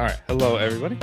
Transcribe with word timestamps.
All 0.00 0.06
right. 0.06 0.18
Hello, 0.28 0.56
everybody. 0.56 0.98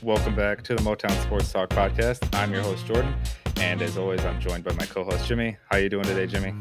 Welcome 0.00 0.36
back 0.36 0.62
to 0.62 0.76
the 0.76 0.82
Motown 0.82 1.10
Sports 1.24 1.50
Talk 1.50 1.70
podcast. 1.70 2.32
I'm 2.32 2.52
your 2.52 2.62
host, 2.62 2.86
Jordan. 2.86 3.12
And 3.56 3.82
as 3.82 3.98
always, 3.98 4.24
I'm 4.24 4.40
joined 4.40 4.62
by 4.62 4.72
my 4.74 4.86
co-host, 4.86 5.26
Jimmy. 5.26 5.56
How 5.68 5.78
you 5.78 5.88
doing 5.88 6.04
today, 6.04 6.28
Jimmy? 6.28 6.54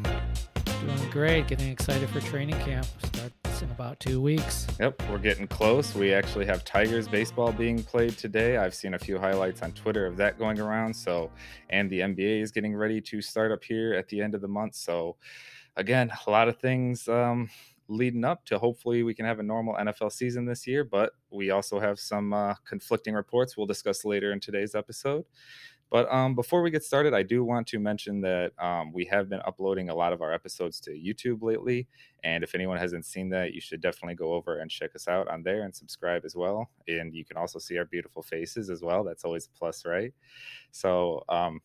Doing 0.66 1.10
great. 1.12 1.48
Getting 1.48 1.70
excited 1.70 2.10
for 2.10 2.20
training 2.20 2.56
camp. 2.62 2.88
Starts 3.06 3.62
in 3.62 3.70
about 3.70 4.00
two 4.00 4.20
weeks. 4.20 4.66
Yep, 4.80 5.04
we're 5.12 5.20
getting 5.20 5.46
close. 5.46 5.94
We 5.94 6.16
actually 6.16 6.48
have 6.48 6.66
Tigers 6.66 7.08
baseball 7.08 7.52
being 7.52 7.84
played 7.84 8.18
today. 8.18 8.58
I've 8.58 8.74
seen 8.74 8.96
a 8.96 9.00
few 9.00 9.20
highlights 9.20 9.62
on 9.62 9.72
Twitter 9.74 10.08
of 10.08 10.18
that 10.18 10.40
going 10.40 10.60
around. 10.60 10.96
So, 10.96 11.30
and 11.70 11.92
the 11.92 12.00
NBA 12.00 12.42
is 12.42 12.52
getting 12.52 12.76
ready 12.76 13.00
to 13.02 13.22
start 13.22 13.52
up 13.52 13.64
here 13.64 13.94
at 13.94 14.08
the 14.08 14.20
end 14.20 14.34
of 14.34 14.42
the 14.42 14.48
month. 14.48 14.74
So, 14.74 15.16
again, 15.78 16.12
a 16.26 16.32
lot 16.32 16.48
of 16.48 16.58
things 16.58 17.08
um, 17.08 17.52
leading 17.92 18.24
up 18.24 18.46
to 18.46 18.58
hopefully 18.58 19.04
we 19.04 19.14
can 19.14 19.26
have 19.26 19.40
a 19.40 19.44
normal 19.44 19.76
NFL 19.76 20.12
season 20.12 20.46
this 20.46 20.66
year. 20.66 20.84
But 20.84 21.12
we 21.30 21.52
also 21.52 21.80
have 21.80 22.00
some 22.00 22.34
uh, 22.34 22.56
conflicting 22.66 23.14
reports 23.14 23.58
we'll 23.58 23.68
discuss 23.68 24.06
later 24.06 24.32
in 24.32 24.40
today's 24.40 24.76
episode. 24.76 25.26
But 25.92 26.10
um, 26.10 26.36
before 26.36 26.62
we 26.62 26.72
get 26.72 26.86
started, 26.86 27.14
I 27.14 27.22
do 27.22 27.44
want 27.44 27.68
to 27.68 27.80
mention 27.80 28.22
that 28.22 28.54
um, 28.58 28.94
we 28.94 29.04
have 29.06 29.28
been 29.28 29.42
uploading 29.46 29.90
a 29.90 29.94
lot 29.94 30.14
of 30.14 30.22
our 30.22 30.34
episodes 30.34 30.80
to 30.82 30.92
YouTube 30.92 31.44
lately. 31.44 31.90
And 32.24 32.46
if 32.46 32.56
anyone 32.56 32.78
hasn't 32.78 33.06
seen 33.06 33.28
that, 33.32 33.54
you 33.54 33.60
should 33.60 33.82
definitely 33.82 34.16
go 34.16 34.34
over 34.34 34.60
and 34.60 34.72
check 34.72 34.96
us 34.96 35.10
out 35.10 35.28
on 35.28 35.44
there 35.44 35.64
and 35.64 35.76
subscribe 35.76 36.24
as 36.24 36.34
well. 36.34 36.70
And 36.88 37.14
you 37.14 37.26
can 37.26 37.36
also 37.36 37.60
see 37.60 37.78
our 37.78 37.84
beautiful 37.84 38.22
faces 38.22 38.70
as 38.70 38.82
well. 38.82 39.04
That's 39.04 39.26
always 39.26 39.48
a 39.48 39.58
plus, 39.58 39.86
right? 39.86 40.14
So, 40.72 41.26
um, 41.28 41.60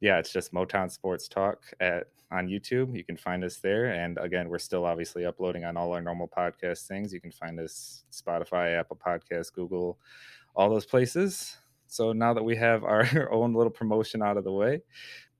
yeah, 0.00 0.18
it's 0.18 0.32
just 0.32 0.52
Motown 0.52 0.90
Sports 0.90 1.28
Talk 1.28 1.62
at 1.80 2.08
on 2.30 2.46
YouTube. 2.46 2.96
You 2.96 3.04
can 3.04 3.16
find 3.16 3.42
us 3.42 3.56
there. 3.56 3.86
And 3.86 4.18
again, 4.18 4.48
we're 4.48 4.58
still 4.58 4.84
obviously 4.84 5.24
uploading 5.24 5.64
on 5.64 5.76
all 5.76 5.92
our 5.92 6.02
normal 6.02 6.28
podcast 6.28 6.86
things. 6.86 7.12
You 7.12 7.20
can 7.20 7.32
find 7.32 7.58
us 7.58 8.04
Spotify, 8.12 8.78
Apple 8.78 8.98
Podcasts, 9.04 9.52
Google, 9.52 9.98
all 10.54 10.70
those 10.70 10.86
places. 10.86 11.56
So 11.86 12.12
now 12.12 12.34
that 12.34 12.44
we 12.44 12.56
have 12.56 12.84
our 12.84 13.06
own 13.32 13.54
little 13.54 13.70
promotion 13.70 14.22
out 14.22 14.36
of 14.36 14.44
the 14.44 14.52
way, 14.52 14.82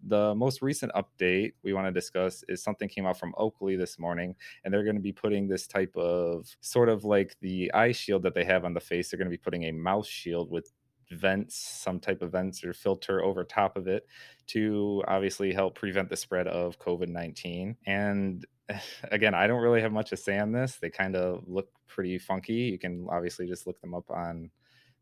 the 0.06 0.34
most 0.34 0.62
recent 0.62 0.92
update 0.92 1.54
we 1.62 1.72
want 1.72 1.86
to 1.86 1.92
discuss 1.92 2.44
is 2.48 2.62
something 2.62 2.88
came 2.88 3.04
out 3.04 3.18
from 3.18 3.34
Oakley 3.36 3.76
this 3.76 3.98
morning, 3.98 4.34
and 4.64 4.72
they're 4.72 4.84
going 4.84 4.96
to 4.96 5.02
be 5.02 5.12
putting 5.12 5.48
this 5.48 5.66
type 5.66 5.94
of 5.96 6.48
sort 6.60 6.88
of 6.88 7.04
like 7.04 7.36
the 7.40 7.72
eye 7.74 7.92
shield 7.92 8.22
that 8.22 8.32
they 8.34 8.44
have 8.44 8.64
on 8.64 8.74
the 8.74 8.80
face. 8.80 9.10
They're 9.10 9.18
going 9.18 9.26
to 9.26 9.36
be 9.36 9.42
putting 9.42 9.64
a 9.64 9.72
mouth 9.72 10.06
shield 10.06 10.50
with 10.50 10.72
vents, 11.10 11.56
some 11.56 12.00
type 12.00 12.22
of 12.22 12.32
vents 12.32 12.64
or 12.64 12.72
filter 12.72 13.22
over 13.22 13.44
top 13.44 13.76
of 13.76 13.86
it 13.88 14.06
to 14.48 15.02
obviously 15.08 15.52
help 15.52 15.74
prevent 15.74 16.08
the 16.08 16.16
spread 16.16 16.48
of 16.48 16.78
COVID 16.78 17.08
19. 17.08 17.76
And 17.86 18.44
again, 19.10 19.34
I 19.34 19.46
don't 19.46 19.62
really 19.62 19.80
have 19.80 19.92
much 19.92 20.10
to 20.10 20.16
say 20.16 20.38
on 20.38 20.52
this. 20.52 20.76
They 20.76 20.90
kind 20.90 21.16
of 21.16 21.44
look 21.46 21.68
pretty 21.86 22.18
funky. 22.18 22.54
You 22.54 22.78
can 22.78 23.06
obviously 23.10 23.46
just 23.46 23.66
look 23.66 23.80
them 23.80 23.94
up 23.94 24.10
on 24.10 24.50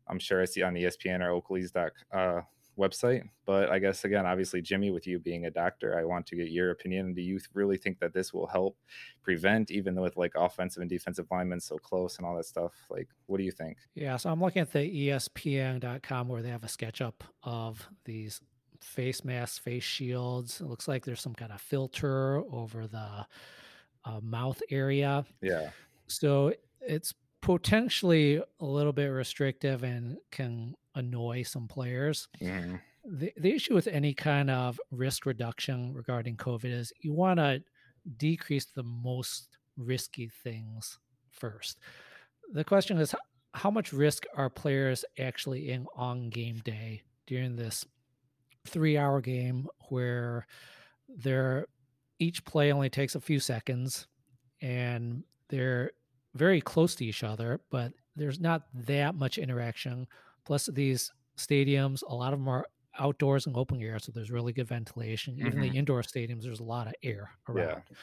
I'm 0.09 0.19
sure 0.19 0.41
I 0.41 0.45
see 0.45 0.63
on 0.63 0.75
ESPN 0.75 1.21
or 1.21 1.31
Oakley's 1.31 1.71
doc, 1.71 1.91
uh, 2.11 2.41
website. 2.77 3.27
But 3.45 3.69
I 3.69 3.79
guess 3.79 4.05
again, 4.05 4.25
obviously, 4.25 4.61
Jimmy, 4.61 4.91
with 4.91 5.07
you 5.07 5.19
being 5.19 5.45
a 5.45 5.51
doctor, 5.51 5.97
I 5.97 6.05
want 6.05 6.25
to 6.27 6.35
get 6.35 6.49
your 6.49 6.71
opinion. 6.71 7.13
Do 7.13 7.21
you 7.21 7.39
really 7.53 7.77
think 7.77 7.99
that 7.99 8.13
this 8.13 8.33
will 8.33 8.47
help 8.47 8.77
prevent, 9.23 9.71
even 9.71 9.99
with 9.99 10.17
like 10.17 10.33
offensive 10.35 10.81
and 10.81 10.89
defensive 10.89 11.27
linemen 11.31 11.59
so 11.59 11.77
close 11.77 12.17
and 12.17 12.25
all 12.25 12.35
that 12.35 12.45
stuff? 12.45 12.73
Like, 12.89 13.07
what 13.25 13.37
do 13.37 13.43
you 13.43 13.51
think? 13.51 13.77
Yeah, 13.95 14.17
so 14.17 14.29
I'm 14.29 14.41
looking 14.41 14.61
at 14.61 14.71
the 14.71 14.79
ESPN.com 15.09 16.27
where 16.27 16.41
they 16.41 16.49
have 16.49 16.63
a 16.63 16.67
SketchUp 16.67 17.13
of 17.43 17.87
these 18.05 18.41
face 18.81 19.23
masks, 19.23 19.57
face 19.57 19.83
shields. 19.83 20.61
It 20.61 20.67
looks 20.67 20.87
like 20.87 21.05
there's 21.05 21.21
some 21.21 21.35
kind 21.35 21.51
of 21.51 21.61
filter 21.61 22.43
over 22.51 22.87
the 22.87 23.25
uh, 24.05 24.19
mouth 24.21 24.61
area. 24.69 25.25
Yeah. 25.41 25.69
So 26.07 26.53
it's 26.81 27.13
potentially 27.47 28.41
a 28.59 28.65
little 28.65 28.91
bit 28.91 29.05
restrictive 29.05 29.81
and 29.81 30.17
can 30.31 30.75
annoy 30.95 31.43
some 31.43 31.65
players. 31.65 32.27
Mm-hmm. 32.41 32.75
The, 33.05 33.31
the 33.37 33.53
issue 33.53 33.73
with 33.73 33.87
any 33.87 34.13
kind 34.13 34.49
of 34.49 34.77
risk 34.91 35.25
reduction 35.25 35.93
regarding 35.93 36.35
COVID 36.35 36.65
is 36.65 36.91
you 36.99 37.13
want 37.13 37.39
to 37.39 37.63
decrease 38.17 38.65
the 38.65 38.83
most 38.83 39.57
risky 39.77 40.29
things 40.43 40.99
first. 41.31 41.79
The 42.51 42.65
question 42.65 42.97
is 42.97 43.15
how 43.53 43.71
much 43.71 43.93
risk 43.93 44.25
are 44.35 44.49
players 44.49 45.05
actually 45.17 45.71
in 45.71 45.87
on 45.95 46.29
game 46.29 46.57
day 46.65 47.03
during 47.27 47.55
this 47.55 47.85
three 48.67 48.97
hour 48.97 49.21
game 49.21 49.69
where 49.87 50.45
they're 51.07 51.67
each 52.19 52.43
play 52.43 52.73
only 52.73 52.89
takes 52.89 53.15
a 53.15 53.21
few 53.21 53.39
seconds 53.39 54.05
and 54.59 55.23
they're 55.47 55.91
very 56.37 56.61
close 56.61 56.95
to 56.95 57.05
each 57.05 57.23
other, 57.23 57.59
but 57.69 57.93
there's 58.15 58.39
not 58.39 58.63
that 58.73 59.15
much 59.15 59.37
interaction. 59.37 60.07
Plus, 60.45 60.67
these 60.67 61.11
stadiums, 61.37 62.03
a 62.07 62.15
lot 62.15 62.33
of 62.33 62.39
them 62.39 62.47
are 62.47 62.65
outdoors 62.99 63.45
and 63.45 63.55
open 63.55 63.81
air, 63.81 63.99
so 63.99 64.11
there's 64.11 64.31
really 64.31 64.53
good 64.53 64.67
ventilation. 64.67 65.35
Mm-hmm. 65.35 65.47
Even 65.47 65.61
the 65.61 65.67
mm-hmm. 65.67 65.77
indoor 65.77 66.01
stadiums, 66.01 66.43
there's 66.43 66.59
a 66.59 66.63
lot 66.63 66.87
of 66.87 66.93
air 67.03 67.29
around. 67.47 67.83
Yeah. 67.89 67.97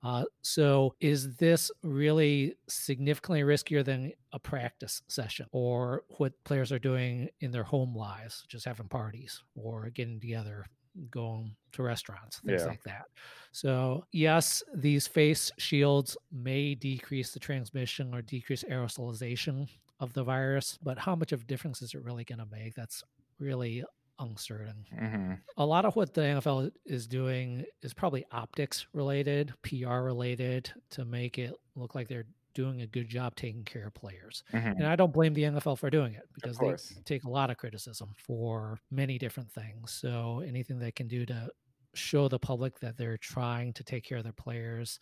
Uh, 0.00 0.24
so, 0.42 0.94
is 1.00 1.34
this 1.36 1.72
really 1.82 2.54
significantly 2.68 3.40
riskier 3.40 3.84
than 3.84 4.12
a 4.32 4.38
practice 4.38 5.02
session 5.08 5.46
or 5.50 6.04
what 6.18 6.32
players 6.44 6.70
are 6.70 6.78
doing 6.78 7.28
in 7.40 7.50
their 7.50 7.64
home 7.64 7.96
lives, 7.96 8.44
just 8.48 8.64
having 8.64 8.86
parties 8.86 9.42
or 9.56 9.90
getting 9.90 10.20
together 10.20 10.64
going 11.10 11.54
to 11.72 11.82
restaurants, 11.82 12.40
things 12.40 12.62
yeah. 12.62 12.68
like 12.68 12.82
that. 12.84 13.04
So, 13.52 14.04
yes, 14.12 14.62
these 14.74 15.06
face 15.06 15.50
shields 15.58 16.16
may 16.32 16.74
decrease 16.74 17.32
the 17.32 17.40
transmission 17.40 18.14
or 18.14 18.22
decrease 18.22 18.64
aerosolization 18.64 19.68
of 20.00 20.12
the 20.12 20.24
virus, 20.24 20.78
but 20.82 20.98
how 20.98 21.14
much 21.14 21.32
of 21.32 21.42
a 21.42 21.44
difference 21.44 21.82
is 21.82 21.94
it 21.94 22.04
really 22.04 22.24
going 22.24 22.38
to 22.38 22.46
make? 22.50 22.74
That's 22.74 23.02
really 23.38 23.84
uncertain. 24.20 24.84
Mm-hmm. 24.96 25.32
A 25.56 25.66
lot 25.66 25.84
of 25.84 25.96
what 25.96 26.14
the 26.14 26.20
NFL 26.20 26.70
is 26.86 27.06
doing 27.06 27.64
is 27.82 27.94
probably 27.94 28.24
optics 28.32 28.86
related, 28.92 29.52
PR 29.62 30.00
related 30.00 30.72
to 30.90 31.04
make 31.04 31.38
it 31.38 31.54
look 31.76 31.94
like 31.94 32.08
they're 32.08 32.26
doing 32.58 32.82
a 32.82 32.86
good 32.88 33.08
job 33.08 33.36
taking 33.36 33.62
care 33.62 33.86
of 33.86 33.94
players. 33.94 34.42
Mm-hmm. 34.52 34.80
And 34.80 34.86
I 34.88 34.96
don't 34.96 35.12
blame 35.12 35.32
the 35.32 35.44
NFL 35.44 35.78
for 35.78 35.90
doing 35.90 36.14
it 36.14 36.24
because 36.34 36.58
they 36.58 36.74
take 37.04 37.22
a 37.22 37.30
lot 37.30 37.50
of 37.50 37.56
criticism 37.56 38.10
for 38.16 38.80
many 38.90 39.16
different 39.16 39.48
things. 39.48 39.92
So 39.92 40.42
anything 40.44 40.80
they 40.80 40.90
can 40.90 41.06
do 41.06 41.24
to 41.26 41.50
show 41.94 42.26
the 42.26 42.40
public 42.40 42.80
that 42.80 42.96
they're 42.96 43.16
trying 43.16 43.74
to 43.74 43.84
take 43.84 44.02
care 44.02 44.18
of 44.18 44.24
their 44.24 44.32
players 44.32 44.98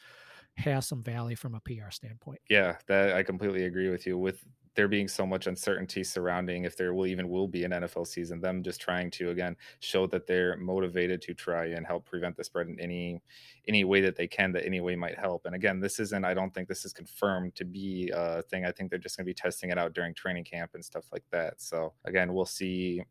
has 0.59 0.87
some 0.87 1.03
value 1.03 1.35
from 1.35 1.55
a 1.55 1.61
PR 1.61 1.91
standpoint. 1.91 2.41
Yeah, 2.51 2.77
that 2.89 3.15
I 3.15 3.23
completely 3.23 3.65
agree 3.65 3.89
with 3.89 4.07
you. 4.07 4.19
With 4.19 4.45
there 4.77 4.89
being 4.89 5.09
so 5.09 5.27
much 5.27 5.47
uncertainty 5.47 6.05
surrounding 6.05 6.65
if 6.65 6.77
there 6.77 6.95
will 6.95 7.07
even 7.07 7.29
will 7.29 7.49
be 7.49 7.65
an 7.65 7.73
NFL 7.73 8.07
season, 8.07 8.41
them 8.41 8.63
just 8.63 8.81
trying 8.81 9.11
to 9.13 9.31
again 9.31 9.57
show 9.81 10.07
that 10.07 10.27
they're 10.27 10.57
motivated 10.57 11.21
to 11.23 11.35
try 11.35 11.67
and 11.67 11.87
help 11.87 12.05
prevent 12.05 12.37
the 12.37 12.45
spread 12.45 12.69
in 12.69 12.79
any 12.79 13.21
any 13.67 13.85
way 13.85 14.01
that 14.01 14.17
they 14.17 14.29
can 14.29 14.53
that 14.53 14.65
any 14.65 14.81
way 14.81 14.95
might 14.95 15.19
help. 15.19 15.47
And 15.47 15.55
again, 15.55 15.81
this 15.81 15.99
isn't 15.99 16.25
I 16.25 16.35
don't 16.35 16.55
think 16.55 16.69
this 16.69 16.85
is 16.85 16.93
confirmed 16.93 17.57
to 17.57 17.65
be 17.65 18.13
a 18.15 18.43
thing. 18.43 18.65
I 18.65 18.73
think 18.73 18.91
they're 18.91 18.99
just 18.99 19.17
going 19.17 19.25
to 19.25 19.31
be 19.31 19.35
testing 19.35 19.71
it 19.71 19.79
out 19.79 19.95
during 19.95 20.15
training 20.15 20.45
camp 20.45 20.73
and 20.75 20.85
stuff 20.85 21.07
like 21.13 21.25
that. 21.33 21.61
So 21.61 21.95
again, 22.05 22.33
we'll 22.33 22.47
see 22.47 23.03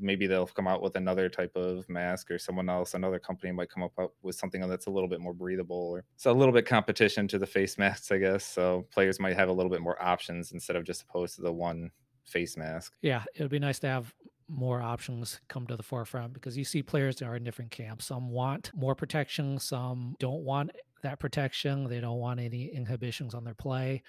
maybe 0.00 0.26
they'll 0.26 0.46
come 0.46 0.68
out 0.68 0.82
with 0.82 0.96
another 0.96 1.28
type 1.28 1.54
of 1.56 1.88
mask 1.88 2.30
or 2.30 2.38
someone 2.38 2.68
else 2.68 2.94
another 2.94 3.18
company 3.18 3.52
might 3.52 3.70
come 3.70 3.82
up 3.82 3.92
with 4.22 4.34
something 4.34 4.60
that's 4.68 4.86
a 4.86 4.90
little 4.90 5.08
bit 5.08 5.20
more 5.20 5.32
breathable 5.32 5.90
or 5.92 6.04
it's 6.14 6.26
a 6.26 6.32
little 6.32 6.52
bit 6.52 6.66
competition 6.66 7.26
to 7.28 7.38
the 7.38 7.46
face 7.46 7.78
masks 7.78 8.10
i 8.10 8.18
guess. 8.18 8.44
So 8.44 8.86
players 8.92 9.20
might 9.20 9.36
have 9.36 9.48
a 9.48 9.52
little 9.52 9.70
bit 9.70 9.80
more 9.80 10.00
options 10.02 10.52
instead 10.52 10.76
of 10.76 10.84
just 10.84 11.02
opposed 11.02 11.36
to 11.36 11.42
the 11.42 11.52
one 11.52 11.90
face 12.24 12.56
mask. 12.56 12.94
Yeah 13.02 13.24
it 13.34 13.42
would 13.42 13.50
be 13.50 13.58
nice 13.58 13.78
to 13.80 13.88
have 13.88 14.12
more 14.48 14.82
options 14.82 15.40
come 15.48 15.66
to 15.68 15.76
the 15.76 15.82
forefront 15.82 16.32
because 16.32 16.58
you 16.58 16.64
see 16.64 16.82
players 16.82 17.16
that 17.16 17.26
are 17.26 17.36
in 17.36 17.44
different 17.44 17.70
camps. 17.70 18.06
Some 18.06 18.30
want 18.30 18.72
more 18.74 18.94
protection 18.94 19.58
some 19.58 20.16
don't 20.18 20.42
want 20.42 20.70
that 21.02 21.18
protection. 21.18 21.88
They 21.88 22.00
don't 22.00 22.18
want 22.18 22.40
any 22.40 22.66
inhibitions 22.66 23.34
on 23.34 23.44
their 23.44 23.54
play. 23.54 24.02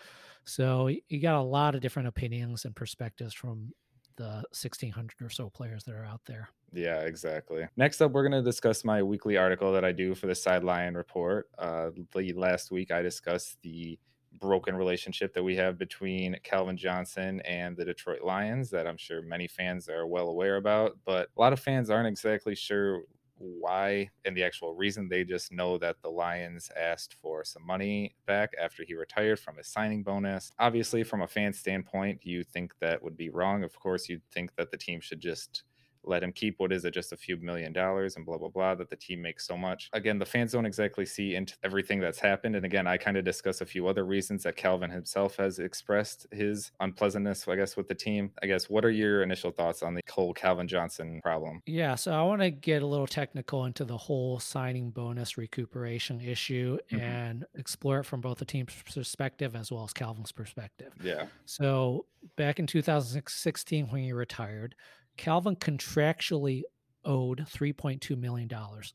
So 0.44 0.90
you 1.08 1.22
got 1.22 1.36
a 1.36 1.42
lot 1.42 1.76
of 1.76 1.82
different 1.82 2.08
opinions 2.08 2.66
and 2.66 2.76
perspectives 2.76 3.34
from 3.34 3.72
the 4.16 4.44
1600 4.52 5.22
or 5.22 5.30
so 5.30 5.50
players 5.50 5.84
that 5.86 5.96
are 5.96 6.06
out 6.06 6.22
there. 6.26 6.50
Yeah, 6.74 7.02
exactly. 7.02 7.68
Next 7.76 8.02
up, 8.02 8.12
we're 8.12 8.28
going 8.28 8.44
to 8.44 8.50
discuss 8.50 8.84
my 8.84 9.04
weekly 9.04 9.38
article 9.38 9.74
that 9.74 9.84
I 9.84 9.92
do 9.92 10.16
for 10.16 10.28
the 10.28 10.36
Sideline 10.36 10.96
Report. 10.96 11.50
Uh, 11.58 11.90
the 12.14 12.34
last 12.34 12.72
week, 12.72 12.92
I 12.92 13.02
discussed 13.02 13.58
the 13.62 14.00
broken 14.40 14.76
relationship 14.76 15.34
that 15.34 15.44
we 15.44 15.56
have 15.56 15.78
between 15.78 16.38
Calvin 16.44 16.78
Johnson 16.78 17.42
and 17.42 17.76
the 17.76 17.86
Detroit 17.86 18.24
Lions 18.24 18.70
that 18.72 18.88
I'm 18.88 18.98
sure 18.98 19.22
many 19.22 19.48
fans 19.48 19.90
are 19.90 20.08
well 20.08 20.30
aware 20.30 20.56
about, 20.56 20.98
but 21.06 21.30
a 21.36 21.40
lot 21.40 21.54
of 21.54 21.60
fans 21.60 21.90
aren't 21.90 22.08
exactly 22.08 22.56
sure 22.56 23.04
why 23.42 24.10
and 24.26 24.36
the 24.36 24.44
actual 24.44 24.74
reason. 24.74 25.10
They 25.10 25.24
just 25.24 25.52
know 25.52 25.78
that 25.80 26.02
the 26.02 26.10
Lions 26.10 26.70
asked 26.80 27.16
for 27.22 27.44
some 27.44 27.66
money 27.66 28.16
back 28.26 28.52
after 28.62 28.84
he 28.84 28.94
retired 28.94 29.40
from 29.40 29.58
his 29.58 29.68
signing 29.68 30.04
bonus. 30.04 30.52
Obviously, 30.60 31.04
from 31.04 31.22
a 31.22 31.28
fan 31.28 31.54
standpoint, 31.54 32.20
you 32.24 32.44
think 32.44 32.74
that 32.80 33.02
would 33.04 33.18
be 33.18 33.30
wrong. 33.30 33.64
Of 33.64 33.78
course, 33.80 34.10
you'd 34.10 34.22
think 34.32 34.56
that 34.56 34.72
the 34.72 34.78
team 34.78 35.02
should 35.02 35.20
just 35.20 35.64
let 36.04 36.24
him 36.24 36.32
keep 36.32 36.56
what 36.58 36.72
is 36.72 36.86
it, 36.86 36.94
just 36.94 37.12
a 37.12 37.18
few 37.18 37.38
million 37.38 37.74
dollars 37.74 38.16
and 38.16 38.26
blah, 38.26 38.38
blah, 38.38 38.50
blah, 38.50 38.76
that 38.76 38.90
the 38.90 38.96
team 38.96 39.22
makes 39.22 39.46
so 39.46 39.58
much. 39.58 39.90
Again, 39.94 40.20
the 40.20 40.26
fans 40.26 40.52
don't 40.52 40.66
exactly 40.66 41.06
see 41.06 41.36
into 41.36 41.56
everything 41.64 42.00
that's 42.00 42.20
happened. 42.20 42.56
And 42.56 42.66
again, 42.66 42.88
I 42.88 42.98
kind 42.98 43.18
of 43.18 43.26
discuss 43.26 43.62
a 43.62 43.66
few 43.66 43.88
other 43.88 44.06
reasons 44.06 44.44
that 44.44 44.56
Calvin 44.56 44.90
himself 44.90 45.36
has 45.38 45.60
expressed 45.60 46.28
his 46.32 46.72
unpleasantness, 46.80 47.48
I 47.48 47.56
guess, 47.56 47.76
with 47.78 47.88
the 47.88 47.96
team. 47.96 48.32
I 48.42 48.48
guess, 48.48 48.70
what 48.70 48.86
are 48.86 48.92
your 48.92 49.24
initial 49.24 49.52
thoughts 49.52 49.84
on 49.84 49.94
the 49.94 50.02
whole 50.10 50.34
Calvin 50.34 50.68
Johnson 50.68 51.20
problem? 51.24 51.62
Yeah, 51.66 51.96
so 51.96 52.12
I 52.12 52.24
want 52.24 52.42
to 52.42 52.52
get 52.52 52.82
a 52.82 52.88
little 52.88 53.08
technical 53.08 53.66
into 53.66 53.86
the 53.86 53.98
whole 53.98 54.40
signing 54.40 54.92
bonus 54.92 55.38
recuperation 55.38 56.22
issue 56.22 56.78
mm-hmm. 56.92 57.04
and 57.04 57.46
explore 57.56 58.00
it 58.00 58.06
from 58.06 58.22
both 58.22 58.40
the 58.40 58.46
team's 58.46 58.74
perspective 58.94 59.56
as 59.56 59.72
well 59.72 59.84
as 59.84 59.94
Calvin's 59.94 60.32
perspective. 60.32 60.94
Yeah. 61.04 61.26
So 61.46 62.06
back 62.38 62.60
in 62.60 62.68
2016, 62.68 63.88
when 63.88 64.04
he 64.04 64.14
retired, 64.14 64.76
Calvin 65.18 65.56
contractually 65.56 66.64
owed 67.06 67.40
$3.2 67.40 68.18
million 68.18 68.50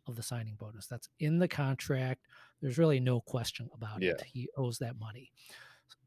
of 0.06 0.16
the 0.16 0.22
signing 0.22 0.56
bonus. 0.58 0.86
That's 0.86 1.08
in 1.18 1.38
the 1.38 1.48
contract. 1.48 2.26
There's 2.62 2.78
really 2.78 3.00
no 3.00 3.20
question 3.20 3.68
about 3.74 4.02
yeah. 4.02 4.12
it. 4.12 4.22
He 4.26 4.48
owes 4.56 4.78
that 4.78 4.98
money. 4.98 5.32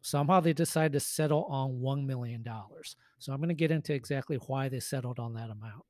Somehow 0.02 0.40
they 0.40 0.54
decided 0.54 0.94
to 0.94 1.00
settle 1.00 1.46
on 1.46 1.80
$1 1.80 2.06
million. 2.06 2.46
So 3.18 3.34
I'm 3.34 3.40
going 3.40 3.50
to 3.50 3.56
get 3.56 3.72
into 3.72 3.94
exactly 3.94 4.38
why 4.48 4.70
they 4.70 4.80
settled 4.80 5.20
on 5.20 5.34
that 5.34 5.50
amount. 5.50 5.84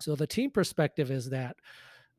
So 0.00 0.14
the 0.14 0.26
team 0.26 0.50
perspective 0.50 1.10
is 1.10 1.30
that 1.30 1.56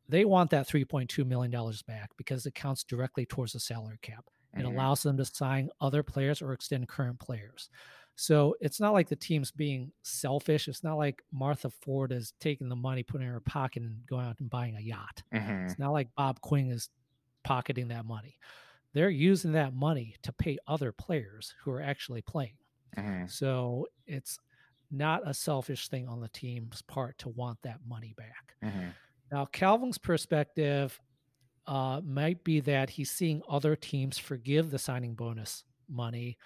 they 0.10 0.26
want 0.26 0.50
that 0.52 0.68
$3.2 0.68 1.26
million 1.26 1.52
back 1.88 2.10
because 2.18 2.46
it 2.46 2.56
counts 2.56 2.84
directly 2.84 3.26
towards 3.26 3.54
the 3.54 3.60
salary 3.60 4.00
cap. 4.02 4.26
It 4.54 4.60
mm-hmm. 4.60 4.68
allows 4.68 5.04
them 5.04 5.18
to 5.18 5.26
sign 5.26 5.70
other 5.82 6.04
players 6.04 6.42
or 6.42 6.54
extend 6.54 6.88
current 6.88 7.20
players. 7.20 7.70
So 8.16 8.56
it's 8.62 8.80
not 8.80 8.94
like 8.94 9.10
the 9.10 9.16
team's 9.16 9.52
being 9.52 9.92
selfish. 10.04 10.68
It's 10.68 10.84
not 10.84 10.98
like 10.98 11.24
Martha 11.32 11.70
Ford 11.70 12.12
is 12.12 12.34
taking 12.40 12.70
the 12.70 12.76
money, 12.76 13.04
putting 13.04 13.26
it 13.26 13.30
in 13.30 13.34
her 13.34 13.40
pocket, 13.40 13.84
and 13.84 14.06
going 14.08 14.26
out 14.26 14.40
and 14.40 14.50
buying 14.50 14.76
a 14.76 14.82
yacht. 14.82 15.24
Mm-hmm. 15.34 15.66
It's 15.66 15.80
not 15.80 15.92
like 15.92 16.10
Bob 16.16 16.40
Quinn 16.42 16.70
is 16.70 16.90
pocketing 17.44 17.88
that 17.90 18.06
money. 18.06 18.38
They're 18.94 19.10
using 19.10 19.54
that 19.54 19.74
money 19.74 20.16
to 20.22 20.32
pay 20.32 20.58
other 20.68 20.92
players 20.92 21.56
who 21.64 21.72
are 21.72 21.82
actually 21.82 22.22
playing. 22.22 22.54
Mm-hmm. 22.96 23.26
So 23.28 23.88
it's 24.06 24.38
not 24.92 25.28
a 25.28 25.34
selfish 25.34 25.88
thing 25.88 26.08
on 26.08 26.22
the 26.22 26.30
team's 26.30 26.84
part 26.84 27.18
to 27.20 27.30
want 27.30 27.58
that 27.64 27.80
money 27.88 28.14
back. 28.16 28.56
Mm-hmm. 28.64 28.90
Now, 29.32 29.46
Calvin's 29.46 29.98
perspective 29.98 31.00
uh, 31.66 32.02
might 32.06 32.44
be 32.44 32.60
that 32.60 32.92
he's 32.92 33.10
seeing 33.10 33.42
other 33.50 33.76
teams 33.76 34.20
forgive 34.20 34.70
the 34.70 34.78
signing 34.78 35.16
bonus 35.16 35.64
money 35.90 36.38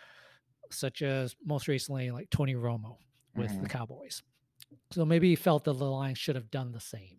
such 0.74 1.02
as 1.02 1.36
most 1.46 1.68
recently 1.68 2.12
like 2.12 2.30
Tony 2.30 2.56
Romo 2.56 2.98
with 3.36 3.52
mm-hmm. 3.52 3.64
the 3.64 3.70
Cowboys. 3.70 4.24
So 4.92 5.06
maybe 5.06 5.30
he 5.30 5.36
felt 5.36 5.64
that 5.66 5.78
the 5.78 5.86
Lions 5.86 6.18
should 6.18 6.36
have 6.36 6.52
done 6.52 6.72
the 6.72 6.80
same. 6.80 7.18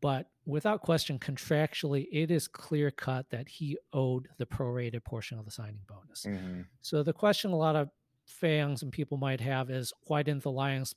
But 0.00 0.28
without 0.46 0.82
question, 0.82 1.18
contractually, 1.18 2.06
it 2.12 2.30
is 2.30 2.46
clear 2.46 2.90
cut 2.90 3.26
that 3.30 3.48
he 3.48 3.76
owed 3.92 4.28
the 4.38 4.46
prorated 4.46 5.04
portion 5.04 5.38
of 5.38 5.44
the 5.44 5.50
signing 5.50 5.80
bonus. 5.88 6.24
Mm-hmm. 6.24 6.62
So 6.82 7.02
the 7.02 7.12
question 7.12 7.50
a 7.50 7.56
lot 7.56 7.76
of 7.76 7.88
fans 8.26 8.82
and 8.82 8.92
people 8.92 9.16
might 9.18 9.40
have 9.40 9.70
is 9.70 9.92
why 10.06 10.22
didn't 10.22 10.42
the 10.42 10.52
Lions 10.52 10.94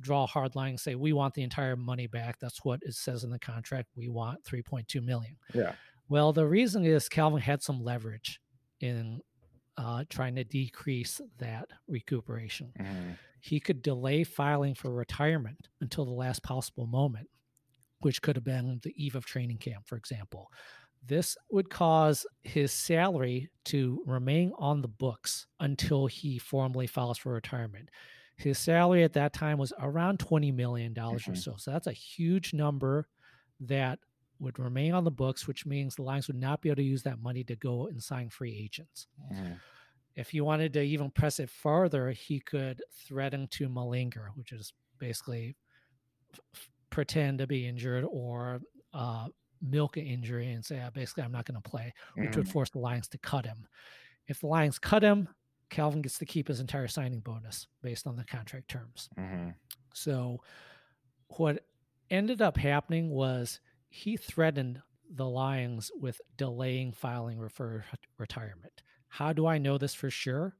draw 0.00 0.24
a 0.24 0.26
hard 0.26 0.56
line 0.56 0.70
and 0.70 0.80
say 0.80 0.94
we 0.94 1.12
want 1.12 1.34
the 1.34 1.42
entire 1.42 1.76
money 1.76 2.06
back? 2.06 2.38
That's 2.40 2.64
what 2.64 2.80
it 2.82 2.94
says 2.94 3.22
in 3.22 3.30
the 3.30 3.38
contract. 3.38 3.88
We 3.94 4.08
want 4.08 4.42
3.2 4.44 5.04
million. 5.04 5.36
Yeah. 5.54 5.72
Well, 6.08 6.32
the 6.32 6.46
reason 6.46 6.84
is 6.84 7.08
Calvin 7.08 7.40
had 7.40 7.62
some 7.62 7.84
leverage 7.84 8.40
in 8.80 9.20
uh, 9.80 10.04
trying 10.10 10.36
to 10.36 10.44
decrease 10.44 11.22
that 11.38 11.70
recuperation. 11.88 12.70
Mm-hmm. 12.78 13.12
He 13.40 13.58
could 13.58 13.80
delay 13.80 14.24
filing 14.24 14.74
for 14.74 14.92
retirement 14.92 15.68
until 15.80 16.04
the 16.04 16.12
last 16.12 16.42
possible 16.42 16.86
moment, 16.86 17.28
which 18.00 18.20
could 18.20 18.36
have 18.36 18.44
been 18.44 18.80
the 18.82 18.92
eve 19.02 19.14
of 19.14 19.24
training 19.24 19.56
camp, 19.56 19.86
for 19.86 19.96
example. 19.96 20.50
This 21.06 21.34
would 21.50 21.70
cause 21.70 22.26
his 22.42 22.72
salary 22.72 23.48
to 23.66 24.02
remain 24.04 24.52
on 24.58 24.82
the 24.82 24.88
books 24.88 25.46
until 25.60 26.06
he 26.06 26.36
formally 26.36 26.86
files 26.86 27.16
for 27.16 27.32
retirement. 27.32 27.88
His 28.36 28.58
salary 28.58 29.02
at 29.02 29.14
that 29.14 29.32
time 29.32 29.56
was 29.56 29.72
around 29.80 30.18
$20 30.18 30.54
million 30.54 30.92
mm-hmm. 30.92 31.32
or 31.32 31.34
so. 31.34 31.54
So 31.56 31.70
that's 31.70 31.86
a 31.86 31.92
huge 31.92 32.52
number 32.52 33.08
that 33.60 33.98
would 34.40 34.58
remain 34.58 34.92
on 34.92 35.04
the 35.04 35.10
books, 35.10 35.46
which 35.46 35.66
means 35.66 35.94
the 35.94 36.02
Lions 36.02 36.26
would 36.26 36.40
not 36.40 36.60
be 36.60 36.70
able 36.70 36.76
to 36.76 36.82
use 36.82 37.02
that 37.02 37.20
money 37.20 37.44
to 37.44 37.56
go 37.56 37.86
and 37.86 38.02
sign 38.02 38.30
free 38.30 38.56
agents. 38.56 39.06
Mm. 39.32 39.56
If 40.16 40.30
he 40.30 40.40
wanted 40.40 40.72
to 40.72 40.82
even 40.82 41.10
press 41.10 41.38
it 41.38 41.50
further, 41.50 42.10
he 42.10 42.40
could 42.40 42.82
threaten 43.06 43.46
to 43.52 43.68
malinger, 43.68 44.28
which 44.34 44.52
is 44.52 44.72
basically 44.98 45.56
f- 46.54 46.70
pretend 46.90 47.38
to 47.38 47.46
be 47.46 47.66
injured 47.66 48.04
or 48.10 48.60
uh, 48.92 49.28
milk 49.62 49.96
an 49.96 50.04
injury 50.04 50.50
and 50.52 50.64
say, 50.64 50.82
basically, 50.92 51.22
I'm 51.22 51.32
not 51.32 51.44
going 51.44 51.60
to 51.60 51.70
play, 51.70 51.92
which 52.16 52.30
mm. 52.30 52.36
would 52.36 52.48
force 52.48 52.70
the 52.70 52.78
Lions 52.78 53.08
to 53.08 53.18
cut 53.18 53.44
him. 53.44 53.66
If 54.26 54.40
the 54.40 54.46
Lions 54.46 54.78
cut 54.78 55.02
him, 55.02 55.28
Calvin 55.70 56.02
gets 56.02 56.18
to 56.18 56.24
keep 56.24 56.48
his 56.48 56.60
entire 56.60 56.88
signing 56.88 57.20
bonus 57.20 57.68
based 57.82 58.06
on 58.06 58.16
the 58.16 58.24
contract 58.24 58.68
terms. 58.68 59.08
Mm-hmm. 59.18 59.50
So, 59.94 60.40
what 61.36 61.64
ended 62.10 62.42
up 62.42 62.56
happening 62.56 63.10
was 63.10 63.60
he 63.90 64.16
threatened 64.16 64.80
the 65.12 65.28
Lions 65.28 65.90
with 66.00 66.20
delaying 66.36 66.92
filing 66.92 67.46
for 67.48 67.84
retirement. 68.18 68.82
How 69.08 69.32
do 69.32 69.46
I 69.46 69.58
know 69.58 69.76
this 69.76 69.92
for 69.92 70.08
sure? 70.08 70.56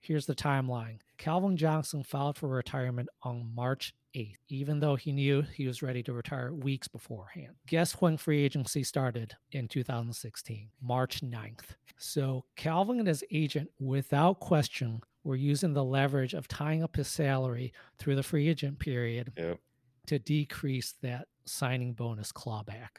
Here's 0.00 0.26
the 0.26 0.34
timeline 0.34 0.98
Calvin 1.18 1.56
Johnson 1.56 2.04
filed 2.04 2.36
for 2.36 2.48
retirement 2.48 3.08
on 3.22 3.50
March 3.54 3.94
8th, 4.14 4.36
even 4.48 4.78
though 4.78 4.94
he 4.94 5.10
knew 5.10 5.42
he 5.42 5.66
was 5.66 5.82
ready 5.82 6.02
to 6.04 6.12
retire 6.12 6.52
weeks 6.52 6.86
beforehand. 6.86 7.54
Guess 7.66 7.94
when 7.94 8.16
free 8.16 8.44
agency 8.44 8.84
started 8.84 9.34
in 9.52 9.66
2016? 9.66 10.68
March 10.82 11.22
9th. 11.22 11.74
So 11.96 12.44
Calvin 12.56 12.98
and 12.98 13.08
his 13.08 13.24
agent, 13.32 13.70
without 13.80 14.38
question, 14.38 15.00
were 15.24 15.34
using 15.34 15.72
the 15.72 15.84
leverage 15.84 16.34
of 16.34 16.46
tying 16.46 16.82
up 16.82 16.94
his 16.94 17.08
salary 17.08 17.72
through 17.98 18.14
the 18.14 18.22
free 18.22 18.48
agent 18.48 18.78
period 18.78 19.32
yep. 19.36 19.58
To 20.06 20.18
decrease 20.18 20.94
that 21.02 21.26
signing 21.44 21.92
bonus 21.92 22.32
clawback. 22.32 22.98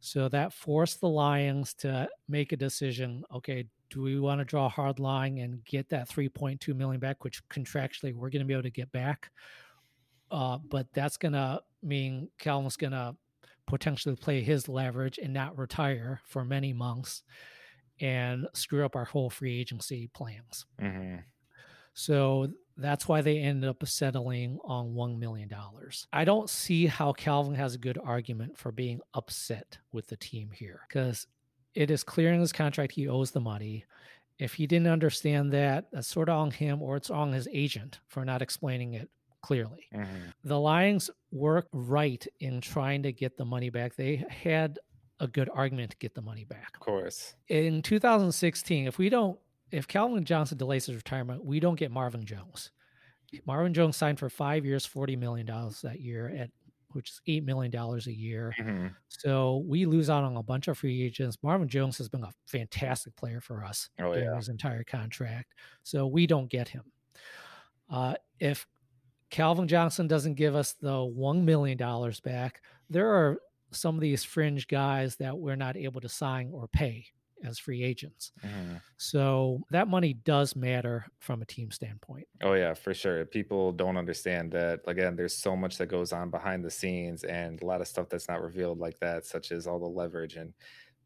So 0.00 0.28
that 0.28 0.52
forced 0.52 1.00
the 1.00 1.08
Lions 1.08 1.74
to 1.74 2.08
make 2.28 2.52
a 2.52 2.56
decision. 2.56 3.24
Okay, 3.34 3.66
do 3.90 4.02
we 4.02 4.20
want 4.20 4.40
to 4.40 4.44
draw 4.44 4.66
a 4.66 4.70
hard 4.70 4.98
line 4.98 5.38
and 5.38 5.64
get 5.64 5.88
that 5.90 6.08
3.2 6.08 6.74
million 6.76 7.00
back, 7.00 7.24
which 7.24 7.46
contractually 7.48 8.14
we're 8.14 8.30
going 8.30 8.40
to 8.40 8.46
be 8.46 8.52
able 8.52 8.62
to 8.62 8.70
get 8.70 8.90
back? 8.92 9.30
Uh, 10.30 10.58
but 10.68 10.86
that's 10.92 11.16
going 11.16 11.32
to 11.32 11.60
mean 11.82 12.28
Calvin's 12.38 12.76
going 12.76 12.92
to 12.92 13.14
potentially 13.66 14.16
play 14.16 14.42
his 14.42 14.68
leverage 14.68 15.18
and 15.18 15.32
not 15.32 15.58
retire 15.58 16.20
for 16.24 16.44
many 16.44 16.72
months 16.72 17.22
and 18.00 18.46
screw 18.54 18.84
up 18.84 18.96
our 18.96 19.04
whole 19.04 19.30
free 19.30 19.58
agency 19.58 20.10
plans. 20.14 20.66
Mm-hmm. 20.80 21.16
So 21.94 22.48
that's 22.76 23.08
why 23.08 23.20
they 23.22 23.38
ended 23.38 23.68
up 23.68 23.86
settling 23.86 24.58
on 24.64 24.94
$1 24.94 25.18
million. 25.18 25.50
I 26.12 26.24
don't 26.24 26.50
see 26.50 26.86
how 26.86 27.12
Calvin 27.12 27.54
has 27.54 27.74
a 27.74 27.78
good 27.78 27.98
argument 28.02 28.58
for 28.58 28.70
being 28.70 29.00
upset 29.14 29.78
with 29.92 30.08
the 30.08 30.16
team 30.16 30.50
here 30.52 30.80
because 30.88 31.26
it 31.74 31.90
is 31.90 32.04
clear 32.04 32.32
in 32.32 32.40
his 32.40 32.52
contract 32.52 32.92
he 32.92 33.08
owes 33.08 33.30
the 33.30 33.40
money. 33.40 33.84
If 34.38 34.54
he 34.54 34.66
didn't 34.66 34.88
understand 34.88 35.52
that, 35.52 35.86
that's 35.90 36.08
sort 36.08 36.28
of 36.28 36.36
on 36.38 36.50
him 36.50 36.82
or 36.82 36.96
it's 36.96 37.10
on 37.10 37.32
his 37.32 37.48
agent 37.50 38.00
for 38.08 38.24
not 38.24 38.42
explaining 38.42 38.94
it 38.94 39.08
clearly. 39.40 39.86
Mm-hmm. 39.94 40.30
The 40.44 40.58
Lions 40.58 41.10
work 41.32 41.68
right 41.72 42.26
in 42.40 42.60
trying 42.60 43.02
to 43.04 43.12
get 43.12 43.36
the 43.38 43.44
money 43.44 43.70
back. 43.70 43.96
They 43.96 44.24
had 44.28 44.78
a 45.20 45.26
good 45.26 45.48
argument 45.54 45.92
to 45.92 45.96
get 45.96 46.14
the 46.14 46.20
money 46.20 46.44
back. 46.44 46.72
Of 46.74 46.80
course. 46.80 47.34
In 47.48 47.80
2016, 47.80 48.86
if 48.86 48.98
we 48.98 49.08
don't 49.08 49.38
if 49.70 49.88
Calvin 49.88 50.24
Johnson 50.24 50.58
delays 50.58 50.86
his 50.86 50.96
retirement, 50.96 51.44
we 51.44 51.60
don't 51.60 51.78
get 51.78 51.90
Marvin 51.90 52.24
Jones. 52.24 52.70
Marvin 53.46 53.74
Jones 53.74 53.96
signed 53.96 54.18
for 54.18 54.30
five 54.30 54.64
years, 54.64 54.86
$40 54.86 55.18
million 55.18 55.46
that 55.82 56.00
year 56.00 56.28
at 56.28 56.50
which 56.96 57.10
is 57.10 57.20
eight 57.26 57.44
million 57.44 57.70
dollars 57.70 58.06
a 58.06 58.12
year. 58.12 58.54
Mm-hmm. 58.58 58.86
So 59.08 59.62
we 59.66 59.84
lose 59.84 60.08
out 60.08 60.24
on 60.24 60.36
a 60.38 60.42
bunch 60.42 60.66
of 60.66 60.78
free 60.78 61.02
agents. 61.02 61.36
Marvin 61.42 61.68
Jones 61.68 61.98
has 61.98 62.08
been 62.08 62.24
a 62.24 62.32
fantastic 62.46 63.14
player 63.16 63.40
for 63.40 63.62
us 63.62 63.90
oh, 64.00 64.14
during 64.14 64.24
yeah. 64.24 64.36
his 64.36 64.48
entire 64.48 64.82
contract. 64.82 65.52
So 65.82 66.06
we 66.06 66.26
don't 66.26 66.48
get 66.48 66.68
him. 66.68 66.84
Uh, 67.90 68.14
if 68.40 68.66
Calvin 69.28 69.68
Johnson 69.68 70.06
doesn't 70.06 70.34
give 70.34 70.54
us 70.54 70.72
the 70.72 71.04
one 71.04 71.44
million 71.44 71.76
dollars 71.76 72.18
back, 72.18 72.62
there 72.88 73.10
are 73.10 73.38
some 73.72 73.94
of 73.94 74.00
these 74.00 74.24
fringe 74.24 74.66
guys 74.66 75.16
that 75.16 75.36
we're 75.36 75.54
not 75.54 75.76
able 75.76 76.00
to 76.00 76.08
sign 76.08 76.50
or 76.50 76.66
pay 76.66 77.04
as 77.46 77.58
free 77.58 77.82
agents. 77.82 78.32
Mm-hmm. 78.44 78.76
So 78.96 79.60
that 79.70 79.88
money 79.88 80.14
does 80.14 80.56
matter 80.56 81.06
from 81.18 81.42
a 81.42 81.46
team 81.46 81.70
standpoint. 81.70 82.26
Oh 82.42 82.54
yeah, 82.54 82.74
for 82.74 82.92
sure. 82.94 83.24
People 83.24 83.72
don't 83.72 83.96
understand 83.96 84.52
that 84.52 84.80
again 84.86 85.16
there's 85.16 85.34
so 85.34 85.56
much 85.56 85.78
that 85.78 85.86
goes 85.86 86.12
on 86.12 86.30
behind 86.30 86.64
the 86.64 86.70
scenes 86.70 87.24
and 87.24 87.62
a 87.62 87.66
lot 87.66 87.80
of 87.80 87.88
stuff 87.88 88.08
that's 88.08 88.28
not 88.28 88.42
revealed 88.42 88.78
like 88.78 88.98
that 89.00 89.24
such 89.24 89.52
as 89.52 89.66
all 89.66 89.78
the 89.78 89.86
leverage 89.86 90.36
and 90.36 90.52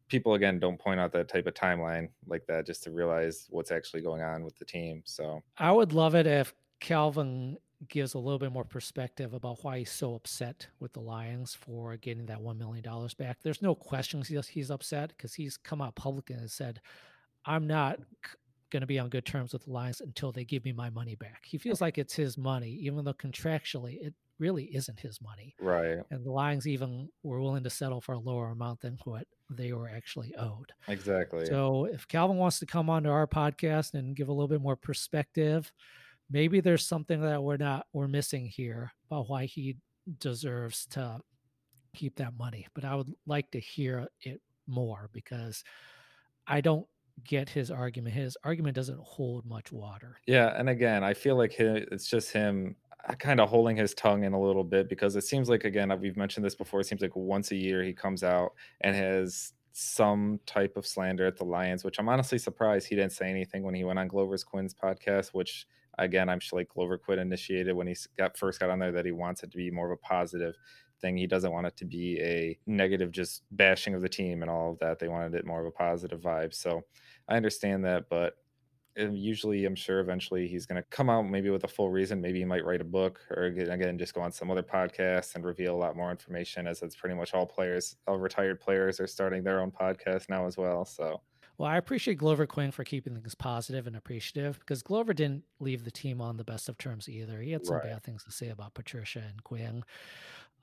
people 0.07 0.33
again 0.33 0.59
don't 0.59 0.77
point 0.77 0.99
out 0.99 1.13
that 1.13 1.29
type 1.29 1.47
of 1.47 1.53
timeline 1.53 2.09
like 2.27 2.45
that 2.45 2.65
just 2.65 2.83
to 2.83 2.91
realize 2.91 3.47
what's 3.49 3.71
actually 3.71 4.01
going 4.01 4.21
on 4.21 4.43
with 4.43 4.57
the 4.57 4.65
team. 4.65 5.01
So 5.05 5.41
I 5.57 5.71
would 5.71 5.93
love 5.93 6.15
it 6.15 6.27
if 6.27 6.53
Calvin 6.81 7.57
gives 7.87 8.13
a 8.13 8.19
little 8.19 8.39
bit 8.39 8.51
more 8.51 8.63
perspective 8.63 9.33
about 9.33 9.63
why 9.63 9.79
he's 9.79 9.91
so 9.91 10.15
upset 10.15 10.67
with 10.79 10.93
the 10.93 10.99
Lions 10.99 11.53
for 11.53 11.97
getting 11.97 12.25
that 12.27 12.41
$1 12.41 12.57
million 12.57 12.83
back. 13.17 13.37
There's 13.41 13.61
no 13.61 13.75
questions 13.75 14.27
he's, 14.27 14.47
he's 14.47 14.71
upset 14.71 15.09
because 15.09 15.33
he's 15.33 15.57
come 15.57 15.81
out 15.81 15.95
publicly 15.95 16.35
and 16.35 16.49
said, 16.49 16.81
I'm 17.45 17.67
not 17.67 17.99
going 18.71 18.81
to 18.81 18.87
be 18.87 18.99
on 18.99 19.09
good 19.09 19.25
terms 19.25 19.53
with 19.53 19.65
the 19.65 19.71
Lions 19.71 20.01
until 20.01 20.31
they 20.31 20.45
give 20.45 20.63
me 20.63 20.71
my 20.71 20.89
money 20.89 21.15
back. 21.15 21.43
He 21.45 21.57
feels 21.57 21.81
like 21.81 21.97
it's 21.97 22.13
his 22.13 22.37
money, 22.37 22.71
even 22.81 23.03
though 23.03 23.13
contractually 23.13 24.01
it 24.01 24.13
really 24.39 24.65
isn't 24.75 24.99
his 24.99 25.21
money. 25.21 25.55
Right. 25.59 25.99
And 26.09 26.25
the 26.25 26.31
Lions 26.31 26.67
even 26.67 27.09
were 27.23 27.41
willing 27.41 27.63
to 27.63 27.69
settle 27.69 28.01
for 28.01 28.13
a 28.13 28.19
lower 28.19 28.49
amount 28.49 28.81
than 28.81 28.97
what 29.03 29.27
they 29.49 29.73
were 29.73 29.89
actually 29.89 30.33
owed. 30.35 30.71
Exactly. 30.87 31.45
So 31.45 31.85
if 31.85 32.07
Calvin 32.07 32.37
wants 32.37 32.59
to 32.59 32.65
come 32.65 32.89
onto 32.89 33.09
our 33.09 33.27
podcast 33.27 33.93
and 33.93 34.15
give 34.15 34.29
a 34.29 34.33
little 34.33 34.47
bit 34.47 34.61
more 34.61 34.75
perspective, 34.75 35.71
maybe 36.31 36.61
there's 36.61 36.85
something 36.85 37.21
that 37.21 37.43
we're 37.43 37.57
not 37.57 37.85
we're 37.93 38.07
missing 38.07 38.45
here 38.45 38.91
about 39.09 39.29
why 39.29 39.45
he 39.45 39.77
deserves 40.19 40.85
to 40.87 41.19
keep 41.93 42.15
that 42.15 42.37
money. 42.37 42.67
But 42.73 42.85
I 42.85 42.95
would 42.95 43.13
like 43.25 43.51
to 43.51 43.59
hear 43.59 44.07
it 44.21 44.41
more 44.67 45.09
because 45.11 45.63
I 46.47 46.61
don't 46.61 46.87
get 47.23 47.49
his 47.49 47.69
argument. 47.69 48.15
His 48.15 48.37
argument 48.43 48.75
doesn't 48.75 48.99
hold 48.99 49.45
much 49.45 49.71
water. 49.71 50.17
Yeah, 50.25 50.53
and 50.57 50.69
again, 50.69 51.03
I 51.03 51.13
feel 51.13 51.35
like 51.35 51.59
it's 51.59 52.07
just 52.07 52.31
him 52.31 52.75
uh, 53.07 53.13
kind 53.15 53.39
of 53.39 53.49
holding 53.49 53.75
his 53.75 53.93
tongue 53.93 54.23
in 54.23 54.33
a 54.33 54.41
little 54.41 54.63
bit 54.63 54.89
because 54.89 55.15
it 55.15 55.23
seems 55.23 55.49
like 55.49 55.65
again 55.65 55.97
we've 55.99 56.17
mentioned 56.17 56.45
this 56.45 56.55
before. 56.55 56.79
It 56.79 56.85
seems 56.85 57.01
like 57.01 57.15
once 57.15 57.51
a 57.51 57.55
year 57.55 57.83
he 57.83 57.93
comes 57.93 58.23
out 58.23 58.53
and 58.81 58.95
has 58.95 59.53
some 59.73 60.39
type 60.45 60.75
of 60.75 60.85
slander 60.85 61.25
at 61.25 61.37
the 61.37 61.45
Lions, 61.45 61.83
which 61.83 61.97
I'm 61.99 62.09
honestly 62.09 62.37
surprised 62.37 62.87
he 62.87 62.95
didn't 62.95 63.13
say 63.13 63.29
anything 63.29 63.63
when 63.63 63.73
he 63.73 63.83
went 63.83 63.99
on 63.99 64.07
Glover's 64.07 64.43
Quinn's 64.43 64.73
podcast, 64.73 65.29
which 65.29 65.65
again, 65.97 66.29
I'm 66.29 66.39
sure 66.39 66.59
like 66.59 66.69
Glover 66.69 66.97
Quinn 66.97 67.19
initiated 67.19 67.75
when 67.75 67.87
he 67.87 67.95
got 68.17 68.37
first 68.37 68.59
got 68.59 68.69
on 68.69 68.79
there 68.79 68.91
that 68.91 69.05
he 69.05 69.11
wants 69.11 69.43
it 69.43 69.51
to 69.51 69.57
be 69.57 69.71
more 69.71 69.91
of 69.91 69.91
a 69.91 70.07
positive 70.07 70.55
thing. 71.01 71.17
He 71.17 71.27
doesn't 71.27 71.51
want 71.51 71.67
it 71.67 71.75
to 71.77 71.85
be 71.85 72.19
a 72.21 72.57
negative, 72.65 73.11
just 73.11 73.43
bashing 73.51 73.93
of 73.93 74.01
the 74.01 74.09
team 74.09 74.41
and 74.41 74.51
all 74.51 74.71
of 74.71 74.79
that. 74.79 74.99
They 74.99 75.07
wanted 75.07 75.35
it 75.35 75.45
more 75.45 75.59
of 75.59 75.67
a 75.67 75.71
positive 75.71 76.21
vibe. 76.21 76.53
So 76.53 76.81
I 77.27 77.35
understand 77.35 77.83
that, 77.85 78.09
but 78.09 78.35
um, 78.99 79.15
usually 79.15 79.65
I'm 79.65 79.75
sure 79.75 79.99
eventually 79.99 80.47
he's 80.47 80.65
going 80.65 80.81
to 80.81 80.87
come 80.89 81.09
out 81.09 81.23
maybe 81.23 81.49
with 81.49 81.63
a 81.63 81.67
full 81.67 81.89
reason. 81.89 82.21
Maybe 82.21 82.39
he 82.39 82.45
might 82.45 82.65
write 82.65 82.81
a 82.81 82.85
book 82.85 83.19
or 83.31 83.45
again, 83.45 83.97
just 83.97 84.13
go 84.13 84.21
on 84.21 84.31
some 84.31 84.51
other 84.51 84.63
podcast 84.63 85.35
and 85.35 85.45
reveal 85.45 85.75
a 85.75 85.77
lot 85.77 85.95
more 85.95 86.11
information 86.11 86.67
as 86.67 86.81
it's 86.81 86.95
pretty 86.95 87.15
much 87.15 87.33
all 87.33 87.45
players, 87.45 87.95
all 88.07 88.17
retired 88.17 88.59
players 88.59 88.99
are 88.99 89.07
starting 89.07 89.43
their 89.43 89.61
own 89.61 89.71
podcast 89.71 90.29
now 90.29 90.45
as 90.45 90.57
well. 90.57 90.85
So 90.85 91.21
well, 91.61 91.69
I 91.69 91.77
appreciate 91.77 92.17
Glover 92.17 92.47
Quinn 92.47 92.71
for 92.71 92.83
keeping 92.83 93.13
things 93.13 93.35
positive 93.35 93.85
and 93.85 93.95
appreciative 93.95 94.57
because 94.57 94.81
Glover 94.81 95.13
didn't 95.13 95.43
leave 95.59 95.83
the 95.83 95.91
team 95.91 96.19
on 96.19 96.35
the 96.35 96.43
best 96.43 96.67
of 96.69 96.77
terms 96.79 97.07
either. 97.07 97.39
He 97.39 97.51
had 97.51 97.63
some 97.63 97.75
right. 97.75 97.83
bad 97.83 98.01
things 98.01 98.23
to 98.23 98.31
say 98.31 98.49
about 98.49 98.73
Patricia 98.73 99.19
and 99.19 99.43
Quinn. 99.43 99.83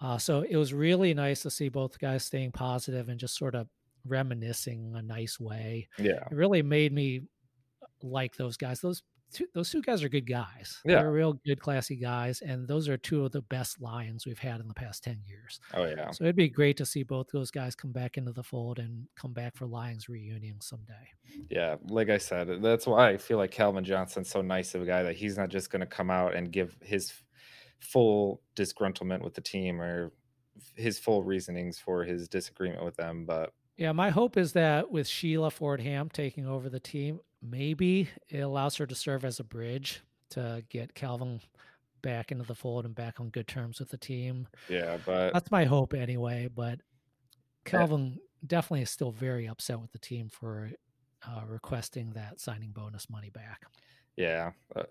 Uh, 0.01 0.19
so 0.19 0.41
it 0.41 0.57
was 0.57 0.75
really 0.75 1.15
nice 1.15 1.43
to 1.43 1.53
see 1.53 1.69
both 1.69 2.01
guys 2.01 2.25
staying 2.25 2.51
positive 2.51 3.09
and 3.11 3.21
just 3.21 3.39
sort 3.39 3.55
of 3.55 3.69
reminiscing 4.09 4.93
a 4.97 5.03
nice 5.03 5.39
way. 5.39 5.87
Yeah. 6.01 6.25
It 6.29 6.35
really 6.35 6.63
made 6.63 6.93
me 6.93 7.21
like 8.03 8.35
those 8.35 8.57
guys. 8.57 8.81
Those 8.81 9.05
two, 9.33 9.47
those 9.55 9.71
two 9.71 9.83
guys 9.83 10.03
are 10.03 10.09
good 10.09 10.29
guys. 10.29 10.81
Yeah. 10.85 10.97
They're 10.97 11.11
real 11.11 11.35
good, 11.45 11.61
classy 11.61 11.97
guys. 11.97 12.41
And 12.41 12.67
those 12.67 12.89
are 12.89 12.97
two 12.97 13.25
of 13.25 13.33
the 13.33 13.43
best 13.43 13.81
Lions 13.81 14.27
we've 14.27 14.39
had 14.39 14.61
in 14.61 14.69
the 14.69 14.75
past 14.75 15.05
10 15.05 15.21
years. 15.27 15.61
Oh, 15.75 15.85
yeah. 15.85 16.11
So 16.11 16.25
it'd 16.25 16.37
be 16.37 16.49
great 16.49 16.77
to 16.79 16.87
see 16.87 17.03
both 17.03 17.29
those 17.33 17.51
guys 17.51 17.75
come 17.75 17.93
back 17.93 18.17
into 18.17 18.33
the 18.33 18.43
fold 18.43 18.79
and 18.79 19.07
come 19.17 19.33
back 19.33 19.57
for 19.57 19.67
Lions 19.67 20.09
reunion 20.09 20.61
someday. 20.61 20.95
Yeah. 21.51 21.77
Like 21.89 22.11
I 22.11 22.19
said, 22.19 22.63
that's 22.63 22.87
why 22.87 23.11
I 23.11 23.17
feel 23.17 23.39
like 23.39 23.51
Calvin 23.51 23.85
Johnson's 23.85 24.31
so 24.31 24.43
nice 24.43 24.75
of 24.75 24.83
a 24.83 24.87
guy 24.87 25.03
that 25.03 25.17
he's 25.17 25.37
not 25.37 25.49
just 25.49 25.71
going 25.71 25.81
to 25.81 25.87
come 25.87 26.11
out 26.11 26.35
and 26.35 26.51
give 26.51 26.77
his 26.83 27.13
full 27.81 28.43
disgruntlement 28.57 29.23
with 29.23 29.35
the 29.35 29.41
team 29.41 29.81
or 29.81 30.13
his 30.75 30.99
full 30.99 31.23
reasonings 31.23 31.79
for 31.79 32.05
his 32.05 32.29
disagreement 32.29 32.85
with 32.85 32.97
them. 32.97 33.25
But 33.25 33.53
yeah, 33.77 33.93
my 33.93 34.11
hope 34.11 34.37
is 34.37 34.53
that 34.55 34.91
with 34.91 35.07
Sheila 35.07 35.53
Ford 35.53 35.81
Hamp 35.81 36.13
taking 36.13 36.47
over 36.47 36.69
the 36.69 36.81
team, 36.81 37.21
maybe 37.43 38.09
it 38.29 38.41
allows 38.41 38.77
her 38.77 38.87
to 38.87 38.95
serve 38.95 39.25
as 39.25 39.41
a 39.41 39.45
bridge 39.45 40.03
to 40.31 40.63
get 40.69 40.95
Calvin 40.95 41.41
back 42.03 42.31
into 42.31 42.45
the 42.45 42.55
fold 42.55 42.85
and 42.85 42.95
back 42.95 43.21
on 43.21 43.31
good 43.31 43.49
terms 43.49 43.81
with 43.81 43.91
the 43.91 43.97
team. 43.97 44.47
Yeah, 44.69 44.99
but 45.05 45.33
that's 45.33 45.51
my 45.51 45.65
hope 45.65 45.95
anyway. 45.95 46.49
But 46.55 46.81
Calvin 47.65 48.13
yeah. 48.15 48.47
definitely 48.47 48.83
is 48.83 48.91
still 48.91 49.11
very 49.11 49.49
upset 49.49 49.81
with 49.81 49.93
the 49.93 49.99
team 49.99 50.29
for 50.29 50.71
uh, 51.27 51.43
requesting 51.47 52.11
that 52.13 52.41
signing 52.41 52.71
bonus 52.71 53.11
money 53.11 53.31
back. 53.31 53.63
Yeah, 54.17 54.53
uh, 54.77 54.85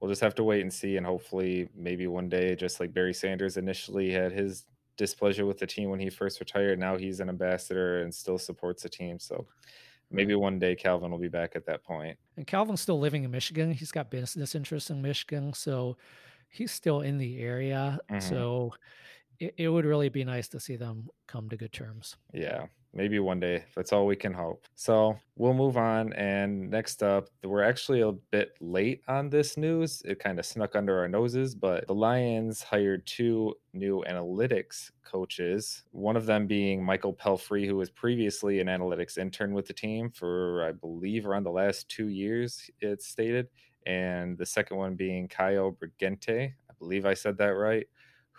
we'll 0.00 0.10
just 0.10 0.20
have 0.22 0.34
to 0.36 0.44
wait 0.44 0.62
and 0.62 0.72
see, 0.72 0.96
and 0.96 1.06
hopefully, 1.06 1.68
maybe 1.74 2.06
one 2.06 2.28
day, 2.28 2.54
just 2.54 2.80
like 2.80 2.94
Barry 2.94 3.14
Sanders 3.14 3.56
initially 3.56 4.10
had 4.10 4.32
his 4.32 4.64
displeasure 4.96 5.46
with 5.46 5.58
the 5.58 5.66
team 5.66 5.88
when 5.88 5.98
he 5.98 6.10
first 6.10 6.40
retired, 6.40 6.78
now 6.78 6.96
he's 6.96 7.20
an 7.20 7.28
ambassador 7.28 8.02
and 8.02 8.14
still 8.14 8.38
supports 8.38 8.82
the 8.82 8.88
team. 8.88 9.18
So 9.18 9.46
maybe 10.10 10.34
one 10.34 10.58
day 10.58 10.74
Calvin 10.74 11.10
will 11.10 11.18
be 11.18 11.28
back 11.28 11.52
at 11.54 11.66
that 11.66 11.84
point. 11.84 12.18
And 12.36 12.46
Calvin's 12.46 12.80
still 12.80 12.98
living 12.98 13.24
in 13.24 13.30
Michigan. 13.30 13.72
He's 13.72 13.92
got 13.92 14.10
business 14.10 14.54
interests 14.54 14.90
in 14.90 15.02
Michigan, 15.02 15.52
so 15.52 15.96
he's 16.48 16.72
still 16.72 17.00
in 17.00 17.18
the 17.18 17.40
area. 17.40 17.98
Mm-hmm. 18.10 18.28
So 18.28 18.74
it, 19.38 19.54
it 19.56 19.68
would 19.68 19.84
really 19.84 20.08
be 20.08 20.24
nice 20.24 20.48
to 20.48 20.60
see 20.60 20.76
them 20.76 21.08
come 21.26 21.48
to 21.48 21.56
good 21.56 21.72
terms. 21.72 22.16
Yeah 22.32 22.66
maybe 22.92 23.18
one 23.18 23.40
day. 23.40 23.64
That's 23.76 23.92
all 23.92 24.06
we 24.06 24.16
can 24.16 24.32
hope. 24.32 24.66
So 24.74 25.18
we'll 25.36 25.54
move 25.54 25.76
on. 25.76 26.12
And 26.14 26.70
next 26.70 27.02
up, 27.02 27.28
we're 27.44 27.62
actually 27.62 28.00
a 28.00 28.12
bit 28.12 28.56
late 28.60 29.02
on 29.08 29.30
this 29.30 29.56
news. 29.56 30.02
It 30.04 30.18
kind 30.18 30.38
of 30.38 30.46
snuck 30.46 30.76
under 30.76 30.98
our 30.98 31.08
noses, 31.08 31.54
but 31.54 31.86
the 31.86 31.94
Lions 31.94 32.62
hired 32.62 33.06
two 33.06 33.54
new 33.72 34.04
analytics 34.08 34.90
coaches, 35.04 35.84
one 35.90 36.16
of 36.16 36.26
them 36.26 36.46
being 36.46 36.84
Michael 36.84 37.14
Pelfrey, 37.14 37.66
who 37.66 37.76
was 37.76 37.90
previously 37.90 38.60
an 38.60 38.68
analytics 38.68 39.18
intern 39.18 39.54
with 39.54 39.66
the 39.66 39.72
team 39.72 40.10
for, 40.10 40.64
I 40.64 40.72
believe, 40.72 41.26
around 41.26 41.44
the 41.44 41.50
last 41.50 41.88
two 41.88 42.08
years, 42.08 42.70
it's 42.80 43.06
stated. 43.06 43.48
And 43.86 44.36
the 44.36 44.46
second 44.46 44.76
one 44.76 44.94
being 44.94 45.26
Caio 45.26 45.70
Brighente. 45.70 46.52
I 46.70 46.72
believe 46.78 47.06
I 47.06 47.14
said 47.14 47.38
that 47.38 47.52
right 47.56 47.86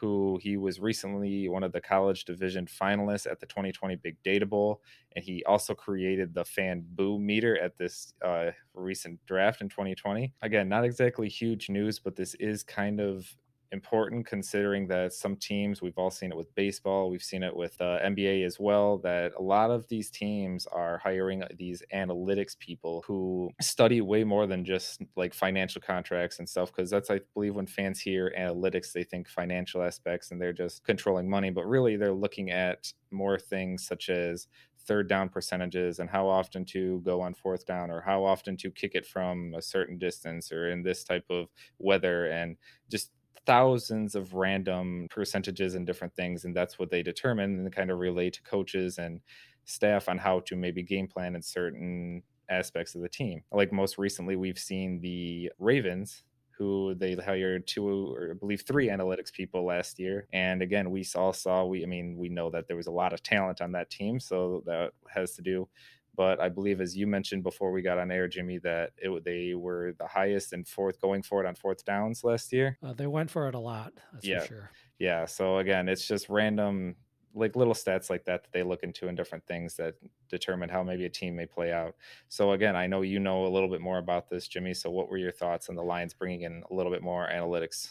who 0.01 0.39
he 0.41 0.57
was 0.57 0.79
recently 0.79 1.47
one 1.47 1.63
of 1.63 1.71
the 1.71 1.79
college 1.79 2.25
division 2.25 2.65
finalists 2.65 3.29
at 3.29 3.39
the 3.39 3.45
2020 3.45 3.95
Big 3.97 4.17
Data 4.23 4.47
Bowl. 4.47 4.81
And 5.15 5.23
he 5.23 5.43
also 5.45 5.75
created 5.75 6.33
the 6.33 6.43
fan 6.43 6.83
boo 6.95 7.19
meter 7.19 7.59
at 7.59 7.77
this 7.77 8.15
uh, 8.25 8.49
recent 8.73 9.23
draft 9.27 9.61
in 9.61 9.69
2020. 9.69 10.33
Again, 10.41 10.67
not 10.67 10.83
exactly 10.83 11.29
huge 11.29 11.69
news, 11.69 11.99
but 11.99 12.15
this 12.15 12.33
is 12.35 12.63
kind 12.63 12.99
of 12.99 13.31
important 13.71 14.25
considering 14.25 14.87
that 14.87 15.13
some 15.13 15.35
teams 15.35 15.81
we've 15.81 15.97
all 15.97 16.11
seen 16.11 16.31
it 16.31 16.37
with 16.37 16.53
baseball 16.55 17.09
we've 17.09 17.23
seen 17.23 17.41
it 17.41 17.55
with 17.55 17.79
uh, 17.79 17.99
nba 18.05 18.45
as 18.45 18.59
well 18.59 18.97
that 18.97 19.31
a 19.37 19.41
lot 19.41 19.71
of 19.71 19.87
these 19.87 20.09
teams 20.09 20.67
are 20.67 20.97
hiring 20.97 21.41
these 21.57 21.81
analytics 21.93 22.57
people 22.59 23.03
who 23.07 23.49
study 23.61 24.01
way 24.01 24.23
more 24.23 24.45
than 24.45 24.65
just 24.65 25.01
like 25.15 25.33
financial 25.33 25.81
contracts 25.81 26.39
and 26.39 26.49
stuff 26.49 26.71
because 26.73 26.89
that's 26.89 27.09
i 27.09 27.19
believe 27.33 27.55
when 27.55 27.65
fans 27.65 27.99
hear 27.99 28.33
analytics 28.37 28.91
they 28.91 29.03
think 29.03 29.27
financial 29.27 29.81
aspects 29.81 30.31
and 30.31 30.41
they're 30.41 30.51
just 30.51 30.83
controlling 30.83 31.29
money 31.29 31.49
but 31.49 31.65
really 31.65 31.95
they're 31.95 32.13
looking 32.13 32.51
at 32.51 32.91
more 33.09 33.37
things 33.39 33.85
such 33.85 34.09
as 34.09 34.47
third 34.81 35.07
down 35.07 35.29
percentages 35.29 35.99
and 35.99 36.09
how 36.09 36.27
often 36.27 36.65
to 36.65 36.99
go 37.01 37.21
on 37.21 37.33
fourth 37.33 37.65
down 37.65 37.91
or 37.91 38.01
how 38.01 38.23
often 38.23 38.57
to 38.57 38.71
kick 38.71 38.91
it 38.95 39.05
from 39.05 39.53
a 39.55 39.61
certain 39.61 39.97
distance 39.97 40.51
or 40.51 40.71
in 40.71 40.83
this 40.83 41.03
type 41.03 41.25
of 41.29 41.47
weather 41.77 42.25
and 42.27 42.57
just 42.89 43.11
thousands 43.45 44.15
of 44.15 44.33
random 44.33 45.07
percentages 45.09 45.75
and 45.75 45.85
different 45.85 46.13
things 46.15 46.45
and 46.45 46.55
that's 46.55 46.77
what 46.77 46.91
they 46.91 47.01
determine 47.03 47.59
and 47.59 47.73
kind 47.73 47.89
of 47.91 47.97
relay 47.99 48.29
to 48.29 48.41
coaches 48.43 48.97
and 48.97 49.21
staff 49.65 50.07
on 50.09 50.17
how 50.17 50.39
to 50.41 50.55
maybe 50.55 50.83
game 50.83 51.07
plan 51.07 51.35
in 51.35 51.41
certain 51.41 52.21
aspects 52.49 52.95
of 52.95 53.01
the 53.01 53.09
team 53.09 53.41
like 53.51 53.71
most 53.71 53.97
recently 53.97 54.35
we've 54.35 54.59
seen 54.59 54.99
the 55.01 55.51
ravens 55.57 56.23
who 56.61 56.93
they 56.93 57.15
hired 57.15 57.65
two 57.65 57.87
or 57.87 58.31
I 58.31 58.33
believe 58.37 58.61
three 58.67 58.87
analytics 58.87 59.33
people 59.33 59.65
last 59.65 59.97
year. 59.97 60.27
And 60.31 60.61
again, 60.61 60.91
we 60.91 61.03
all 61.15 61.33
saw 61.33 61.65
we 61.65 61.81
I 61.81 61.87
mean, 61.87 62.15
we 62.17 62.29
know 62.29 62.51
that 62.51 62.67
there 62.67 62.77
was 62.77 62.85
a 62.85 62.91
lot 62.91 63.13
of 63.13 63.23
talent 63.23 63.61
on 63.61 63.71
that 63.71 63.89
team, 63.89 64.19
so 64.19 64.61
that 64.67 64.91
has 65.09 65.33
to 65.37 65.41
do 65.41 65.67
but 66.15 66.39
I 66.39 66.49
believe, 66.49 66.81
as 66.81 66.95
you 66.95 67.07
mentioned 67.07 67.43
before 67.43 67.71
we 67.71 67.81
got 67.81 67.97
on 67.97 68.11
air, 68.11 68.27
Jimmy, 68.27 68.57
that 68.59 68.91
it, 68.97 69.23
they 69.23 69.53
were 69.55 69.93
the 69.97 70.07
highest 70.07 70.53
and 70.53 70.67
fourth 70.67 70.99
going 70.99 71.21
for 71.21 71.43
it 71.43 71.47
on 71.47 71.55
fourth 71.55 71.85
downs 71.85 72.23
last 72.23 72.51
year. 72.51 72.77
Uh, 72.83 72.93
they 72.93 73.07
went 73.07 73.29
for 73.29 73.47
it 73.47 73.55
a 73.55 73.59
lot. 73.59 73.93
yeah, 74.21 74.45
sure. 74.45 74.71
Yeah. 74.99 75.25
So 75.25 75.57
again, 75.59 75.87
it's 75.87 76.07
just 76.07 76.29
random, 76.29 76.95
like 77.33 77.55
little 77.55 77.73
stats 77.73 78.09
like 78.09 78.25
that 78.25 78.43
that 78.43 78.51
they 78.51 78.61
look 78.61 78.83
into 78.83 79.07
in 79.07 79.15
different 79.15 79.45
things 79.47 79.75
that 79.77 79.95
determine 80.29 80.69
how 80.69 80.83
maybe 80.83 81.05
a 81.05 81.09
team 81.09 81.35
may 81.35 81.45
play 81.45 81.71
out. 81.71 81.95
So 82.27 82.51
again, 82.51 82.75
I 82.75 82.87
know 82.87 83.01
you 83.01 83.19
know 83.19 83.45
a 83.45 83.47
little 83.47 83.69
bit 83.69 83.81
more 83.81 83.99
about 83.99 84.29
this, 84.29 84.47
Jimmy. 84.47 84.73
So 84.73 84.91
what 84.91 85.09
were 85.09 85.17
your 85.17 85.31
thoughts 85.31 85.69
on 85.69 85.75
the 85.75 85.83
Lions 85.83 86.13
bringing 86.13 86.41
in 86.41 86.63
a 86.69 86.73
little 86.73 86.91
bit 86.91 87.01
more 87.01 87.29
analytics? 87.31 87.89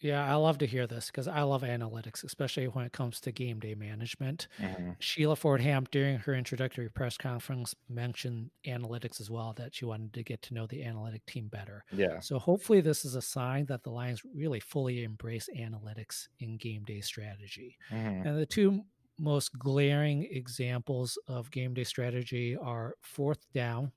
Yeah, 0.00 0.24
I 0.24 0.36
love 0.36 0.58
to 0.58 0.66
hear 0.66 0.86
this 0.86 1.06
because 1.06 1.26
I 1.26 1.42
love 1.42 1.62
analytics, 1.62 2.22
especially 2.22 2.66
when 2.66 2.84
it 2.84 2.92
comes 2.92 3.20
to 3.20 3.32
game 3.32 3.58
day 3.58 3.74
management. 3.74 4.46
Mm-hmm. 4.60 4.92
Sheila 5.00 5.34
Ford 5.34 5.60
Hamp, 5.60 5.90
during 5.90 6.18
her 6.18 6.34
introductory 6.34 6.88
press 6.88 7.16
conference, 7.16 7.74
mentioned 7.88 8.50
analytics 8.66 9.20
as 9.20 9.28
well, 9.28 9.54
that 9.56 9.74
she 9.74 9.84
wanted 9.84 10.14
to 10.14 10.22
get 10.22 10.40
to 10.42 10.54
know 10.54 10.66
the 10.66 10.84
analytic 10.84 11.26
team 11.26 11.48
better. 11.48 11.84
Yeah. 11.92 12.20
So 12.20 12.38
hopefully, 12.38 12.80
this 12.80 13.04
is 13.04 13.16
a 13.16 13.22
sign 13.22 13.66
that 13.66 13.82
the 13.82 13.90
Lions 13.90 14.22
really 14.34 14.60
fully 14.60 15.02
embrace 15.02 15.48
analytics 15.56 16.28
in 16.38 16.58
game 16.58 16.84
day 16.84 17.00
strategy. 17.00 17.76
Mm-hmm. 17.90 18.28
And 18.28 18.38
the 18.38 18.46
two 18.46 18.82
most 19.18 19.58
glaring 19.58 20.28
examples 20.30 21.18
of 21.26 21.50
game 21.50 21.74
day 21.74 21.84
strategy 21.84 22.56
are 22.56 22.94
fourth 23.00 23.44
down 23.52 23.90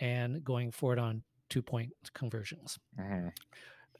and 0.00 0.44
going 0.44 0.70
forward 0.70 0.98
on 0.98 1.22
two 1.48 1.62
point 1.62 1.92
conversions. 2.12 2.78
Mm-hmm. 3.00 3.28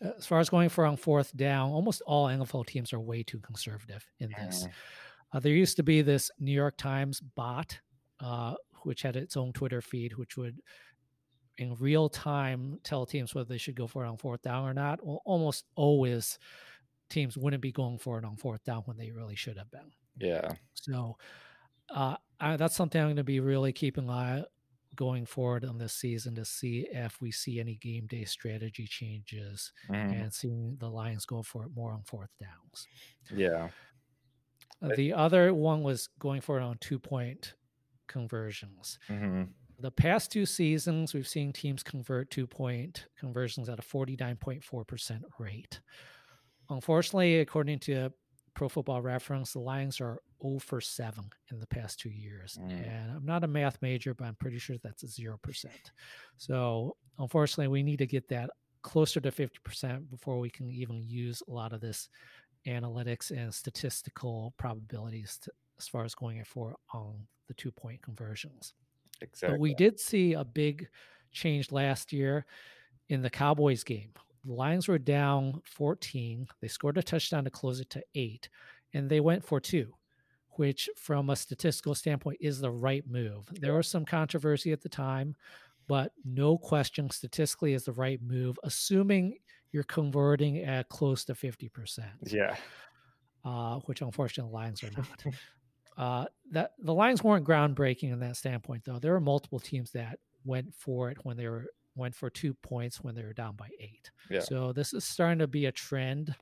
As 0.01 0.27
far 0.27 0.41
as 0.41 0.51
going 0.51 0.69
for 0.69 0.85
on 0.85 0.97
fourth 0.97 1.37
down, 1.37 1.71
almost 1.71 2.03
all 2.03 2.27
NFL 2.27 2.67
teams 2.67 2.93
are 2.93 3.01
way 3.01 3.23
too 3.23 3.39
conservative 3.41 4.07
in 4.19 4.31
this. 4.31 4.67
Uh, 5.33 5.41
there 5.41 5.53
used 5.53 5.77
to 5.77 5.83
be 5.83 6.03
this 6.03 6.31
New 6.39 6.53
York 6.53 6.77
Times 6.77 7.21
bot, 7.21 7.79
uh, 8.21 8.55
which 8.83 9.03
had 9.03 9.17
its 9.17 9.37
own 9.37 9.53
Twitter 9.53 9.81
feed, 9.81 10.17
which 10.17 10.37
would 10.37 10.61
in 11.59 11.75
real 11.77 12.09
time 12.09 12.79
tell 12.83 13.07
teams 13.07 13.35
whether 13.35 13.49
they 13.49 13.59
should 13.59 13.77
go 13.77 13.87
for 13.87 14.05
it 14.05 14.09
on 14.09 14.17
fourth 14.17 14.43
down 14.43 14.69
or 14.69 14.75
not. 14.75 15.05
Well, 15.05 15.23
almost 15.25 15.65
always 15.77 16.39
teams 17.11 17.37
wouldn't 17.37 17.63
be 17.63 17.73
going 17.73 17.99
for 17.99 18.19
it 18.19 18.25
on 18.25 18.37
fourth 18.37 18.65
down 18.65 18.83
when 18.87 18.97
they 18.97 19.11
really 19.11 19.37
should 19.37 19.57
have 19.57 19.71
been. 19.71 19.91
Yeah. 20.19 20.53
So 20.75 21.17
uh, 21.91 22.17
I, 22.41 22.57
that's 22.57 22.77
something 22.77 23.01
I'm 23.01 23.09
going 23.09 23.17
to 23.17 23.25
be 23.25 23.41
really 23.41 23.73
keeping 23.73 24.05
an 24.05 24.11
eye 24.11 24.45
going 24.97 25.27
forward 25.27 25.65
on 25.65 25.79
this 25.79 25.93
season 25.95 26.35
to 26.37 26.45
see 26.45 26.87
if 26.93 27.21
we 27.21 27.31
see 27.31 27.61
any 27.61 27.77
game 27.77 28.07
day 28.07 28.25
strategy 28.25 28.87
changes 28.87 29.73
Mhm. 29.89 30.13
and 30.23 30.33
seeing 30.35 30.77
the 30.77 30.89
Lions 30.91 31.27
go 31.27 31.43
for 31.43 31.65
it 31.65 31.71
more 31.75 31.93
on 31.93 32.03
fourth 32.05 32.31
downs. 32.41 32.87
Yeah. 33.35 33.71
Uh, 34.83 34.95
The 34.97 35.13
other 35.13 35.53
one 35.55 35.83
was 35.83 36.09
going 36.19 36.41
for 36.41 36.59
it 36.59 36.63
on 36.63 36.79
two 36.79 36.99
point 36.99 37.55
conversions. 38.07 38.99
Mm-hmm. 39.09 39.51
The 39.79 39.91
past 39.91 40.31
two 40.31 40.47
seasons, 40.47 41.15
we've 41.15 41.27
seen 41.27 41.53
teams 41.53 41.83
convert 41.83 42.31
two 42.31 42.47
point 42.47 43.07
conversions 43.19 43.69
at 43.69 43.79
a 43.79 43.83
49.4% 43.83 45.23
rate. 45.39 45.81
Unfortunately, 46.71 47.41
according 47.41 47.81
to 47.81 48.13
Pro 48.55 48.69
Football 48.69 49.03
Reference, 49.03 49.53
the 49.53 49.59
Lions 49.59 50.01
are 50.01 50.21
0 50.43 50.59
for 50.59 50.81
7 50.81 51.25
in 51.51 51.59
the 51.59 51.67
past 51.67 51.99
two 51.99 52.11
years. 52.11 52.59
Mm. 52.61 52.71
And 52.71 53.17
I'm 53.17 53.27
not 53.27 53.45
a 53.45 53.49
math 53.49 53.81
major, 53.83 54.15
but 54.15 54.27
I'm 54.27 54.37
pretty 54.37 54.59
sure 54.59 54.77
that's 54.83 55.03
a 55.03 55.07
0%. 55.07 55.67
So, 56.37 56.97
unfortunately, 57.19 57.69
we 57.69 57.83
need 57.83 57.99
to 57.99 58.07
get 58.07 58.29
that 58.29 58.51
closer 58.83 59.21
to 59.21 59.31
50% 59.31 60.11
before 60.11 60.39
we 60.39 60.51
can 60.51 60.71
even 60.71 61.03
use 61.03 61.43
a 61.49 61.53
lot 61.53 61.73
of 61.73 61.81
this 61.81 62.09
analytics 62.67 63.31
and 63.31 63.53
statistical 63.53 64.55
probabilities 64.57 65.39
to, 65.43 65.51
as 65.79 65.89
far 65.89 66.05
as 66.05 66.15
going 66.15 66.43
for 66.45 66.77
on 66.93 67.15
the 67.49 67.55
two 67.55 67.73
point 67.73 68.01
conversions. 68.03 68.75
Exactly. 69.21 69.57
But 69.57 69.61
we 69.61 69.75
did 69.75 69.99
see 69.99 70.35
a 70.35 70.45
big 70.45 70.89
change 71.33 71.73
last 71.73 72.13
year 72.13 72.47
in 73.09 73.23
the 73.23 73.31
Cowboys 73.31 73.85
game. 73.85 74.11
The 74.45 74.53
Lions 74.53 74.89
were 74.89 74.99
down 74.99 75.61
14. 75.65 76.47
They 76.61 76.69
scored 76.69 76.99
a 76.99 77.03
touchdown 77.03 77.45
to 77.45 77.51
close 77.51 77.81
it 77.81 77.91
to 77.91 78.03
eight, 78.15 78.49
and 78.93 79.09
they 79.09 79.21
went 79.21 79.45
for 79.45 79.59
two, 79.61 79.95
which, 80.51 80.89
from 80.97 81.31
a 81.31 81.37
statistical 81.37 81.95
standpoint, 81.95 82.39
is 82.41 82.61
the 82.61 82.71
right 82.71 83.05
move. 83.09 83.47
There 83.61 83.75
was 83.75 83.89
some 83.89 84.05
controversy 84.05 84.73
at 84.73 84.83
the 84.83 84.89
time, 84.89 85.35
but 85.89 86.13
no 86.25 86.59
question, 86.59 87.09
statistically, 87.11 87.73
is 87.75 87.85
the 87.85 87.93
right 87.93 88.21
move, 88.23 88.59
assuming 88.65 89.39
you're 89.73 89.83
converting 89.85 90.59
at 90.59 90.89
close 90.89 91.25
to 91.25 91.35
50% 91.35 92.05
Yeah. 92.27 92.55
uh, 93.45 93.81
which 93.81 94.03
unfortunately 94.03 94.51
the 94.51 94.55
Lions 94.55 94.83
are 94.85 94.91
not. 94.97 95.25
uh, 95.97 96.27
that 96.53 96.73
the 96.79 96.95
Lions 96.95 97.25
weren't 97.25 97.47
groundbreaking 97.47 98.13
in 98.13 98.21
that 98.21 98.37
standpoint, 98.37 98.85
though. 98.85 98.99
There 98.99 99.13
were 99.13 99.21
multiple 99.21 99.59
teams 99.61 99.91
that 99.93 100.19
went 100.45 100.75
for 100.75 101.11
it 101.11 101.19
when 101.25 101.37
they 101.37 101.49
were 101.49 101.67
went 101.97 102.15
for 102.15 102.31
two 102.31 102.55
points 102.55 103.01
when 103.03 103.15
they 103.15 103.23
were 103.23 103.33
down 103.33 103.57
by 103.57 103.69
eight. 103.81 104.11
Yeah. 104.31 104.41
So 104.41 104.73
this 104.73 104.93
is 104.93 105.05
starting 105.05 105.39
to 105.39 105.47
be 105.47 105.67
a 105.67 105.73
trend 105.73 106.35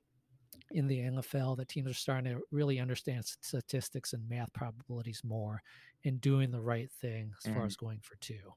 in 0.70 0.86
the 0.86 1.00
NFL 1.00 1.56
that 1.58 1.68
teams 1.68 1.90
are 1.90 1.94
starting 1.94 2.32
to 2.34 2.40
really 2.50 2.80
understand 2.80 3.24
statistics 3.42 4.14
and 4.14 4.26
math 4.28 4.52
probabilities 4.54 5.22
more 5.22 5.62
and 6.04 6.20
doing 6.20 6.50
the 6.50 6.60
right 6.60 6.90
thing 6.90 7.32
as 7.36 7.52
far 7.52 7.62
Mhm. 7.62 7.66
as 7.66 7.76
going 7.76 8.00
for 8.00 8.16
two. 8.16 8.54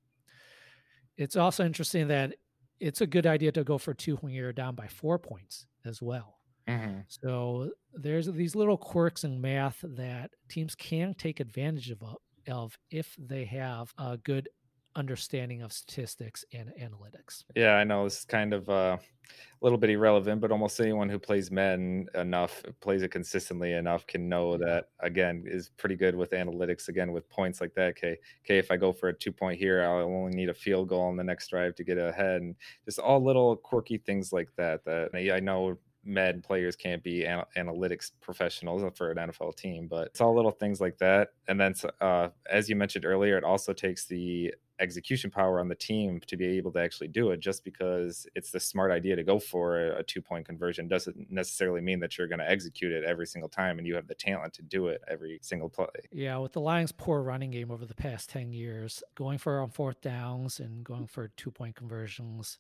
It's 1.18 1.36
also 1.36 1.66
interesting 1.66 2.08
that 2.10 2.36
it's 2.80 3.02
a 3.02 3.08
good 3.08 3.26
idea 3.26 3.52
to 3.54 3.64
go 3.64 3.78
for 3.78 3.94
two 3.94 4.16
when 4.18 4.34
you're 4.34 4.54
down 4.54 4.76
by 4.76 4.88
four 4.88 5.18
points 5.18 5.68
as 5.86 6.02
well. 6.02 6.40
Mm-hmm. 6.68 7.02
So 7.08 7.72
there's 7.94 8.28
these 8.28 8.56
little 8.56 8.78
quirks 8.78 9.24
in 9.24 9.40
math 9.40 9.80
that 9.84 10.32
teams 10.50 10.76
can 10.76 11.14
take 11.14 11.40
advantage 11.40 11.92
of, 11.92 12.02
of 12.48 12.78
if 12.92 13.16
they 13.20 13.46
have 13.46 13.94
a 13.98 14.18
good 14.18 14.50
understanding 14.96 15.62
of 15.62 15.74
statistics 15.74 16.46
and 16.54 16.72
analytics. 16.80 17.44
Yeah, 17.56 17.76
I 17.76 17.84
know 17.84 18.04
this 18.04 18.20
is 18.20 18.26
kind 18.26 18.54
of 18.54 18.70
uh, 18.70 18.98
a 19.00 19.62
little 19.62 19.78
bit 19.78 19.90
irrelevant, 19.90 20.42
but 20.42 20.52
almost 20.52 20.80
anyone 20.80 21.10
who 21.10 21.20
plays 21.20 21.52
Madden 21.52 22.08
enough, 22.16 22.64
plays 22.82 23.02
it 23.02 23.10
consistently 23.12 23.74
enough, 23.74 24.06
can 24.08 24.28
know 24.28 24.58
that 24.58 24.90
again 25.00 25.44
is 25.46 25.70
pretty 25.70 25.96
good 25.96 26.16
with 26.16 26.32
analytics. 26.32 26.88
Again, 26.88 27.12
with 27.12 27.30
points 27.30 27.62
like 27.62 27.74
that. 27.76 27.90
Okay, 27.90 28.18
okay, 28.44 28.58
if 28.58 28.72
I 28.72 28.78
go 28.78 28.92
for 28.92 29.10
a 29.10 29.14
two 29.14 29.32
point 29.32 29.58
here, 29.58 29.84
I'll 29.84 30.04
only 30.04 30.36
need 30.36 30.50
a 30.50 30.54
field 30.54 30.90
goal 30.90 31.04
on 31.04 31.16
the 31.18 31.24
next 31.24 31.48
drive 31.50 31.76
to 31.76 31.84
get 31.84 31.98
ahead, 31.98 32.42
and 32.42 32.56
just 32.86 33.00
all 33.00 33.24
little 33.24 33.56
quirky 33.56 33.98
things 33.98 34.34
like 34.34 34.50
that. 34.58 34.84
That 34.86 35.12
I 35.14 35.40
know 35.40 35.78
Madden 36.06 36.42
players 36.42 36.76
can't 36.76 37.04
be 37.04 37.26
an- 37.26 37.44
analytics 37.58 38.12
professionals 38.22 38.84
for 38.96 39.12
an 39.12 39.18
NFL 39.18 39.56
team, 39.56 39.88
but 39.88 40.08
it's 40.08 40.22
all 40.22 40.36
little 40.36 40.52
things 40.52 40.80
like 40.80 40.98
that. 41.00 41.30
And 41.48 41.60
then, 41.60 41.74
uh, 42.00 42.30
as 42.50 42.70
you 42.70 42.76
mentioned 42.76 43.06
earlier, 43.06 43.38
it 43.38 43.44
also 43.44 43.74
takes 43.74 44.06
the 44.06 44.54
execution 44.80 45.32
power 45.32 45.60
on 45.60 45.68
the 45.68 45.76
team 45.76 46.20
to 46.28 46.36
be 46.38 46.58
able 46.58 46.72
to 46.74 46.80
actually 46.80 47.08
do 47.08 47.32
it. 47.32 47.40
Just 47.40 47.64
because 47.64 48.28
it's 48.36 48.52
the 48.52 48.60
smart 48.60 48.92
idea 48.92 49.16
to 49.16 49.24
go 49.24 49.40
for 49.40 49.80
a, 49.80 50.00
a 50.00 50.04
two 50.04 50.22
point 50.22 50.46
conversion 50.46 50.88
doesn't 50.88 51.32
necessarily 51.32 51.82
mean 51.82 52.00
that 52.02 52.18
you're 52.18 52.28
going 52.28 52.40
to 52.40 52.50
execute 52.50 52.92
it 52.92 53.04
every 53.04 53.26
single 53.26 53.50
time 53.50 53.78
and 53.78 53.88
you 53.88 53.96
have 53.96 54.08
the 54.08 54.16
talent 54.16 54.54
to 54.54 54.62
do 54.62 54.88
it 54.88 55.02
every 55.08 55.40
single 55.42 55.70
play. 55.70 55.88
Yeah, 56.12 56.38
with 56.38 56.54
the 56.54 56.62
Lions' 56.62 56.92
poor 56.92 57.22
running 57.22 57.52
game 57.52 57.72
over 57.72 57.86
the 57.86 57.96
past 57.96 58.30
10 58.30 58.54
years, 58.54 59.04
going 59.16 59.38
for 59.38 59.60
on 59.60 59.70
fourth 59.70 60.02
downs 60.02 60.60
and 60.60 60.84
going 60.84 61.08
for 61.08 61.30
two 61.30 61.52
point 61.52 61.76
conversions 61.76 62.58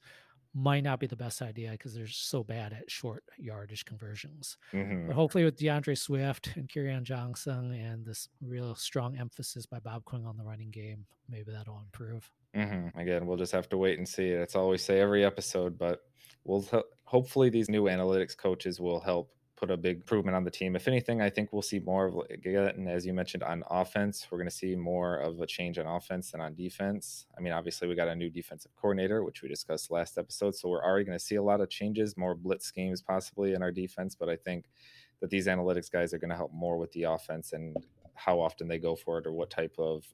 might 0.58 0.84
not 0.86 1.02
be 1.02 1.06
the 1.06 1.18
best 1.18 1.41
idea 1.41 1.72
because 1.72 1.94
they're 1.94 2.08
so 2.08 2.41
bad 2.44 2.72
at 2.72 2.89
short 2.89 3.24
yardage 3.38 3.84
conversions. 3.84 4.58
Mhm. 4.72 5.08
But 5.08 5.15
hopefully, 5.15 5.44
with 5.44 5.58
D'Andre 5.58 5.96
Swift 5.96 6.56
and 6.56 6.70
Kerryon 6.70 7.04
Johnson 7.04 7.74
and 7.74 8.06
this 8.06 8.30
real 8.41 8.74
strong 8.74 9.18
emphasis 9.18 9.65
by 9.65 9.80
Bob 9.80 10.06
Quinn 10.06 10.26
on 10.26 10.38
the 10.38 10.44
running 10.46 10.72
game, 10.72 11.06
maybe 11.28 11.52
that'll 11.52 11.80
improve. 11.82 12.32
hmm 12.54 12.88
Again, 12.96 13.26
we'll 13.28 13.36
just 13.38 13.52
have 13.52 13.68
to 13.70 13.78
wait 13.78 13.98
and 13.98 14.08
see. 14.08 14.34
That's 14.34 14.56
all 14.56 14.70
we 14.70 14.78
say 14.78 15.02
every 15.02 15.26
episode, 15.26 15.78
but 15.78 16.04
we'll 16.46 16.62
ho- 16.62 16.86
hopefully 17.04 17.50
these 17.50 17.68
new 17.70 17.84
analytics 17.84 18.38
coaches 18.38 18.80
will 18.80 19.02
help 19.02 19.34
put 19.58 19.72
a 19.72 19.78
big 19.78 19.98
improvement 19.98 20.36
on 20.36 20.44
the 20.44 20.52
team. 20.52 20.76
If 20.76 20.88
anything, 20.88 21.22
I 21.22 21.30
think 21.30 21.54
we'll 21.54 21.62
see 21.62 21.80
more 21.80 22.08
of 22.08 22.18
again, 22.30 22.88
as 22.88 23.06
you 23.06 23.13
mentioned, 23.13 23.44
on 23.44 23.63
offense. 23.70 24.28
We're 24.30 24.38
going 24.38 24.50
to 24.50 24.56
see 24.56 24.76
more 24.76 25.18
of 25.18 25.39
a 25.39 25.48
change 25.48 25.78
on 25.80 25.88
offense 25.88 26.32
than 26.32 26.41
on 26.41 26.56
defense. 26.56 27.26
I 27.38 27.41
mean, 27.41 27.54
obviously, 27.54 27.88
we 27.88 27.96
got 27.96 28.08
a 28.08 28.15
new 28.15 28.30
defensive 28.30 28.72
coordinator, 28.76 29.24
which 29.24 29.41
we 29.41 29.50
discussed 29.50 29.91
last 29.91 30.18
episode, 30.18 30.56
so 30.56 30.70
we're 30.70 30.84
already 30.84 31.06
going 31.06 31.18
to 31.18 31.24
see 31.24 31.36
a 31.36 31.44
lot 31.44 31.62
of 31.62 31.70
changes, 31.70 32.18
more 32.18 32.36
blitz 32.36 32.65
schemes 32.65 33.02
possibly 33.02 33.54
in 33.54 33.63
our 33.63 33.72
defense. 33.72 34.15
But 34.15 34.30
I 34.30 34.36
think 34.36 34.65
that 35.22 35.30
these 35.30 35.48
analytics 35.48 35.91
guys 35.91 36.13
are 36.13 36.20
going 36.20 36.32
to 36.32 36.36
help 36.36 36.54
more 36.54 36.78
with 36.78 36.91
the 36.91 37.04
offense 37.04 37.54
and 37.54 37.78
how 38.13 38.39
often 38.39 38.68
they 38.68 38.80
go 38.80 38.96
for 38.96 39.20
it 39.20 39.26
or 39.26 39.32
what 39.32 39.50
type 39.50 39.76
of 39.78 40.06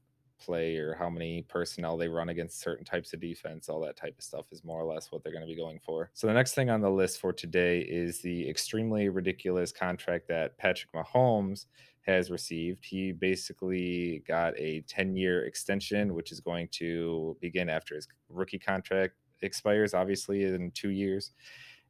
play 0.41 0.75
or 0.77 0.95
how 0.95 1.09
many 1.09 1.43
personnel 1.43 1.95
they 1.95 2.07
run 2.07 2.29
against 2.29 2.61
certain 2.61 2.83
types 2.83 3.13
of 3.13 3.21
defense, 3.21 3.69
all 3.69 3.79
that 3.81 3.95
type 3.95 4.15
of 4.17 4.23
stuff 4.23 4.47
is 4.51 4.63
more 4.63 4.81
or 4.81 4.91
less 4.91 5.11
what 5.11 5.23
they're 5.23 5.31
going 5.31 5.47
to 5.47 5.47
be 5.47 5.55
going 5.55 5.79
for. 5.85 6.09
So 6.13 6.27
the 6.27 6.33
next 6.33 6.53
thing 6.53 6.69
on 6.69 6.81
the 6.81 6.89
list 6.89 7.19
for 7.19 7.31
today 7.31 7.79
is 7.81 8.21
the 8.21 8.49
extremely 8.49 9.09
ridiculous 9.09 9.71
contract 9.71 10.27
that 10.27 10.57
Patrick 10.57 10.91
Mahomes 10.93 11.67
has 12.01 12.31
received. 12.31 12.83
He 12.83 13.11
basically 13.11 14.23
got 14.27 14.53
a 14.57 14.83
10-year 14.83 15.45
extension 15.45 16.15
which 16.15 16.31
is 16.31 16.39
going 16.39 16.67
to 16.71 17.37
begin 17.39 17.69
after 17.69 17.95
his 17.95 18.07
rookie 18.27 18.59
contract 18.59 19.13
expires 19.43 19.93
obviously 19.93 20.43
in 20.43 20.71
2 20.71 20.89
years. 20.89 21.31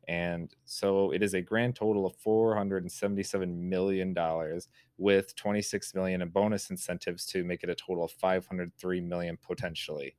And 0.07 0.53
so 0.65 1.11
it 1.11 1.21
is 1.23 1.33
a 1.33 1.41
grand 1.41 1.75
total 1.75 2.05
of 2.05 2.15
477 2.17 3.69
million 3.69 4.13
dollars 4.13 4.67
with 4.97 5.35
26 5.35 5.93
million 5.95 6.21
in 6.21 6.29
bonus 6.29 6.69
incentives 6.69 7.25
to 7.27 7.43
make 7.43 7.63
it 7.63 7.69
a 7.69 7.75
total 7.75 8.03
of 8.05 8.11
503 8.11 9.01
million 9.01 9.37
potentially. 9.41 10.15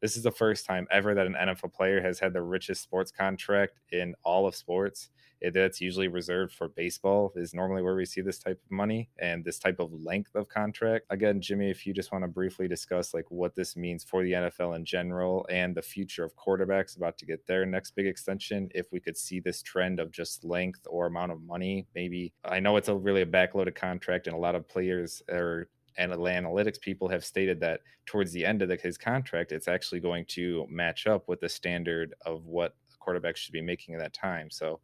this 0.00 0.16
is 0.16 0.22
the 0.22 0.30
first 0.30 0.66
time 0.66 0.86
ever 0.90 1.14
that 1.14 1.26
an 1.26 1.34
NFL 1.34 1.72
player 1.72 2.00
has 2.02 2.18
had 2.18 2.32
the 2.32 2.42
richest 2.42 2.82
sports 2.82 3.10
contract 3.10 3.80
in 3.92 4.14
all 4.24 4.46
of 4.46 4.54
sports. 4.54 5.08
That's 5.42 5.80
usually 5.80 6.08
reserved 6.08 6.54
for 6.54 6.68
baseball 6.68 7.32
is 7.36 7.54
normally 7.54 7.82
where 7.82 7.94
we 7.94 8.04
see 8.04 8.20
this 8.20 8.38
type 8.38 8.60
of 8.64 8.70
money 8.70 9.10
and 9.18 9.44
this 9.44 9.58
type 9.58 9.78
of 9.80 9.92
length 9.92 10.34
of 10.34 10.48
contract. 10.48 11.06
Again, 11.10 11.40
Jimmy, 11.40 11.70
if 11.70 11.86
you 11.86 11.92
just 11.92 12.12
want 12.12 12.24
to 12.24 12.28
briefly 12.28 12.68
discuss 12.68 13.14
like 13.14 13.30
what 13.30 13.54
this 13.54 13.76
means 13.76 14.04
for 14.04 14.22
the 14.22 14.32
NFL 14.32 14.76
in 14.76 14.84
general 14.84 15.46
and 15.50 15.74
the 15.74 15.82
future 15.82 16.24
of 16.24 16.36
quarterbacks 16.36 16.96
about 16.96 17.18
to 17.18 17.26
get 17.26 17.46
their 17.46 17.66
next 17.66 17.92
big 17.92 18.06
extension, 18.06 18.70
if 18.74 18.90
we 18.92 19.00
could 19.00 19.16
see 19.16 19.40
this 19.40 19.62
trend 19.62 20.00
of 20.00 20.10
just 20.10 20.44
length 20.44 20.86
or 20.88 21.06
amount 21.06 21.32
of 21.32 21.42
money, 21.42 21.86
maybe 21.94 22.32
I 22.44 22.60
know 22.60 22.76
it's 22.76 22.88
a 22.88 22.94
really 22.94 23.22
a 23.22 23.26
backloaded 23.26 23.74
contract 23.74 24.26
and 24.26 24.36
a 24.36 24.40
lot 24.40 24.54
of 24.54 24.68
players 24.68 25.22
are 25.30 25.68
and 25.98 26.12
analytics 26.12 26.80
people 26.80 27.08
have 27.08 27.24
stated 27.24 27.60
that 27.60 27.80
towards 28.04 28.32
the 28.32 28.44
end 28.44 28.62
of 28.62 28.68
the, 28.68 28.76
his 28.76 28.98
contract, 28.98 29.52
it's 29.52 29.68
actually 29.68 30.00
going 30.00 30.24
to 30.26 30.66
match 30.68 31.06
up 31.06 31.28
with 31.28 31.40
the 31.40 31.48
standard 31.48 32.14
of 32.24 32.46
what 32.46 32.74
quarterbacks 33.00 33.36
should 33.36 33.52
be 33.52 33.62
making 33.62 33.94
at 33.94 34.00
that 34.00 34.12
time. 34.12 34.50
So, 34.50 34.80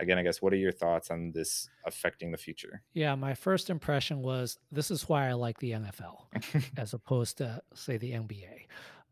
again, 0.00 0.18
I 0.18 0.22
guess, 0.22 0.42
what 0.42 0.52
are 0.52 0.56
your 0.56 0.72
thoughts 0.72 1.10
on 1.10 1.32
this 1.32 1.68
affecting 1.86 2.30
the 2.30 2.38
future? 2.38 2.82
Yeah, 2.94 3.14
my 3.14 3.34
first 3.34 3.70
impression 3.70 4.20
was 4.20 4.58
this 4.72 4.90
is 4.90 5.08
why 5.08 5.28
I 5.28 5.32
like 5.32 5.58
the 5.58 5.72
NFL 5.72 6.72
as 6.76 6.94
opposed 6.94 7.38
to, 7.38 7.60
say, 7.74 7.96
the 7.96 8.12
NBA. 8.12 8.66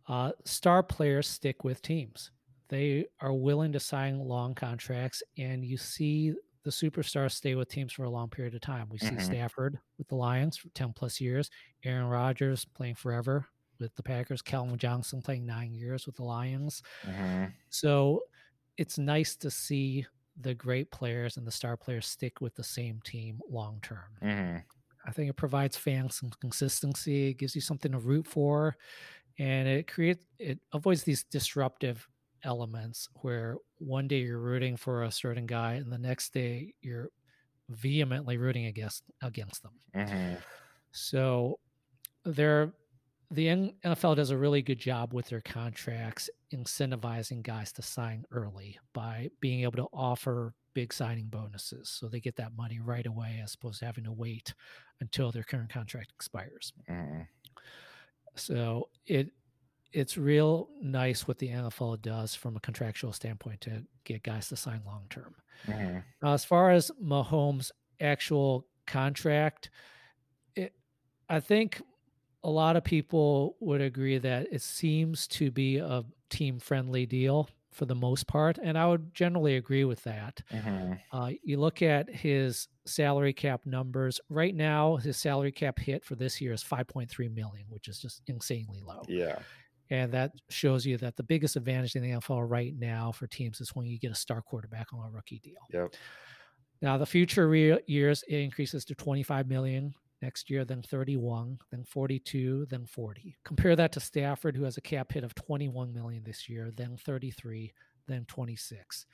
Uh, 0.09 0.33
star 0.45 0.83
players 0.83 1.29
stick 1.29 1.65
with 1.65 1.83
teams. 1.83 2.31
They 2.69 3.07
are 3.21 3.35
willing 3.35 3.73
to 3.73 3.81
sign 3.81 4.19
long 4.19 4.55
contracts, 4.55 5.23
and 5.39 5.65
you 5.65 5.77
see 5.77 6.35
the 6.65 6.71
superstars 6.71 7.33
stay 7.33 7.55
with 7.55 7.69
teams 7.69 7.93
for 7.93 8.05
a 8.05 8.11
long 8.11 8.29
period 8.29 8.55
of 8.55 8.61
time. 8.61 8.89
We 8.91 8.99
see 8.99 9.09
mm-hmm. 9.09 9.21
Stafford 9.21 9.79
with 9.99 10.09
the 10.09 10.15
Lions 10.15 10.57
for 10.57 10.69
10 10.71 10.93
plus 10.93 11.21
years, 11.21 11.51
Aaron 11.85 12.07
Rodgers 12.07 12.65
playing 12.65 12.95
forever 12.95 13.47
with 13.81 13.95
the 13.97 14.03
Packers, 14.03 14.43
Calvin 14.43 14.79
Johnson 14.79 15.21
playing 15.21 15.45
nine 15.45 15.75
years 15.75 16.07
with 16.07 16.17
the 16.17 16.25
Lions. 16.25 16.83
Mm-hmm. 17.05 17.47
So 17.69 18.23
it's 18.79 18.97
nice 18.97 19.37
to 19.37 19.51
see 19.51 20.07
the 20.41 20.55
great 20.55 20.91
players 20.91 21.37
and 21.37 21.47
the 21.47 21.53
star 21.53 21.77
players 21.77 22.07
stick 22.07 22.41
with 22.41 22.55
the 22.55 22.65
same 22.65 23.01
team 23.05 23.41
long 23.49 23.79
term. 23.83 24.17
Mm-hmm. 24.23 24.59
I 25.07 25.11
think 25.11 25.29
it 25.31 25.37
provides 25.37 25.77
fans 25.77 26.17
some 26.17 26.31
consistency. 26.41 27.31
It 27.31 27.39
gives 27.39 27.55
you 27.55 27.61
something 27.61 27.93
to 27.93 27.99
root 27.99 28.27
for, 28.27 28.77
and 29.39 29.67
it 29.69 29.89
creates 29.89 30.21
it 30.39 30.59
avoids 30.73 31.03
these 31.03 31.25
disruptive 31.25 32.09
elements 32.45 33.09
where 33.17 33.57
one 33.79 34.09
day 34.09 34.19
you're 34.19 34.39
rooting 34.39 34.77
for 34.77 35.05
a 35.05 35.11
certain 35.11 35.47
guy 35.47 35.75
and 35.75 35.93
the 35.93 35.99
next 35.99 36.33
day 36.33 36.75
you're 36.81 37.09
vehemently 37.69 38.37
rooting 38.37 38.67
against 38.67 39.05
against 39.23 39.63
them. 39.63 39.73
Mm-hmm. 39.95 40.35
So 40.93 41.59
there 42.25 42.73
the 43.33 43.73
NFL 43.85 44.17
does 44.17 44.31
a 44.31 44.37
really 44.37 44.61
good 44.61 44.79
job 44.79 45.15
with 45.15 45.29
their 45.29 45.41
contracts 45.41 46.29
incentivizing 46.55 47.43
guys 47.43 47.73
to 47.73 47.83
sign 47.83 48.25
early 48.31 48.79
by 48.93 49.31
being 49.41 49.63
able 49.63 49.79
to 49.79 49.89
offer 49.93 50.55
big 50.75 50.93
signing 50.93 51.27
bonuses 51.27 51.89
so 51.89 52.09
they 52.09 52.21
get 52.21 52.37
that 52.37 52.57
money 52.57 52.79
right 52.79 53.07
away 53.07 53.41
as 53.43 53.55
opposed 53.55 53.79
to 53.79 53.87
having 53.87 54.05
to 54.05 54.13
wait 54.13 54.55
until 55.01 55.33
their 55.33 55.43
current 55.43 55.71
contract 55.71 56.13
expires. 56.15 56.73
Mm-hmm. 56.91 57.23
So 58.37 58.89
it 59.07 59.31
it's 59.93 60.17
real 60.17 60.69
nice 60.81 61.29
what 61.29 61.39
the 61.39 61.49
NFL 61.49 62.01
does 62.01 62.35
from 62.35 62.57
a 62.57 62.61
contractual 62.61 63.13
standpoint 63.13 63.61
to 63.63 63.85
get 64.05 64.23
guys 64.23 64.49
to 64.49 64.57
sign 64.57 64.81
long 64.87 65.05
term. 65.11 65.35
Mm-hmm. 65.67 66.27
As 66.27 66.45
far 66.45 66.71
as 66.71 66.91
Mahomes' 67.03 67.71
actual 68.01 68.67
contract, 68.87 69.71
it, 70.57 70.73
I 71.29 71.41
think 71.41 71.83
a 72.45 72.51
lot 72.51 72.77
of 72.77 72.85
people 72.85 73.57
would 73.61 73.81
agree 73.81 74.19
that 74.19 74.49
it 74.51 74.63
seems 74.63 75.27
to 75.29 75.51
be 75.51 75.79
a 75.79 76.05
team 76.31 76.59
friendly 76.59 77.07
deal 77.07 77.49
for 77.73 77.87
the 77.87 77.95
most 77.95 78.27
part, 78.27 78.59
and 78.63 78.77
I 78.77 78.87
would 78.87 79.15
generally 79.15 79.57
agree 79.57 79.85
with 79.85 80.03
that. 80.05 80.43
Mm-hmm. 80.53 80.93
Uh, 81.11 81.31
you 81.43 81.59
look 81.59 81.81
at 81.81 82.11
his 82.11 82.69
salary 82.85 83.33
cap 83.33 83.63
numbers 83.65 84.21
right 84.29 84.55
now. 84.55 84.97
His 84.97 85.17
salary 85.17 85.53
cap 85.53 85.79
hit 85.79 86.05
for 86.05 86.15
this 86.15 86.41
year 86.41 86.53
is 86.53 86.63
5.3 86.63 87.09
million, 87.35 87.65
which 87.71 87.89
is 87.89 87.99
just 87.99 88.21
insanely 88.27 88.83
low. 88.87 89.03
Yeah. 89.09 89.39
And 89.91 90.13
that 90.13 90.33
shows 90.49 90.87
you 90.87 90.97
that 90.99 91.17
the 91.17 91.23
biggest 91.23 91.57
advantage 91.57 91.97
in 91.97 92.03
the 92.03 92.11
NFL 92.11 92.49
right 92.49 92.75
now 92.79 93.13
for 93.13 93.27
teams 93.27 93.61
is 93.61 93.75
when 93.75 93.87
you 93.87 93.99
get 93.99 94.11
a 94.11 94.15
star 94.15 94.43
quarterback 94.43 94.89
on 94.93 95.07
a 95.07 95.11
rookie 95.11 95.41
deal. 95.41 95.61
Yep. 95.73 95.95
Now 96.81 96.99
the 96.99 97.07
future 97.07 97.49
re- 97.49 97.79
years 97.87 98.25
it 98.29 98.39
increases 98.39 98.85
to 98.87 98.95
25 98.95 99.47
million 99.49 99.95
next 100.23 100.49
year, 100.49 100.65
then 100.65 100.83
31, 100.83 101.59
then 101.71 101.85
42, 101.85 102.67
then 102.71 102.87
40. 102.87 103.37
Compare 103.45 103.77
that 103.77 103.93
to 103.93 104.01
Stafford, 104.01 104.57
who 104.57 104.65
has 104.65 104.77
a 104.77 104.83
cap 104.83 105.13
hit 105.13 105.25
of 105.25 105.35
21 105.35 105.93
million 105.93 106.23
this 106.25 106.49
year, 106.49 106.71
then 106.75 106.97
33, 106.97 107.73
then 108.07 108.25
26. 108.27 109.07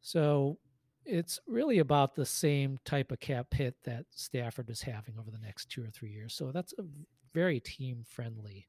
So 0.00 0.58
it's 1.04 1.38
really 1.46 1.78
about 1.78 2.14
the 2.14 2.26
same 2.26 2.78
type 2.84 3.12
of 3.12 3.20
cap 3.20 3.52
hit 3.52 3.76
that 3.84 4.06
Stafford 4.10 4.70
is 4.70 4.82
having 4.82 5.14
over 5.18 5.30
the 5.30 5.44
next 5.44 5.70
two 5.70 5.82
or 5.82 5.90
three 5.90 6.10
years. 6.10 6.34
So 6.34 6.50
that's 6.52 6.74
a 6.78 6.84
very 7.32 7.60
team 7.60 8.04
friendly 8.08 8.66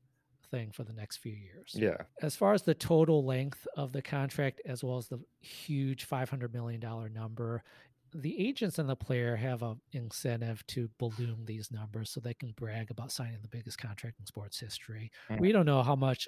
thing 0.49 0.71
for 0.71 0.83
the 0.83 0.93
next 0.93 1.17
few 1.17 1.33
years. 1.33 1.71
Yeah. 1.73 1.97
As 2.21 2.35
far 2.35 2.53
as 2.53 2.61
the 2.61 2.73
total 2.73 3.25
length 3.25 3.65
of 3.77 3.93
the 3.93 4.01
contract, 4.01 4.61
as 4.65 4.83
well 4.83 4.97
as 4.97 5.07
the 5.07 5.19
huge 5.39 6.07
$500 6.07 6.53
million 6.53 6.81
number, 7.13 7.63
the 8.13 8.47
agents 8.47 8.77
and 8.77 8.89
the 8.89 8.95
player 8.95 9.35
have 9.35 9.63
an 9.63 9.79
incentive 9.93 10.65
to 10.67 10.89
balloon 10.97 11.45
these 11.45 11.71
numbers 11.71 12.09
so 12.09 12.19
they 12.19 12.33
can 12.33 12.51
brag 12.57 12.91
about 12.91 13.11
signing 13.11 13.39
the 13.41 13.47
biggest 13.47 13.77
contract 13.77 14.19
in 14.19 14.25
sports 14.25 14.59
history. 14.59 15.11
Mm-hmm. 15.29 15.41
We 15.41 15.51
don't 15.51 15.65
know 15.65 15.81
how 15.81 15.95
much 15.95 16.27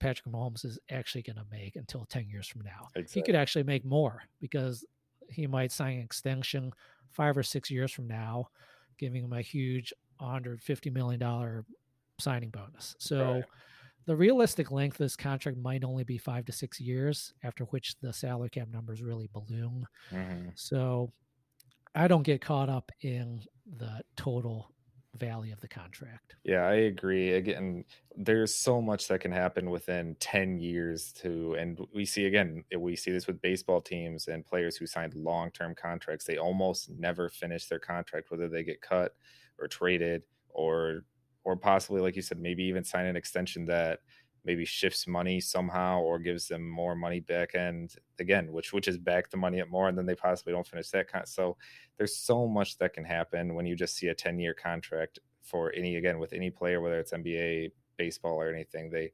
Patrick 0.00 0.32
Mahomes 0.32 0.64
is 0.64 0.78
actually 0.90 1.22
going 1.22 1.36
to 1.36 1.46
make 1.50 1.76
until 1.76 2.04
10 2.06 2.28
years 2.28 2.48
from 2.48 2.62
now. 2.62 2.88
Exactly. 2.94 3.20
He 3.20 3.24
could 3.24 3.34
actually 3.34 3.64
make 3.64 3.84
more 3.84 4.22
because 4.40 4.84
he 5.28 5.46
might 5.46 5.70
sign 5.70 5.96
an 5.98 6.02
extension 6.02 6.72
five 7.12 7.36
or 7.36 7.42
six 7.42 7.70
years 7.70 7.92
from 7.92 8.08
now, 8.08 8.48
giving 8.98 9.22
him 9.22 9.32
a 9.32 9.42
huge 9.42 9.92
$150 10.20 10.92
million 10.92 11.64
signing 12.18 12.50
bonus. 12.50 12.96
So 12.98 13.34
right. 13.34 13.44
The 14.08 14.16
realistic 14.16 14.70
length 14.70 14.94
of 14.94 15.04
this 15.04 15.16
contract 15.16 15.58
might 15.58 15.84
only 15.84 16.02
be 16.02 16.16
five 16.16 16.46
to 16.46 16.52
six 16.52 16.80
years, 16.80 17.34
after 17.44 17.64
which 17.64 17.94
the 18.00 18.10
salary 18.10 18.48
cap 18.48 18.68
numbers 18.72 19.02
really 19.02 19.28
balloon. 19.34 19.86
Mm-hmm. 20.10 20.48
So 20.54 21.12
I 21.94 22.08
don't 22.08 22.22
get 22.22 22.40
caught 22.40 22.70
up 22.70 22.90
in 23.02 23.42
the 23.76 24.00
total 24.16 24.72
value 25.14 25.52
of 25.52 25.60
the 25.60 25.68
contract. 25.68 26.36
Yeah, 26.42 26.62
I 26.62 26.74
agree. 26.74 27.34
Again, 27.34 27.84
there's 28.16 28.54
so 28.54 28.80
much 28.80 29.08
that 29.08 29.20
can 29.20 29.30
happen 29.30 29.68
within 29.68 30.16
10 30.20 30.58
years 30.58 31.12
to 31.20 31.54
and 31.58 31.78
we 31.94 32.06
see 32.06 32.24
again, 32.24 32.64
we 32.78 32.96
see 32.96 33.10
this 33.10 33.26
with 33.26 33.42
baseball 33.42 33.82
teams 33.82 34.28
and 34.28 34.46
players 34.46 34.76
who 34.78 34.86
signed 34.86 35.12
long-term 35.14 35.74
contracts. 35.74 36.24
They 36.24 36.38
almost 36.38 36.88
never 36.88 37.28
finish 37.28 37.66
their 37.66 37.78
contract 37.78 38.30
whether 38.30 38.48
they 38.48 38.64
get 38.64 38.80
cut 38.80 39.12
or 39.58 39.68
traded 39.68 40.22
or 40.48 41.04
or 41.48 41.56
possibly, 41.56 42.02
like 42.02 42.14
you 42.14 42.20
said, 42.20 42.38
maybe 42.38 42.62
even 42.64 42.84
sign 42.84 43.06
an 43.06 43.16
extension 43.16 43.64
that 43.64 44.00
maybe 44.44 44.66
shifts 44.66 45.06
money 45.06 45.40
somehow 45.40 45.98
or 45.98 46.18
gives 46.18 46.46
them 46.46 46.68
more 46.68 46.94
money 46.94 47.20
back 47.20 47.54
and 47.54 47.96
again 48.20 48.52
which 48.52 48.72
which 48.72 48.86
is 48.86 48.96
back 48.96 49.28
the 49.28 49.36
money 49.36 49.58
at 49.58 49.68
more 49.68 49.88
and 49.88 49.98
then 49.98 50.06
they 50.06 50.14
possibly 50.14 50.52
don't 50.52 50.66
finish 50.66 50.88
that 50.90 51.10
con- 51.10 51.26
so 51.26 51.56
there's 51.96 52.16
so 52.16 52.46
much 52.46 52.78
that 52.78 52.94
can 52.94 53.04
happen 53.04 53.54
when 53.54 53.66
you 53.66 53.74
just 53.74 53.96
see 53.96 54.06
a 54.08 54.14
10 54.14 54.38
year 54.38 54.54
contract 54.54 55.18
for 55.42 55.72
any 55.74 55.96
again 55.96 56.18
with 56.18 56.32
any 56.32 56.50
player 56.50 56.80
whether 56.80 57.00
it's 57.00 57.12
nba 57.12 57.70
baseball 57.96 58.40
or 58.40 58.48
anything 58.48 58.88
they 58.88 59.12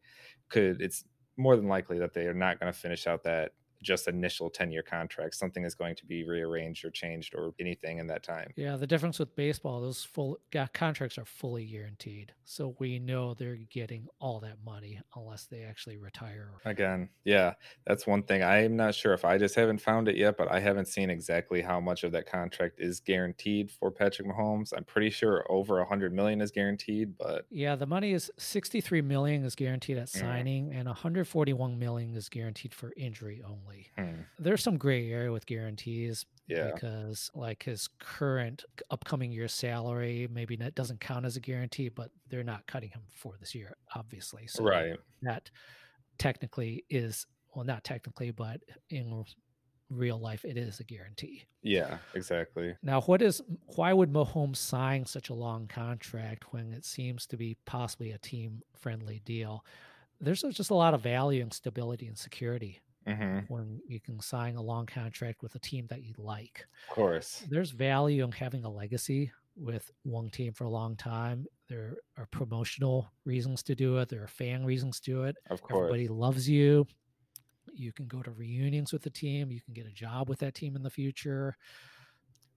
could 0.51 0.81
it's 0.81 1.05
more 1.37 1.57
than 1.57 1.69
likely 1.69 1.99
that 1.99 2.13
they 2.13 2.27
are 2.27 2.35
not 2.35 2.61
going 2.61 2.71
to 2.73 2.79
finish 2.79 3.07
out 3.07 3.25
that 3.25 3.53
just 3.85 4.09
initial 4.09 4.51
10 4.51 4.73
year 4.73 4.83
contract. 4.83 5.35
Something 5.35 5.65
is 5.65 5.75
going 5.75 5.95
to 5.97 6.07
be 6.07 6.25
rearranged 6.25 6.85
or 6.85 6.91
changed 6.91 7.35
or 7.35 7.55
anything 7.61 7.99
in 7.99 8.07
that 8.09 8.23
time. 8.23 8.51
Yeah, 8.57 8.77
the 8.77 8.87
difference 8.87 9.19
with 9.19 9.37
baseball, 9.37 9.81
those 9.81 10.03
full 10.03 10.39
contracts 10.73 11.19
are 11.19 11.25
fully 11.25 11.67
guaranteed. 11.67 12.33
So 12.45 12.75
we 12.79 12.99
know 12.99 13.35
they're 13.35 13.59
getting 13.71 14.09
all 14.19 14.41
that 14.41 14.57
money 14.65 15.01
unless 15.15 15.45
they 15.47 15.63
actually 15.63 15.99
retire. 15.99 16.51
Again, 16.65 17.09
yeah, 17.25 17.55
that's 17.87 18.07
one 18.07 18.23
thing. 18.23 18.43
I'm 18.43 18.77
not 18.77 18.95
sure 18.95 19.13
if 19.13 19.25
I 19.25 19.39
just 19.39 19.55
haven't 19.55 19.81
found 19.81 20.09
it 20.09 20.17
yet, 20.17 20.37
but 20.37 20.51
I 20.51 20.61
haven't 20.61 20.89
seen 20.89 21.11
exactly 21.11 21.63
how 21.63 21.81
much 21.81 22.05
of 22.05 22.13
that 22.13 22.27
contract 22.27 22.81
is 22.81 23.01
guaranteed 23.01 23.71
for 23.71 23.91
Patrick 23.91 24.27
Mahomes. 24.27 24.73
I'm 24.77 24.85
pretty 24.85 25.11
sure 25.11 25.45
over 25.51 25.77
100 25.79 26.13
million 26.13 26.41
is 26.41 26.51
guaranteed, 26.51 27.17
but 27.19 27.47
yeah, 27.51 27.77
the 27.77 27.87
money 27.87 28.13
is 28.13 28.31
63 28.39 29.03
million 29.03 29.45
is 29.45 29.55
guaranteed 29.55 29.99
at 29.99 30.09
signing 30.09 30.71
mm. 30.71 30.79
and 30.79 30.87
141 30.87 31.79
million 31.79 32.15
is 32.15 32.29
guaranteed 32.29 32.75
for 32.75 32.93
injury 32.97 33.43
only. 33.45 33.74
Hmm. 33.99 34.23
There's 34.39 34.63
some 34.63 34.77
gray 34.77 35.11
area 35.11 35.33
with 35.33 35.47
guarantees 35.47 36.27
yeah. 36.47 36.71
because 36.73 37.31
like 37.35 37.63
his 37.63 37.89
current 37.99 38.65
upcoming 38.91 39.33
year 39.33 39.49
salary 39.49 40.29
maybe 40.31 40.57
that 40.57 40.75
doesn't 40.75 41.01
count 41.01 41.25
as 41.25 41.37
a 41.37 41.41
guarantee, 41.41 41.89
but 41.89 42.11
they're 42.29 42.45
not 42.45 42.67
cutting 42.67 42.91
him 42.91 43.03
for 43.15 43.35
this 43.39 43.55
year, 43.55 43.77
obviously. 43.95 44.47
So 44.47 44.65
right. 44.65 44.97
that 45.23 45.51
technically 46.19 46.85
is 46.91 47.27
well, 47.55 47.65
not 47.65 47.85
technically, 47.85 48.33
but 48.33 48.61
in 48.91 49.25
real 49.89 50.19
life, 50.19 50.45
it 50.45 50.57
is 50.57 50.81
a 50.81 50.85
guarantee. 50.85 51.45
Yeah, 51.63 51.99
exactly. 52.15 52.75
Now, 52.83 53.03
what 53.03 53.23
is 53.23 53.41
why 53.77 53.93
would 53.93 54.13
Mahomes 54.13 54.57
sign 54.57 55.07
such 55.07 55.29
a 55.29 55.35
long 55.35 55.69
contract 55.69 56.53
when 56.53 56.73
it 56.73 56.85
seems 56.85 57.27
to 57.29 57.37
be 57.37 57.57
possibly 57.65 58.11
a 58.11 58.19
team 58.19 58.63
friendly 58.77 59.23
deal? 59.25 59.65
there's 60.21 60.43
just 60.43 60.71
a 60.71 60.75
lot 60.75 60.95
of 60.95 61.03
value 61.03 61.43
and 61.43 61.53
stability 61.53 62.07
and 62.07 62.19
security 62.19 62.81
hmm 63.07 63.49
when 63.49 63.81
you 63.87 64.01
can 64.01 64.21
sign 64.21 64.57
a 64.57 64.63
long 64.63 64.87
contract 64.87 65.43
with 65.43 65.55
a 65.55 65.59
team 65.59 65.87
that 65.89 66.03
you 66.03 66.15
like. 66.19 66.67
Of 66.89 66.95
course. 66.95 67.45
There's 67.49 67.71
value 67.71 68.25
in 68.25 68.33
having 68.33 68.65
a 68.65 68.71
legacy 68.71 69.33
with 69.57 69.91
one 70.03 70.31
team 70.31 70.53
for 70.53 70.65
a 70.65 70.71
long 70.71 70.97
time. 70.97 71.47
There 71.69 71.99
are 72.17 72.27
promotional 72.27 73.13
reasons 73.25 73.63
to 73.65 73.75
do 73.75 73.99
it. 73.99 74.09
There 74.09 74.23
are 74.23 74.29
fan 74.29 74.65
reasons 74.65 75.01
to 75.01 75.11
do 75.11 75.25
it. 75.25 75.37
Of 75.51 75.63
course. 75.63 75.89
Everybody 75.91 76.09
loves 76.09 76.49
you. 76.49 76.87
You 77.73 77.93
can 77.93 78.07
go 78.07 78.23
to 78.23 78.31
reunions 78.31 78.93
with 78.93 79.03
the 79.03 79.11
team. 79.11 79.51
You 79.51 79.61
can 79.61 79.75
get 79.75 79.87
a 79.87 79.93
job 79.93 80.29
with 80.29 80.41
that 80.41 80.55
team 80.55 80.77
in 80.77 80.83
the 80.83 80.91
future. 80.91 81.57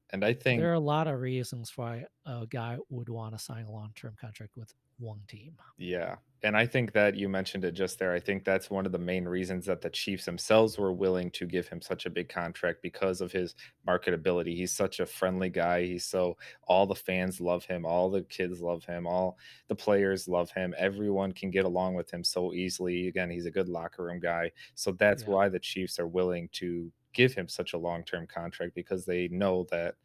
And 0.10 0.24
I 0.24 0.34
think 0.34 0.62
There 0.62 0.70
are 0.70 0.74
a 0.74 0.80
lot 0.80 1.08
of 1.08 1.20
reasons 1.20 1.78
why 1.78 2.06
a 2.26 2.48
guy 2.48 2.78
would 2.90 3.10
want 3.10 3.36
to 3.38 3.40
sign 3.44 3.66
a 3.66 3.72
long 3.72 3.94
term 3.96 4.16
contract 4.20 4.56
with 4.58 4.74
one 4.98 5.22
team. 5.28 5.58
Yeah. 5.78 6.18
And 6.43 6.56
I 6.56 6.67
think 6.67 6.91
that 6.91 7.15
you 7.15 7.28
mentioned 7.30 7.65
it 7.65 7.71
just 7.71 7.97
there. 7.97 8.13
I 8.13 8.19
think 8.19 8.45
that's 8.45 8.69
one 8.69 8.86
of 8.86 8.91
the 8.91 9.00
main 9.00 9.26
reasons 9.28 9.65
that 9.65 9.82
the 9.82 9.89
Chiefs 9.89 10.26
themselves 10.26 10.78
were 10.78 10.93
willing 10.93 11.32
to 11.32 11.47
give 11.47 11.67
him 11.67 11.82
such 11.82 12.06
a 12.06 12.12
big 12.12 12.30
contract 12.30 12.84
because 12.84 13.21
of 13.21 13.32
his 13.32 13.56
marketability. 13.88 14.56
He's 14.56 14.71
such 14.71 15.00
a 15.00 15.08
friendly 15.08 15.50
guy. 15.50 15.84
He's 15.86 16.06
so 16.06 16.38
all 16.67 16.86
the 16.86 16.93
fans 16.93 17.41
love 17.41 17.65
him, 17.65 17.86
all 17.88 18.12
the 18.12 18.21
kids 18.21 18.62
love 18.62 18.86
him, 18.86 19.08
all 19.08 19.39
the 19.67 19.76
players 19.76 20.28
love 20.28 20.52
him. 20.52 20.76
Everyone 20.78 21.32
can 21.32 21.50
get 21.50 21.65
along 21.65 21.95
with 21.95 22.12
him 22.12 22.23
so 22.23 22.54
easily. 22.54 23.08
Again, 23.08 23.32
he's 23.32 23.47
a 23.47 23.52
good 23.52 23.67
locker 23.67 24.04
room 24.04 24.19
guy. 24.19 24.52
So 24.76 24.91
that's 24.91 25.23
Yeah. 25.23 25.30
why 25.30 25.50
the 25.50 25.60
Chiefs 25.60 25.97
are 25.97 26.08
willing 26.08 26.50
to 26.54 26.91
give 27.13 27.34
him 27.34 27.47
such 27.47 27.73
a 27.73 27.78
long-term 27.80 28.28
contract 28.28 28.76
because 28.76 29.06
they 29.06 29.28
know 29.30 29.65
that 29.71 29.95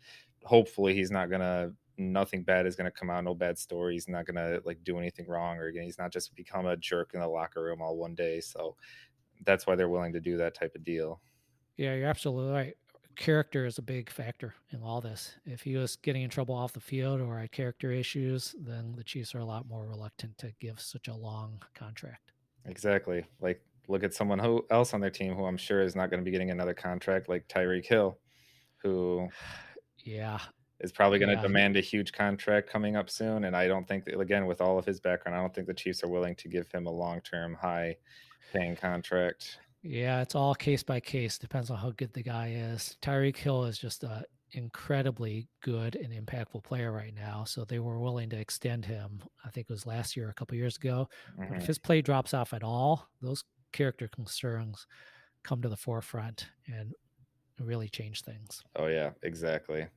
hopefully 0.44 0.94
he's 0.94 1.10
not 1.10 1.28
going 1.28 1.40
to 1.42 1.74
nothing 1.98 2.42
bad 2.42 2.66
is 2.66 2.76
going 2.76 2.90
to 2.90 2.98
come 2.98 3.10
out 3.10 3.22
no 3.24 3.34
bad 3.34 3.58
story 3.58 3.94
he's 3.94 4.08
not 4.08 4.26
going 4.26 4.36
to 4.36 4.60
like 4.64 4.82
do 4.84 4.98
anything 4.98 5.26
wrong 5.28 5.58
or 5.58 5.66
again 5.66 5.84
he's 5.84 5.98
not 5.98 6.12
just 6.12 6.34
become 6.34 6.66
a 6.66 6.76
jerk 6.76 7.10
in 7.14 7.20
the 7.20 7.26
locker 7.28 7.62
room 7.62 7.82
all 7.82 7.96
one 7.96 8.14
day 8.14 8.40
so 8.40 8.74
that's 9.44 9.66
why 9.66 9.74
they're 9.74 9.88
willing 9.88 10.12
to 10.12 10.20
do 10.20 10.36
that 10.36 10.54
type 10.54 10.74
of 10.74 10.84
deal 10.84 11.20
Yeah, 11.76 11.94
you're 11.94 12.08
absolutely 12.08 12.52
right. 12.52 12.74
Character 13.16 13.66
is 13.66 13.78
a 13.78 13.82
big 13.82 14.08
factor 14.10 14.54
in 14.70 14.82
all 14.82 15.00
this. 15.00 15.36
If 15.44 15.62
he 15.62 15.76
was 15.76 15.96
getting 15.96 16.22
in 16.22 16.30
trouble 16.30 16.54
off 16.54 16.72
the 16.72 16.80
field 16.80 17.20
or 17.20 17.38
had 17.38 17.50
character 17.52 17.90
issues, 17.92 18.54
then 18.58 18.94
the 18.96 19.04
Chiefs 19.04 19.34
are 19.34 19.40
a 19.40 19.44
lot 19.44 19.66
more 19.68 19.86
reluctant 19.86 20.36
to 20.38 20.52
give 20.60 20.80
such 20.80 21.08
a 21.08 21.14
long 21.14 21.62
contract. 21.74 22.32
exactly 22.66 23.24
like 23.40 23.60
look 23.88 24.04
at 24.04 24.14
someone 24.14 24.38
who 24.38 24.64
else 24.70 24.94
on 24.94 25.00
their 25.00 25.10
team 25.10 25.34
who 25.34 25.44
i'm 25.44 25.56
sure 25.56 25.82
is 25.82 25.96
not 25.96 26.10
going 26.10 26.20
to 26.20 26.24
be 26.24 26.30
getting 26.30 26.50
another 26.50 26.74
contract 26.74 27.28
like 27.28 27.46
tyreek 27.48 27.84
hill 27.86 28.18
who 28.76 29.28
Yeah, 30.04 30.40
is 30.82 30.92
probably 30.92 31.18
going 31.18 31.28
to 31.28 31.34
Yeah, 31.36 31.42
demand 31.42 31.76
a 31.76 31.80
huge 31.80 32.12
contract 32.12 32.68
coming 32.68 32.96
up 32.96 33.08
soon 33.08 33.44
and 33.44 33.56
i 33.56 33.66
don't 33.66 33.86
think 33.86 34.04
that, 34.04 34.18
again 34.18 34.46
with 34.46 34.60
all 34.60 34.78
of 34.78 34.84
his 34.84 35.00
background 35.00 35.36
i 35.36 35.40
don't 35.40 35.54
think 35.54 35.66
the 35.66 35.74
chiefs 35.74 36.02
are 36.04 36.08
willing 36.08 36.34
to 36.36 36.48
give 36.48 36.70
him 36.72 36.86
a 36.86 36.90
long-term 36.90 37.54
high 37.54 37.96
paying 38.52 38.76
contract 38.76 39.58
yeah, 39.84 40.22
it's 40.22 40.36
all 40.36 40.54
case 40.54 40.84
by 40.84 41.00
case. 41.00 41.38
Depends 41.38 41.68
on 41.68 41.76
how 41.76 41.90
good 41.90 42.12
the 42.12 42.22
guy 42.22 42.52
is. 42.54 42.96
Tyreek 43.02 43.36
Hill 43.36 43.64
is 43.64 43.76
just 43.76 44.04
an 44.04 44.22
incredibly 44.52 45.48
good 45.60 45.96
and 45.96 46.12
impactful 46.12 46.62
player 46.62 46.92
right 46.92 47.12
now. 47.12 47.42
So 47.42 47.64
they 47.64 47.80
were 47.80 47.98
willing 47.98 48.30
to 48.30 48.38
extend 48.38 48.84
him. 48.84 49.20
I 49.44 49.50
think 49.50 49.66
it 49.68 49.72
was 49.72 49.84
last 49.84 50.16
year, 50.16 50.28
a 50.28 50.34
couple 50.34 50.56
years 50.56 50.76
ago. 50.76 51.08
But 51.36 51.48
Mhm. 51.48 51.56
if 51.56 51.66
his 51.66 51.78
play 51.80 52.00
drops 52.00 52.32
off 52.32 52.52
at 52.54 52.62
all, 52.62 53.08
those 53.20 53.42
character 53.72 54.06
concerns 54.06 54.86
come 55.42 55.60
to 55.62 55.68
the 55.68 55.76
forefront 55.76 56.48
and 56.68 56.94
really 57.58 57.88
change 57.88 58.22
things. 58.22 58.62
Oh 58.76 58.86
yeah, 58.86 59.10
exactly. 59.24 59.88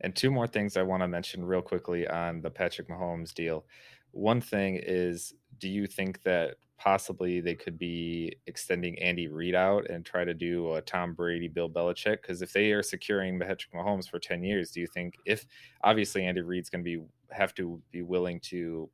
And 0.00 0.14
two 0.14 0.30
more 0.30 0.46
things 0.46 0.76
I 0.76 0.82
want 0.82 1.02
to 1.02 1.08
mention 1.08 1.44
real 1.44 1.62
quickly 1.62 2.06
on 2.06 2.40
the 2.40 2.50
Patrick 2.50 2.88
Mahomes 2.88 3.32
deal. 3.32 3.64
One 4.12 4.40
thing 4.40 4.80
is, 4.82 5.34
do 5.58 5.68
you 5.68 5.86
think 5.86 6.22
that 6.22 6.56
possibly 6.78 7.40
they 7.40 7.54
could 7.54 7.78
be 7.78 8.36
extending 8.46 8.98
Andy 8.98 9.28
Reid 9.28 9.54
out 9.54 9.88
and 9.88 10.04
try 10.04 10.24
to 10.24 10.34
do 10.34 10.74
a 10.74 10.82
Tom 10.82 11.14
Brady, 11.14 11.48
Bill 11.48 11.70
Belichick? 11.70 12.22
Because 12.22 12.42
if 12.42 12.52
they 12.52 12.72
are 12.72 12.82
securing 12.82 13.38
Patrick 13.38 13.72
Mahomes 13.74 14.08
for 14.08 14.18
ten 14.18 14.42
years, 14.42 14.70
do 14.70 14.80
you 14.80 14.86
think 14.86 15.14
if 15.24 15.46
obviously 15.82 16.24
Andy 16.24 16.42
Reid's 16.42 16.70
going 16.70 16.84
to 16.84 16.98
be 16.98 17.04
have 17.30 17.54
to 17.54 17.80
be 17.90 18.02
willing 18.02 18.40
to 18.40 18.88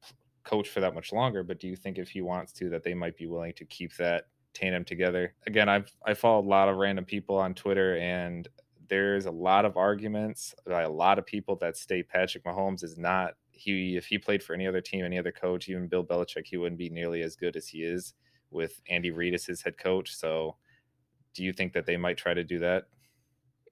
coach 0.44 0.68
for 0.68 0.80
that 0.80 0.94
much 0.94 1.12
longer, 1.12 1.42
but 1.42 1.60
do 1.60 1.68
you 1.68 1.76
think 1.76 1.98
if 1.98 2.10
he 2.10 2.20
wants 2.20 2.52
to, 2.52 2.68
that 2.70 2.82
they 2.82 2.94
might 2.94 3.16
be 3.16 3.26
willing 3.26 3.52
to 3.54 3.64
keep 3.64 3.94
that 3.96 4.26
tandem 4.54 4.84
together? 4.84 5.34
Again, 5.46 5.68
I've 5.68 5.92
I 6.06 6.14
follow 6.14 6.40
a 6.40 6.48
lot 6.48 6.68
of 6.68 6.76
random 6.76 7.04
people 7.04 7.36
on 7.36 7.54
Twitter 7.54 7.96
and 7.98 8.48
there's 8.92 9.24
a 9.24 9.30
lot 9.30 9.64
of 9.64 9.78
arguments 9.78 10.54
by 10.66 10.82
a 10.82 10.90
lot 10.90 11.18
of 11.18 11.24
people 11.24 11.56
that 11.56 11.78
state 11.78 12.10
Patrick 12.10 12.44
Mahomes 12.44 12.84
is 12.84 12.98
not 12.98 13.32
he 13.50 13.96
if 13.96 14.04
he 14.04 14.18
played 14.18 14.42
for 14.42 14.52
any 14.52 14.66
other 14.66 14.82
team, 14.82 15.02
any 15.02 15.18
other 15.18 15.32
coach, 15.32 15.66
even 15.70 15.88
Bill 15.88 16.04
Belichick, 16.04 16.44
he 16.44 16.58
wouldn't 16.58 16.78
be 16.78 16.90
nearly 16.90 17.22
as 17.22 17.34
good 17.34 17.56
as 17.56 17.66
he 17.66 17.84
is 17.84 18.12
with 18.50 18.82
Andy 18.90 19.10
Reid 19.10 19.32
as 19.32 19.46
his 19.46 19.62
head 19.62 19.78
coach. 19.78 20.14
So 20.14 20.56
do 21.32 21.42
you 21.42 21.54
think 21.54 21.72
that 21.72 21.86
they 21.86 21.96
might 21.96 22.18
try 22.18 22.34
to 22.34 22.44
do 22.44 22.58
that? 22.58 22.88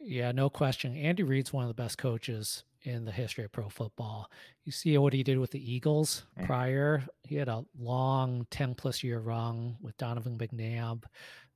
Yeah, 0.00 0.33
no 0.33 0.48
question. 0.48 0.96
Andy 0.96 1.22
Reid's 1.22 1.52
one 1.52 1.64
of 1.64 1.68
the 1.68 1.74
best 1.74 1.98
coaches 1.98 2.64
in 2.85 3.04
the 3.04 3.12
history 3.12 3.44
of 3.44 3.52
pro 3.52 3.68
football. 3.68 4.30
You 4.64 4.72
see 4.72 4.96
what 4.96 5.12
he 5.12 5.22
did 5.22 5.37
with 5.38 5.50
the 5.50 5.61
Eagles 5.70 6.24
Mhm. 6.38 6.46
prior. 6.46 7.06
He 7.24 7.35
had 7.35 7.48
a 7.48 7.66
long 7.78 8.46
10 8.46 8.74
plus 8.74 9.04
year 9.04 9.18
run 9.20 9.76
with 9.83 9.98
Donovan 9.98 10.38
McNabb. 10.38 11.04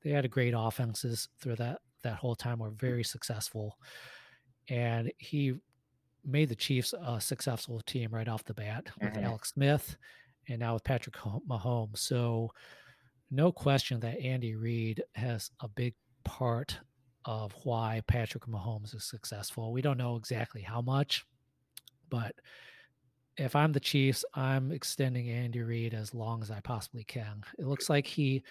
They 0.03 0.11
had 0.11 0.27
a 0.27 0.29
great 0.29 0.53
offenses 0.55 1.31
through 1.39 1.57
that 1.57 1.81
that 2.05 2.17
whole 2.17 2.37
time 2.37 2.61
were 2.61 2.71
very 2.71 3.05
successful. 3.05 3.79
And 4.69 5.13
he 5.19 5.55
made 6.25 6.49
the 6.49 6.57
Chiefs 6.57 6.95
a 6.99 7.21
successful 7.21 7.81
team 7.83 8.11
right 8.15 8.29
off 8.29 8.45
the 8.45 8.55
bat 8.55 8.87
with 8.99 9.13
Mhm. 9.13 9.25
Alex 9.25 9.51
Smith 9.53 9.97
and 10.49 10.61
now 10.61 10.75
with 10.75 10.85
Patrick 10.85 11.17
Mahomes. 11.17 11.99
So 11.99 12.55
no 13.31 13.53
question 13.53 14.01
that 14.01 14.21
Andy 14.21 14.55
Reid 14.55 15.03
has 15.17 15.51
a 15.61 15.69
big 15.69 15.95
part 16.25 16.81
of 17.27 17.53
why 17.65 18.03
Patrick 18.07 18.45
Mahomes 18.45 18.95
is 18.95 19.05
successful. 19.05 19.73
We 19.73 19.83
don't 19.83 19.99
know 19.99 20.17
exactly 20.17 20.63
how 20.63 20.81
much, 20.81 21.27
but 22.09 22.35
if 23.37 23.57
I'm 23.57 23.73
the 23.73 23.81
Chiefs, 23.81 24.25
I'm 24.35 24.71
extending 24.73 25.29
Andy 25.29 25.63
Reid 25.63 25.93
as 25.93 26.15
long 26.15 26.43
as 26.43 26.51
I 26.51 26.61
possibly 26.61 27.05
can. 27.05 27.43
It 27.59 27.67
looks 27.67 27.91
like 27.91 28.07
he 28.07 28.45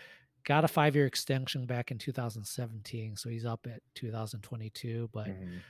got 0.45 0.63
a 0.65 0.67
five 0.67 0.95
year 0.95 1.05
extension 1.05 1.65
back 1.65 1.91
in 1.91 1.97
2017, 1.97 3.15
so 3.15 3.29
he's 3.29 3.45
up 3.45 3.65
at 3.67 3.81
2022. 3.95 5.09
But 5.13 5.33
Mhm. 5.33 5.63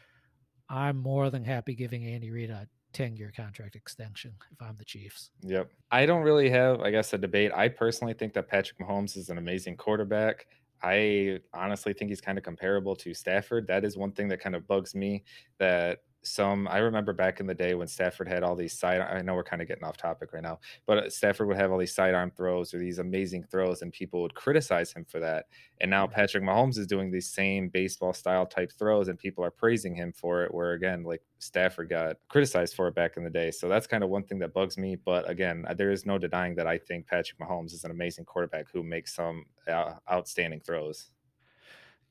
I'm 0.69 0.97
more 0.97 1.29
than 1.29 1.43
happy 1.43 1.75
giving 1.75 2.05
Andy 2.05 2.31
Reid 2.31 2.49
a 2.49 2.67
10 2.93 3.15
year 3.15 3.31
contract 3.31 3.75
extension 3.75 4.37
if 4.51 4.61
I'm 4.61 4.77
the 4.77 4.85
Chiefs. 4.85 5.31
Yep. 5.41 5.71
I 5.91 6.05
don't 6.05 6.23
really 6.23 6.49
have, 6.49 6.81
I 6.81 6.91
guess, 6.91 7.13
a 7.13 7.17
debate. 7.17 7.51
I 7.53 7.67
personally 7.67 8.13
think 8.13 8.33
that 8.33 8.47
Patrick 8.47 8.79
Mahomes 8.79 9.17
is 9.17 9.29
an 9.29 9.37
amazing 9.37 9.77
quarterback. 9.77 10.47
I 10.81 11.39
honestly 11.53 11.93
think 11.93 12.09
he's 12.09 12.21
kind 12.21 12.37
of 12.37 12.43
comparable 12.43 12.95
to 12.97 13.13
Stafford. 13.13 13.67
That 13.67 13.83
is 13.83 13.97
one 13.97 14.11
thing 14.11 14.27
that 14.29 14.39
kind 14.39 14.55
of 14.55 14.67
bugs 14.67 14.95
me 14.95 15.23
that 15.57 16.03
some 16.23 16.67
I 16.67 16.79
remember 16.79 17.13
back 17.13 17.39
in 17.39 17.47
the 17.47 17.53
day 17.53 17.75
when 17.75 17.87
Stafford 17.87 18.27
had 18.27 18.43
all 18.43 18.55
these 18.55 18.77
side 18.77 19.01
I 19.01 19.21
know 19.21 19.35
we're 19.35 19.43
kind 19.43 19.61
of 19.61 19.67
getting 19.67 19.83
off 19.83 19.97
topic 19.97 20.33
right 20.33 20.43
now, 20.43 20.59
but 20.85 21.11
Stafford 21.11 21.47
would 21.47 21.57
have 21.57 21.71
all 21.71 21.77
these 21.77 21.95
sidearm 21.95 22.31
throws 22.31 22.73
or 22.73 22.79
these 22.79 22.99
amazing 22.99 23.43
throws 23.43 23.81
and 23.81 23.91
people 23.91 24.21
would 24.21 24.33
criticize 24.33 24.93
him 24.93 25.05
for 25.05 25.19
that. 25.19 25.45
And 25.81 25.91
now 25.91 26.07
Patrick 26.07 26.43
Mahomes 26.43 26.77
is 26.77 26.87
doing 26.87 27.11
these 27.11 27.29
same 27.29 27.69
baseball 27.69 28.13
style 28.13 28.45
type 28.45 28.71
throws 28.71 29.07
and 29.07 29.17
people 29.19 29.43
are 29.43 29.51
praising 29.51 29.95
him 29.95 30.13
for 30.13 30.43
it 30.43 30.53
where 30.53 30.73
again 30.73 31.03
like 31.03 31.21
Stafford 31.39 31.89
got 31.89 32.17
criticized 32.29 32.75
for 32.75 32.87
it 32.87 32.95
back 32.95 33.17
in 33.17 33.23
the 33.23 33.29
day. 33.29 33.51
So 33.51 33.67
that's 33.67 33.87
kind 33.87 34.03
of 34.03 34.09
one 34.09 34.23
thing 34.23 34.39
that 34.39 34.53
bugs 34.53 34.77
me, 34.77 34.95
but 34.95 35.29
again, 35.29 35.65
there 35.75 35.91
is 35.91 36.05
no 36.05 36.17
denying 36.17 36.55
that 36.55 36.67
I 36.67 36.77
think 36.77 37.07
Patrick 37.07 37.39
Mahomes 37.39 37.73
is 37.73 37.83
an 37.83 37.91
amazing 37.91 38.25
quarterback 38.25 38.67
who 38.71 38.83
makes 38.83 39.13
some 39.13 39.45
uh, 39.67 39.95
outstanding 40.09 40.61
throws. 40.61 41.11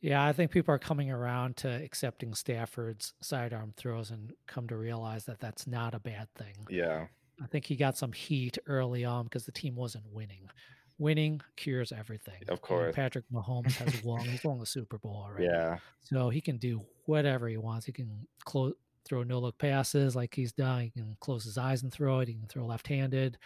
Yeah, 0.03 0.25
I 0.25 0.33
think 0.33 0.51
people 0.51 0.75
are 0.75 0.79
coming 0.81 1.11
around 1.11 1.57
to 1.59 1.69
accepting 1.69 2.35
Stafford's 2.35 3.15
sidearm 3.23 3.73
throws 3.77 4.11
and 4.11 4.33
come 4.49 4.67
to 4.69 4.77
realize 4.77 5.25
that 5.27 5.39
that's 5.39 5.67
not 5.67 5.95
a 5.95 6.01
bad 6.01 6.27
thing. 6.37 6.55
Yeah. 6.69 7.07
I 7.41 7.47
think 7.47 7.65
he 7.65 7.77
got 7.77 7.97
some 7.97 8.13
heat 8.13 8.59
early 8.67 9.05
on 9.05 9.25
because 9.25 9.47
the 9.47 9.53
team 9.53 9.77
wasn't 9.77 10.05
winning. 10.13 10.49
Winning 10.99 11.41
cures 11.57 11.93
everything. 11.93 12.43
Of 12.43 12.51
And 12.51 12.61
course. 12.61 12.95
Patrick 12.95 13.25
Mahomes 13.33 13.73
has 13.77 14.03
won. 14.05 14.21
He's 14.25 14.45
won 14.45 14.59
the 14.59 14.67
Super 14.67 14.99
Bowl 14.99 15.25
already. 15.25 15.47
Yeah. 15.47 15.79
So 16.03 16.29
he 16.31 16.41
can 16.41 16.59
do 16.59 16.85
whatever 17.07 17.49
he 17.49 17.57
wants. 17.57 17.87
He 17.87 17.93
can 17.93 18.27
close, 18.45 18.75
throw 19.05 19.23
no 19.23 19.39
look 19.39 19.57
passes 19.59 20.15
like 20.17 20.35
he's 20.35 20.53
done. 20.53 20.83
He 20.83 20.91
can 20.91 21.17
close 21.21 21.45
his 21.45 21.59
eyes 21.59 21.85
and 21.85 21.93
throw 21.93 22.21
it. 22.21 22.29
He 22.29 22.35
can 22.35 22.49
throw 22.49 22.67
left 22.67 22.89
handed. 22.89 23.39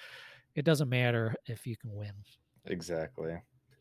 It 0.55 0.65
doesn't 0.65 0.89
matter 0.89 1.35
if 1.47 1.67
you 1.67 1.77
can 1.77 1.95
win. 1.95 2.13
Exactly. 2.65 3.37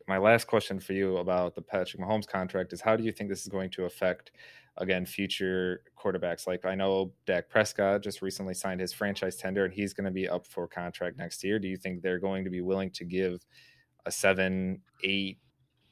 My 0.08 0.18
last 0.18 0.46
question 0.46 0.78
for 0.78 0.92
you 0.92 1.16
about 1.16 1.54
the 1.54 1.62
Patrick 1.62 2.00
Mahomes 2.00 2.28
contract 2.28 2.72
is 2.72 2.80
how 2.80 2.94
do 2.96 3.02
you 3.02 3.10
think 3.10 3.28
this 3.28 3.42
is 3.42 3.48
going 3.48 3.70
to 3.70 3.84
affect 3.86 4.30
again 4.76 5.04
future 5.04 5.82
quarterbacks? 5.98 6.46
Like 6.46 6.64
I 6.64 6.76
know 6.76 7.12
Dak 7.26 7.48
Prescott 7.48 8.02
just 8.02 8.22
recently 8.22 8.54
signed 8.54 8.80
his 8.80 8.92
franchise 8.92 9.36
tender 9.36 9.64
and 9.64 9.74
he's 9.74 9.92
going 9.92 10.04
to 10.04 10.12
be 10.12 10.28
up 10.28 10.46
for 10.46 10.68
contract 10.68 11.18
next 11.18 11.42
year. 11.42 11.58
Do 11.58 11.66
you 11.66 11.76
think 11.76 12.02
they're 12.02 12.20
going 12.20 12.44
to 12.44 12.50
be 12.50 12.60
willing 12.60 12.90
to 12.92 13.04
give 13.04 13.44
a 14.04 14.12
seven, 14.12 14.80
eight, 15.02 15.38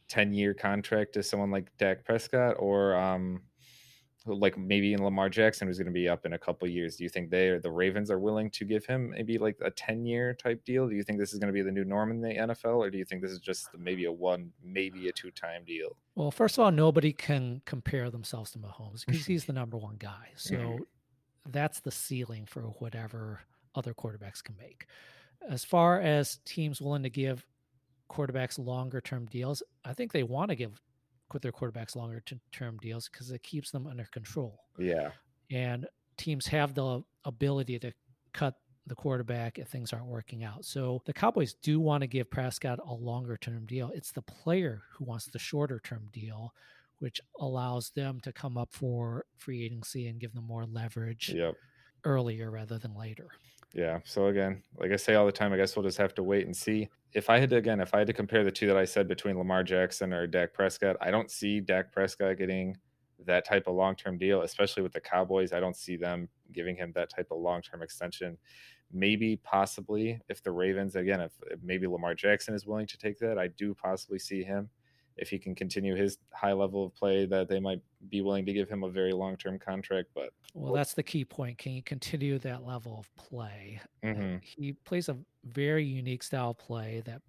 ten 0.08 0.32
year 0.32 0.54
contract 0.54 1.14
to 1.14 1.22
someone 1.22 1.50
like 1.50 1.76
Dak 1.78 2.04
Prescott 2.04 2.54
or 2.60 2.94
um 2.94 3.40
like 4.26 4.56
maybe 4.56 4.94
in 4.94 5.04
Lamar 5.04 5.28
Jackson 5.28 5.68
who's 5.68 5.78
going 5.78 5.86
to 5.86 5.92
be 5.92 6.08
up 6.08 6.24
in 6.24 6.32
a 6.32 6.38
couple 6.38 6.66
years. 6.66 6.96
Do 6.96 7.04
you 7.04 7.10
think 7.10 7.30
they 7.30 7.48
or 7.48 7.60
the 7.60 7.70
Ravens 7.70 8.10
are 8.10 8.18
willing 8.18 8.50
to 8.50 8.64
give 8.64 8.86
him 8.86 9.10
maybe 9.10 9.38
like 9.38 9.56
a 9.60 9.70
10 9.70 10.06
year 10.06 10.34
type 10.34 10.64
deal? 10.64 10.88
Do 10.88 10.94
you 10.94 11.02
think 11.02 11.18
this 11.18 11.32
is 11.32 11.38
going 11.38 11.48
to 11.48 11.52
be 11.52 11.62
the 11.62 11.70
new 11.70 11.84
norm 11.84 12.10
in 12.10 12.20
the 12.20 12.28
NFL 12.28 12.78
or 12.78 12.90
do 12.90 12.98
you 12.98 13.04
think 13.04 13.20
this 13.20 13.30
is 13.30 13.38
just 13.38 13.68
maybe 13.78 14.06
a 14.06 14.12
one, 14.12 14.50
maybe 14.62 15.08
a 15.08 15.12
two 15.12 15.30
time 15.30 15.64
deal? 15.64 15.96
Well, 16.14 16.30
first 16.30 16.56
of 16.56 16.64
all, 16.64 16.70
nobody 16.70 17.12
can 17.12 17.60
compare 17.66 18.10
themselves 18.10 18.52
to 18.52 18.58
Mahomes 18.58 19.04
because 19.04 19.26
he's 19.26 19.44
the 19.44 19.52
number 19.52 19.76
one 19.76 19.96
guy. 19.98 20.30
So 20.36 20.54
mm-hmm. 20.54 20.82
that's 21.50 21.80
the 21.80 21.90
ceiling 21.90 22.46
for 22.46 22.62
whatever 22.62 23.40
other 23.74 23.92
quarterbacks 23.92 24.42
can 24.42 24.56
make. 24.56 24.86
As 25.48 25.64
far 25.64 26.00
as 26.00 26.38
teams 26.46 26.80
willing 26.80 27.02
to 27.02 27.10
give 27.10 27.44
quarterbacks 28.10 28.58
longer 28.58 29.00
term 29.00 29.26
deals, 29.26 29.62
I 29.84 29.92
think 29.92 30.12
they 30.12 30.22
want 30.22 30.50
to 30.50 30.56
give 30.56 30.80
with 31.34 31.42
their 31.42 31.52
quarterbacks 31.52 31.96
longer 31.96 32.22
term 32.52 32.78
deals 32.78 33.08
because 33.10 33.30
it 33.30 33.42
keeps 33.42 33.70
them 33.70 33.86
under 33.86 34.04
control. 34.04 34.60
Yeah. 34.78 35.10
And 35.50 35.86
teams 36.16 36.46
have 36.46 36.74
the 36.74 37.02
ability 37.24 37.78
to 37.80 37.92
cut 38.32 38.54
the 38.86 38.94
quarterback 38.94 39.58
if 39.58 39.68
things 39.68 39.92
aren't 39.92 40.06
working 40.06 40.44
out. 40.44 40.64
So 40.64 41.02
the 41.06 41.12
Cowboys 41.12 41.54
do 41.54 41.80
want 41.80 42.02
to 42.02 42.06
give 42.06 42.30
Prescott 42.30 42.78
a 42.86 42.94
longer 42.94 43.36
term 43.36 43.66
deal. 43.66 43.90
It's 43.94 44.12
the 44.12 44.22
player 44.22 44.82
who 44.92 45.04
wants 45.04 45.26
the 45.26 45.38
shorter 45.38 45.80
term 45.82 46.08
deal, 46.12 46.54
which 46.98 47.20
allows 47.40 47.90
them 47.90 48.20
to 48.22 48.32
come 48.32 48.56
up 48.56 48.72
for 48.72 49.26
free 49.36 49.64
agency 49.64 50.08
and 50.08 50.20
give 50.20 50.34
them 50.34 50.44
more 50.44 50.66
leverage 50.66 51.32
yep. 51.34 51.54
earlier 52.04 52.50
rather 52.50 52.78
than 52.78 52.94
later. 52.94 53.28
Yeah. 53.72 54.00
So 54.04 54.26
again, 54.26 54.62
like 54.78 54.92
I 54.92 54.96
say 54.96 55.14
all 55.14 55.26
the 55.26 55.32
time, 55.32 55.52
I 55.52 55.56
guess 55.56 55.74
we'll 55.76 55.84
just 55.84 55.98
have 55.98 56.14
to 56.14 56.22
wait 56.22 56.46
and 56.46 56.56
see. 56.56 56.88
If 57.14 57.30
I 57.30 57.38
had 57.38 57.50
to 57.50 57.56
again, 57.56 57.80
if 57.80 57.94
I 57.94 57.98
had 57.98 58.06
to 58.08 58.12
compare 58.12 58.44
the 58.44 58.50
two 58.50 58.66
that 58.66 58.76
I 58.76 58.84
said 58.84 59.06
between 59.08 59.38
Lamar 59.38 59.62
Jackson 59.62 60.12
or 60.12 60.26
Dak 60.26 60.52
Prescott, 60.52 60.96
I 61.00 61.10
don't 61.10 61.30
see 61.30 61.60
Dak 61.60 61.92
Prescott 61.92 62.36
getting 62.38 62.76
that 63.24 63.46
type 63.46 63.66
of 63.66 63.74
long-term 63.74 64.18
deal, 64.18 64.42
especially 64.42 64.82
with 64.82 64.92
the 64.92 65.00
Cowboys. 65.00 65.52
I 65.52 65.60
don't 65.60 65.76
see 65.76 65.96
them 65.96 66.28
giving 66.52 66.76
him 66.76 66.92
that 66.94 67.10
type 67.10 67.28
of 67.30 67.38
long-term 67.38 67.82
extension. 67.82 68.36
Maybe 68.92 69.36
possibly 69.36 70.20
if 70.28 70.42
the 70.42 70.50
Ravens 70.50 70.96
again, 70.96 71.20
if, 71.20 71.32
if 71.50 71.60
maybe 71.62 71.86
Lamar 71.86 72.14
Jackson 72.14 72.54
is 72.54 72.66
willing 72.66 72.86
to 72.88 72.98
take 72.98 73.18
that, 73.20 73.38
I 73.38 73.48
do 73.48 73.74
possibly 73.74 74.18
see 74.18 74.42
him 74.42 74.68
if 75.16 75.30
he 75.30 75.38
can 75.38 75.54
continue 75.54 75.94
his 75.94 76.18
high 76.32 76.52
level 76.52 76.86
of 76.86 76.94
play, 76.94 77.24
that 77.26 77.48
they 77.48 77.60
might 77.60 77.80
be 78.08 78.20
willing 78.20 78.44
to 78.46 78.52
give 78.52 78.68
him 78.68 78.82
a 78.82 78.90
very 78.90 79.12
long 79.12 79.36
term 79.36 79.58
contract. 79.58 80.08
But 80.14 80.30
well, 80.54 80.72
that's 80.72 80.94
the 80.94 81.02
key 81.02 81.24
point. 81.24 81.58
Can 81.58 81.72
he 81.72 81.82
continue 81.82 82.38
that 82.40 82.64
level 82.64 82.98
of 82.98 83.14
play? 83.16 83.80
Mm-hmm. 84.04 84.38
He 84.42 84.72
plays 84.84 85.08
a 85.08 85.16
very 85.44 85.84
unique 85.84 86.22
style 86.22 86.54
play 86.54 87.02
that, 87.06 87.22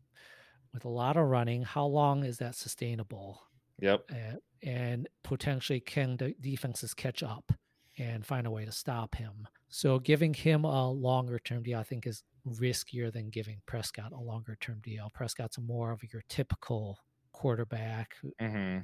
with 0.73 0.86
a 0.86 0.89
lot 0.89 1.17
of 1.17 1.28
running, 1.28 1.62
how 1.63 1.86
long 1.86 2.23
is 2.23 2.38
that 2.38 2.56
sustainable? 2.56 3.41
Yep. 3.80 4.10
Uh, 4.12 4.38
and 4.63 5.08
potentially, 5.23 5.80
can 5.80 6.17
the 6.17 6.34
defenses 6.41 6.93
catch 6.93 7.23
up 7.23 7.51
and 7.97 8.25
find 8.25 8.47
a 8.47 8.51
way 8.51 8.65
to 8.65 8.71
stop 8.71 9.15
him? 9.15 9.47
So, 9.69 9.99
giving 9.99 10.34
him 10.34 10.63
a 10.63 10.89
longer 10.91 11.39
term 11.39 11.63
deal, 11.63 11.80
I 11.80 11.84
think, 11.84 12.08
is 12.08 12.23
riskier 12.47 13.12
than 13.12 13.30
giving 13.30 13.62
Prescott 13.65 14.12
a 14.12 14.19
longer 14.19 14.58
term 14.60 14.80
deal. 14.84 15.10
Prescott's 15.13 15.60
more 15.60 15.91
of 15.91 16.01
your 16.12 16.23
typical 16.30 16.99
quarterback. 17.32 18.15
Mm-hmm. 18.41 18.80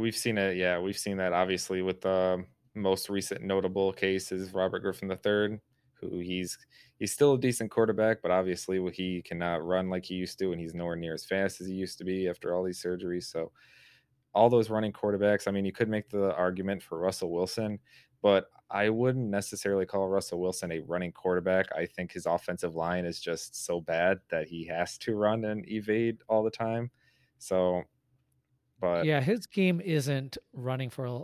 We've 0.00 0.16
seen 0.16 0.38
it. 0.38 0.56
Yeah, 0.56 0.78
we've 0.78 0.98
seen 0.98 1.16
that 1.18 1.32
obviously 1.32 1.82
with 1.82 2.00
the 2.00 2.44
most 2.74 3.08
recent 3.08 3.42
notable 3.42 3.92
case 3.92 4.30
is 4.32 4.52
Robert 4.52 4.80
Griffin 4.80 5.10
III, 5.10 5.58
who 6.00 6.18
he's 6.18 6.58
he's 6.98 7.12
still 7.12 7.34
a 7.34 7.38
decent 7.38 7.70
quarterback, 7.70 8.22
but 8.22 8.30
obviously 8.30 8.80
he 8.92 9.22
cannot 9.22 9.64
run 9.64 9.90
like 9.90 10.04
he 10.06 10.14
used 10.14 10.38
to, 10.38 10.52
and 10.52 10.60
he's 10.60 10.74
nowhere 10.74 10.96
near 10.96 11.14
as 11.14 11.24
fast 11.24 11.60
as 11.60 11.66
he 11.66 11.74
used 11.74 11.98
to 11.98 12.04
be 12.04 12.28
after 12.28 12.54
all 12.54 12.64
these 12.64 12.82
surgeries. 12.82 13.24
So 13.24 13.52
all 14.34 14.50
those 14.50 14.70
running 14.70 14.92
quarterbacks, 14.92 15.48
I 15.48 15.50
mean, 15.50 15.64
you 15.64 15.72
could 15.72 15.88
make 15.88 16.08
the 16.10 16.34
argument 16.34 16.82
for 16.82 16.98
Russell 16.98 17.30
Wilson, 17.32 17.78
but 18.22 18.50
I 18.70 18.90
wouldn't 18.90 19.30
necessarily 19.30 19.86
call 19.86 20.08
Russell 20.08 20.40
Wilson 20.40 20.72
a 20.72 20.80
running 20.80 21.12
quarterback. 21.12 21.66
I 21.74 21.86
think 21.86 22.12
his 22.12 22.26
offensive 22.26 22.74
line 22.74 23.06
is 23.06 23.20
just 23.20 23.64
so 23.64 23.80
bad 23.80 24.20
that 24.30 24.48
he 24.48 24.66
has 24.66 24.98
to 24.98 25.14
run 25.16 25.44
and 25.44 25.68
evade 25.68 26.18
all 26.28 26.42
the 26.42 26.50
time. 26.50 26.90
So, 27.38 27.84
but 28.80 29.06
yeah, 29.06 29.20
his 29.20 29.46
game 29.46 29.80
isn't 29.80 30.38
running 30.52 30.90
for 30.90 31.06
a, 31.06 31.20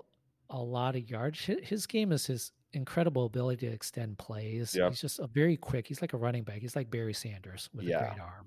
a 0.51 0.63
lot 0.63 0.97
of 0.97 1.09
yards. 1.11 1.45
His 1.45 1.87
game 1.87 2.13
is 2.13 2.27
his 2.27 2.53
incredible 2.75 3.27
ability 3.27 3.67
to 3.67 3.73
extend 3.73 4.19
plays. 4.19 4.75
Yep. 4.75 4.91
He's 4.91 5.01
just 5.01 5.19
a 5.19 5.27
very 5.27 5.57
quick. 5.57 5.87
He's 5.87 6.01
like 6.01 6.13
a 6.13 6.17
running 6.17 6.43
back. 6.43 6.61
He's 6.61 6.77
like 6.77 6.91
Barry 6.91 7.15
Sanders 7.15 7.69
with 7.75 7.85
yeah. 7.85 7.97
a 7.97 8.09
great 8.09 8.21
arm. 8.21 8.47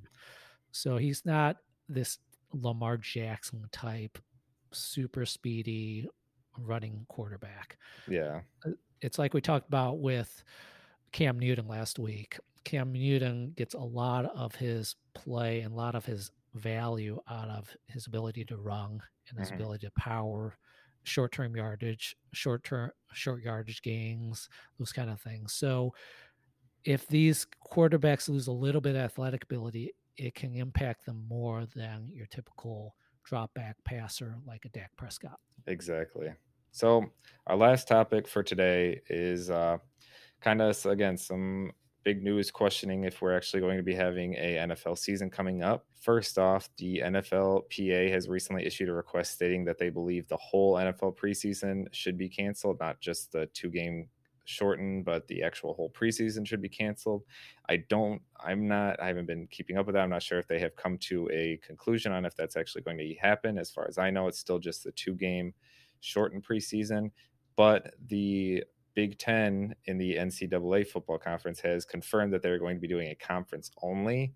So 0.71 0.97
he's 0.97 1.25
not 1.25 1.57
this 1.87 2.17
Lamar 2.53 2.97
Jackson 2.97 3.65
type, 3.71 4.17
super 4.71 5.25
speedy 5.25 6.07
running 6.59 7.05
quarterback. 7.07 7.77
Yeah. 8.07 8.41
Uh, 8.65 8.71
it's 9.01 9.19
like 9.19 9.33
we 9.33 9.41
talked 9.41 9.67
about 9.67 9.99
with 9.99 10.43
Cam 11.11 11.39
Newton 11.39 11.67
last 11.67 11.99
week. 11.99 12.39
Cam 12.63 12.91
Newton 12.91 13.53
gets 13.55 13.75
a 13.75 13.79
lot 13.79 14.25
of 14.25 14.55
his 14.55 14.95
play 15.13 15.61
and 15.61 15.73
a 15.73 15.75
lot 15.75 15.95
of 15.95 16.05
his 16.05 16.31
value 16.55 17.19
out 17.29 17.49
of 17.49 17.69
his 17.87 18.07
ability 18.07 18.43
to 18.45 18.57
run 18.57 19.01
and 19.29 19.39
his 19.39 19.49
mm-hmm. 19.49 19.61
ability 19.61 19.85
to 19.85 19.91
power 19.99 20.57
short 21.05 21.31
term 21.31 21.55
yardage, 21.55 22.15
short 22.33 22.63
term 22.63 22.91
short 23.13 23.41
yardage 23.41 23.81
gains, 23.81 24.49
those 24.77 24.91
kind 24.91 25.09
of 25.09 25.21
things. 25.21 25.53
So 25.53 25.93
if 26.83 27.07
these 27.07 27.47
quarterbacks 27.71 28.29
lose 28.29 28.47
a 28.47 28.51
little 28.51 28.81
bit 28.81 28.95
of 28.95 29.01
athletic 29.01 29.43
ability, 29.43 29.93
it 30.17 30.35
can 30.35 30.53
impact 30.55 31.05
them 31.05 31.25
more 31.27 31.65
than 31.75 32.09
your 32.13 32.27
typical 32.27 32.95
drop 33.23 33.53
back 33.53 33.75
passer 33.83 34.35
like 34.45 34.65
a 34.65 34.69
Dak 34.69 34.91
Prescott. 34.95 35.39
Exactly. 35.67 36.29
So 36.71 37.05
our 37.47 37.55
last 37.55 37.87
topic 37.87 38.27
for 38.27 38.43
today 38.43 39.01
is 39.09 39.49
uh, 39.49 39.77
kind 40.41 40.61
of 40.61 40.85
again 40.85 41.17
some 41.17 41.71
big 42.05 42.23
news 42.23 42.51
questioning 42.51 43.03
if 43.03 43.21
we're 43.21 43.35
actually 43.35 43.59
going 43.59 43.77
to 43.77 43.83
be 43.83 43.95
having 43.95 44.35
a 44.35 44.57
NFL 44.57 44.97
season 44.97 45.29
coming 45.29 45.63
up. 45.63 45.85
First 45.99 46.37
off, 46.37 46.69
the 46.77 46.99
NFLPA 47.03 48.11
has 48.11 48.29
recently 48.29 48.63
issued 48.65 48.89
a 48.89 48.93
request 48.93 49.33
stating 49.33 49.65
that 49.65 49.79
they 49.79 49.89
believe 49.89 50.27
the 50.27 50.37
whole 50.37 50.75
NFL 50.75 51.17
preseason 51.17 51.87
should 51.91 52.15
be 52.15 52.29
canceled, 52.29 52.79
not 52.79 53.01
just 53.01 53.31
the 53.31 53.47
two 53.47 53.69
game 53.69 54.07
shortened, 54.45 55.03
but 55.03 55.27
the 55.27 55.41
actual 55.41 55.73
whole 55.73 55.89
preseason 55.89 56.45
should 56.45 56.61
be 56.61 56.69
canceled. 56.69 57.23
I 57.67 57.77
don't, 57.89 58.21
I'm 58.39 58.67
not, 58.67 59.01
I 59.01 59.07
haven't 59.07 59.25
been 59.25 59.47
keeping 59.47 59.77
up 59.77 59.87
with 59.87 59.95
that. 59.95 60.03
I'm 60.03 60.11
not 60.11 60.21
sure 60.21 60.37
if 60.37 60.47
they 60.47 60.59
have 60.59 60.75
come 60.75 60.99
to 60.99 61.27
a 61.33 61.59
conclusion 61.65 62.11
on 62.11 62.23
if 62.23 62.35
that's 62.35 62.55
actually 62.55 62.83
going 62.83 62.99
to 62.99 63.15
happen. 63.15 63.57
As 63.57 63.71
far 63.71 63.87
as 63.87 63.97
I 63.97 64.11
know, 64.11 64.27
it's 64.27 64.37
still 64.37 64.59
just 64.59 64.83
the 64.83 64.91
two 64.91 65.15
game 65.15 65.55
shortened 66.01 66.45
preseason. 66.45 67.09
But 67.55 67.95
the 68.07 68.63
Big 68.95 69.17
Ten 69.17 69.75
in 69.85 69.97
the 69.97 70.15
NCAA 70.15 70.87
football 70.87 71.17
conference 71.17 71.59
has 71.61 71.85
confirmed 71.85 72.33
that 72.33 72.41
they're 72.41 72.59
going 72.59 72.77
to 72.77 72.81
be 72.81 72.87
doing 72.87 73.09
a 73.09 73.15
conference 73.15 73.69
only 73.81 74.33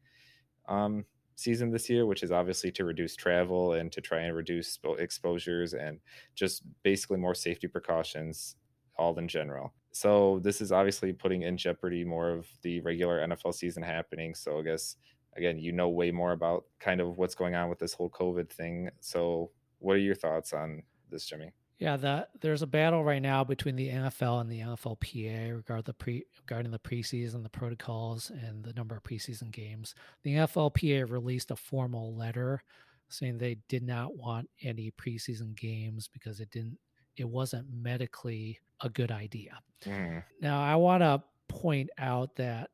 um, 0.67 1.05
season 1.35 1.71
this 1.71 1.89
year, 1.89 2.05
which 2.05 2.21
is 2.21 2.31
obviously 2.31 2.71
to 2.73 2.85
reduce 2.85 3.15
travel 3.15 3.73
and 3.73 3.91
to 3.91 4.01
try 4.01 4.19
and 4.19 4.35
reduce 4.35 4.77
exposures 4.97 5.73
and 5.73 5.99
just 6.35 6.63
basically 6.83 7.17
more 7.17 7.33
safety 7.33 7.67
precautions, 7.67 8.57
all 8.97 9.17
in 9.17 9.27
general. 9.27 9.73
So 9.91 10.39
this 10.43 10.61
is 10.61 10.71
obviously 10.71 11.13
putting 11.13 11.43
in 11.43 11.57
jeopardy 11.57 12.03
more 12.03 12.29
of 12.29 12.47
the 12.61 12.81
regular 12.81 13.25
NFL 13.25 13.55
season 13.55 13.81
happening. 13.81 14.35
So 14.35 14.59
I 14.59 14.63
guess 14.63 14.97
again, 15.35 15.57
you 15.57 15.71
know 15.71 15.89
way 15.89 16.11
more 16.11 16.33
about 16.33 16.65
kind 16.79 17.01
of 17.01 17.17
what's 17.17 17.35
going 17.35 17.55
on 17.55 17.69
with 17.69 17.79
this 17.79 17.93
whole 17.93 18.09
COVID 18.09 18.49
thing. 18.49 18.89
So 18.99 19.51
what 19.79 19.93
are 19.93 19.99
your 19.99 20.15
thoughts 20.15 20.53
on 20.53 20.83
this, 21.09 21.25
Jimmy? 21.25 21.51
Yeah, 21.79 21.95
that 21.95 22.31
there's 22.41 22.61
a 22.61 22.67
battle 22.67 23.05
right 23.05 23.21
now 23.21 23.45
between 23.45 23.77
the 23.77 23.87
NFL 23.87 24.41
and 24.41 24.51
the 24.51 24.59
NFLPA 24.59 25.55
regarding 25.55 25.85
the 25.85 25.93
pre 25.93 26.25
regarding 26.41 26.71
the 26.71 26.79
preseason, 26.79 27.41
the 27.41 27.49
protocols, 27.49 28.29
and 28.29 28.65
the 28.65 28.73
number 28.73 28.97
of 28.97 29.03
preseason 29.03 29.49
games. 29.49 29.95
The 30.23 30.35
NFLPA 30.35 31.09
released 31.09 31.51
a 31.51 31.55
formal 31.55 32.13
letter 32.13 32.63
saying 33.07 33.37
they 33.37 33.57
did 33.69 33.83
not 33.83 34.17
want 34.17 34.49
any 34.61 34.91
preseason 34.91 35.55
games 35.55 36.09
because 36.11 36.41
it 36.41 36.51
didn't 36.51 36.77
it 37.15 37.27
wasn't 37.27 37.65
medically 37.73 38.59
a 38.81 38.89
good 38.89 39.11
idea. 39.11 39.57
Mm. 39.85 40.23
Now 40.41 40.61
I 40.61 40.75
want 40.75 41.01
to 41.01 41.23
point 41.47 41.89
out 41.97 42.35
that 42.35 42.71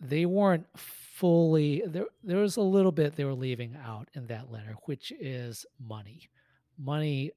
they 0.00 0.26
weren't 0.26 0.66
fully 0.76 1.82
there 1.86 2.06
there 2.24 2.38
was 2.38 2.56
a 2.56 2.62
little 2.62 2.92
bit 2.92 3.14
they 3.14 3.24
were 3.24 3.34
leaving 3.34 3.76
out 3.84 4.08
in 4.14 4.26
that 4.26 4.50
letter, 4.50 4.74
which 4.86 5.12
is 5.20 5.64
money. 5.78 6.28
Money 6.76 7.30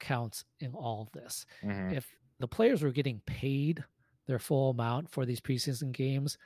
counts 0.00 0.44
in 0.60 0.74
all 0.74 1.02
of 1.02 1.12
this. 1.12 1.46
Mm-hmm. 1.62 1.94
If 1.94 2.08
the 2.38 2.48
players 2.48 2.82
were 2.82 2.90
getting 2.90 3.20
paid 3.26 3.84
their 4.26 4.38
full 4.38 4.70
amount 4.70 5.10
for 5.10 5.24
these 5.24 5.40
preseason 5.40 5.92
games, 5.92 6.38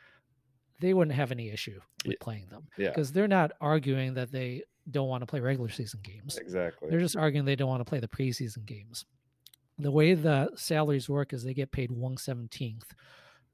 they 0.81 0.93
wouldn't 0.93 1.17
have 1.17 1.31
any 1.31 1.51
issue 1.51 1.81
with 2.05 2.15
yeah. 2.15 2.25
playing 2.25 2.47
them 2.51 2.67
because 2.77 3.11
yeah. 3.11 3.15
they're 3.15 3.29
not 3.29 3.53
arguing 3.61 4.15
that 4.15 4.33
they 4.33 4.63
don't 4.91 5.09
want 5.09 5.23
to 5.23 5.27
play 5.27 5.41
regular 5.41 5.71
season 5.71 6.01
games. 6.03 6.37
Exactly. 6.37 6.91
They're 6.91 7.01
just 7.01 7.17
arguing 7.17 7.45
they 7.45 7.57
don't 7.57 7.69
want 7.69 7.81
to 7.81 7.89
play 7.89 8.01
the 8.01 8.09
preseason 8.09 8.67
games. 8.67 9.05
The 9.79 9.91
way 9.91 10.15
the 10.15 10.51
salaries 10.57 11.09
work 11.09 11.33
is 11.33 11.43
they 11.43 11.55
get 11.55 11.73
paid 11.73 11.91
one 11.91 12.17
seventeenth 12.17 12.95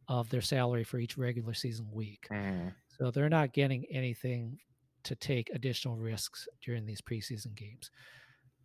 of 0.08 0.28
their 0.28 0.40
salary 0.40 0.84
for 0.84 0.98
each 0.98 1.16
regular 1.16 1.54
season 1.54 1.88
week. 1.92 2.26
Mm. 2.30 2.72
So 2.98 3.10
they're 3.10 3.28
not 3.28 3.52
getting 3.52 3.86
anything 3.90 4.58
to 5.04 5.14
take 5.14 5.50
additional 5.54 5.96
risks 5.96 6.48
during 6.62 6.84
these 6.84 7.00
preseason 7.00 7.54
games 7.54 7.90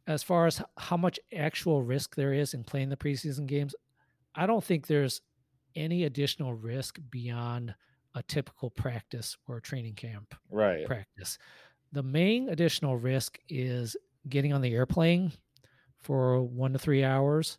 as 0.07 0.23
far 0.23 0.45
as 0.45 0.61
how 0.77 0.97
much 0.97 1.19
actual 1.35 1.81
risk 1.81 2.15
there 2.15 2.33
is 2.33 2.53
in 2.53 2.63
playing 2.63 2.89
the 2.89 2.97
preseason 2.97 3.45
games, 3.47 3.75
I 4.35 4.45
don't 4.45 4.63
think 4.63 4.87
there's 4.87 5.21
any 5.75 6.03
additional 6.03 6.53
risk 6.53 6.99
beyond 7.09 7.73
a 8.13 8.23
typical 8.23 8.69
practice 8.69 9.35
or 9.47 9.59
training 9.59 9.95
camp 9.95 10.35
right. 10.49 10.85
practice. 10.85 11.37
The 11.91 12.03
main 12.03 12.49
additional 12.49 12.97
risk 12.97 13.39
is 13.49 13.95
getting 14.29 14.53
on 14.53 14.61
the 14.61 14.73
airplane 14.73 15.33
for 16.01 16.41
one 16.41 16.73
to 16.73 16.79
three 16.79 17.03
hours 17.03 17.57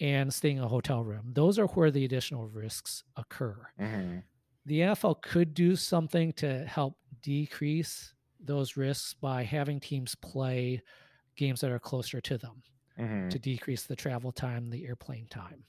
and 0.00 0.32
staying 0.32 0.58
in 0.58 0.64
a 0.64 0.68
hotel 0.68 1.02
room. 1.04 1.32
Those 1.32 1.58
are 1.58 1.66
where 1.66 1.90
the 1.90 2.04
additional 2.04 2.46
risks 2.46 3.04
occur. 3.16 3.56
Mm-hmm. 3.80 4.18
The 4.66 4.80
NFL 4.80 5.22
could 5.22 5.54
do 5.54 5.76
something 5.76 6.32
to 6.34 6.64
help 6.66 6.96
decrease 7.22 8.14
those 8.38 8.76
risks 8.76 9.14
by 9.14 9.42
having 9.42 9.80
teams 9.80 10.14
play 10.14 10.82
games 11.40 11.60
that 11.62 11.70
are 11.72 11.78
closer 11.80 12.20
to 12.20 12.38
them 12.38 12.62
Mm-hmm. 12.98 13.30
to 13.30 13.38
decrease 13.38 13.84
the 13.84 13.96
travel 13.96 14.30
time, 14.30 14.68
the 14.68 14.84
airplane 14.86 15.26
time. 15.30 15.64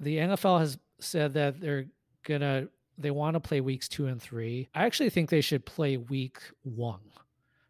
The 0.00 0.16
NFL 0.16 0.58
has 0.58 0.76
said 0.98 1.34
that 1.34 1.60
they're 1.60 1.86
gonna 2.24 2.66
they 2.96 3.12
want 3.12 3.34
to 3.34 3.40
play 3.40 3.60
weeks 3.60 3.86
two 3.88 4.06
and 4.08 4.20
three. 4.20 4.68
I 4.74 4.84
actually 4.84 5.10
think 5.10 5.30
they 5.30 5.40
should 5.42 5.64
play 5.64 5.98
week 5.98 6.38
one 6.64 7.02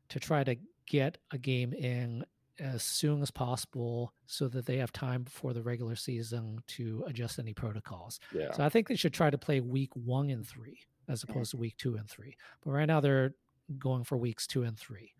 to 0.09 0.19
try 0.19 0.43
to 0.45 0.57
get 0.87 1.19
a 1.33 1.37
game 1.39 1.75
in 1.75 2.25
as 2.59 2.83
soon 2.83 3.21
as 3.21 3.31
possible 3.31 4.15
so 4.25 4.49
that 4.49 4.65
they 4.65 4.79
have 4.79 4.91
time 4.93 5.23
before 5.25 5.53
the 5.53 5.61
regular 5.63 5.95
season 5.97 6.59
to 6.69 7.05
adjust 7.07 7.39
any 7.39 7.53
protocols. 7.53 8.19
Yeah. 8.35 8.53
So 8.53 8.65
I 8.65 8.71
think 8.71 8.89
they 8.89 8.97
should 8.97 9.13
try 9.13 9.29
to 9.29 9.37
play 9.39 9.61
week 9.61 9.91
one 9.95 10.31
and 10.31 10.47
three 10.47 10.79
as 11.09 11.25
opposed 11.25 11.51
to 11.51 11.59
week 11.59 11.77
two 11.77 11.97
and 11.97 12.09
three. 12.09 12.37
But 12.65 12.71
right 12.71 12.87
now 12.87 13.01
they're 13.01 13.35
going 13.79 14.05
for 14.05 14.17
weeks 14.17 14.47
two 14.47 14.63
and 14.63 14.79
three. 14.79 15.13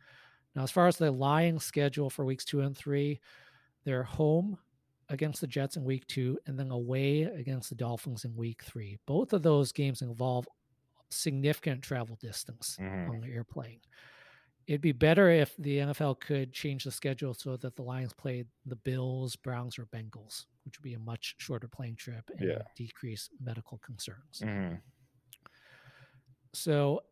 Now, 0.55 0.63
as 0.63 0.71
far 0.71 0.87
as 0.89 0.97
the 0.97 1.11
Lions 1.11 1.65
schedule 1.65 2.11
for 2.11 2.25
weeks 2.25 2.45
two 2.45 2.61
and 2.61 2.77
three, 2.77 3.21
they're 3.85 4.03
home 4.03 4.59
against 5.09 5.41
the 5.41 5.47
Jets 5.47 5.77
in 5.77 5.85
week 5.85 6.07
two 6.07 6.39
and 6.47 6.59
then 6.59 6.71
away 6.71 7.23
against 7.23 7.69
the 7.71 7.75
Dolphins 7.75 8.25
in 8.25 8.35
week 8.37 8.63
three. 8.65 8.99
Both 9.07 9.33
of 9.33 9.43
those 9.43 9.73
games 9.73 10.03
involve 10.03 10.47
significant 11.11 11.83
travel 11.83 12.17
distance 12.17 12.77
Mhm. 12.79 13.09
on 13.09 13.21
the 13.21 13.29
airplane. 13.29 13.81
It'd 14.67 14.83
be 14.83 14.93
better 14.93 15.31
if 15.31 15.57
the 15.57 15.79
NFL 15.79 16.17
could 16.17 16.53
change 16.53 16.85
the 16.85 16.91
schedule 16.91 17.33
so 17.33 17.57
that 17.57 17.75
the 17.77 17.83
Lions 17.83 18.13
played 18.13 18.49
the 18.67 18.77
Bills, 18.77 19.35
Browns, 19.35 19.79
or 19.79 19.87
Bengals, 19.87 20.45
which 20.67 20.79
would 20.79 20.85
be 20.85 20.93
a 20.93 20.99
much 20.99 21.37
shorter 21.39 21.69
plane 21.69 21.97
trip 21.97 22.29
and 22.37 22.47
Yeah. 22.51 22.63
decrease 22.77 23.31
medical 23.41 23.79
concerns. 23.79 24.41
Mm-hmm. 24.41 24.75
So, 26.53 27.03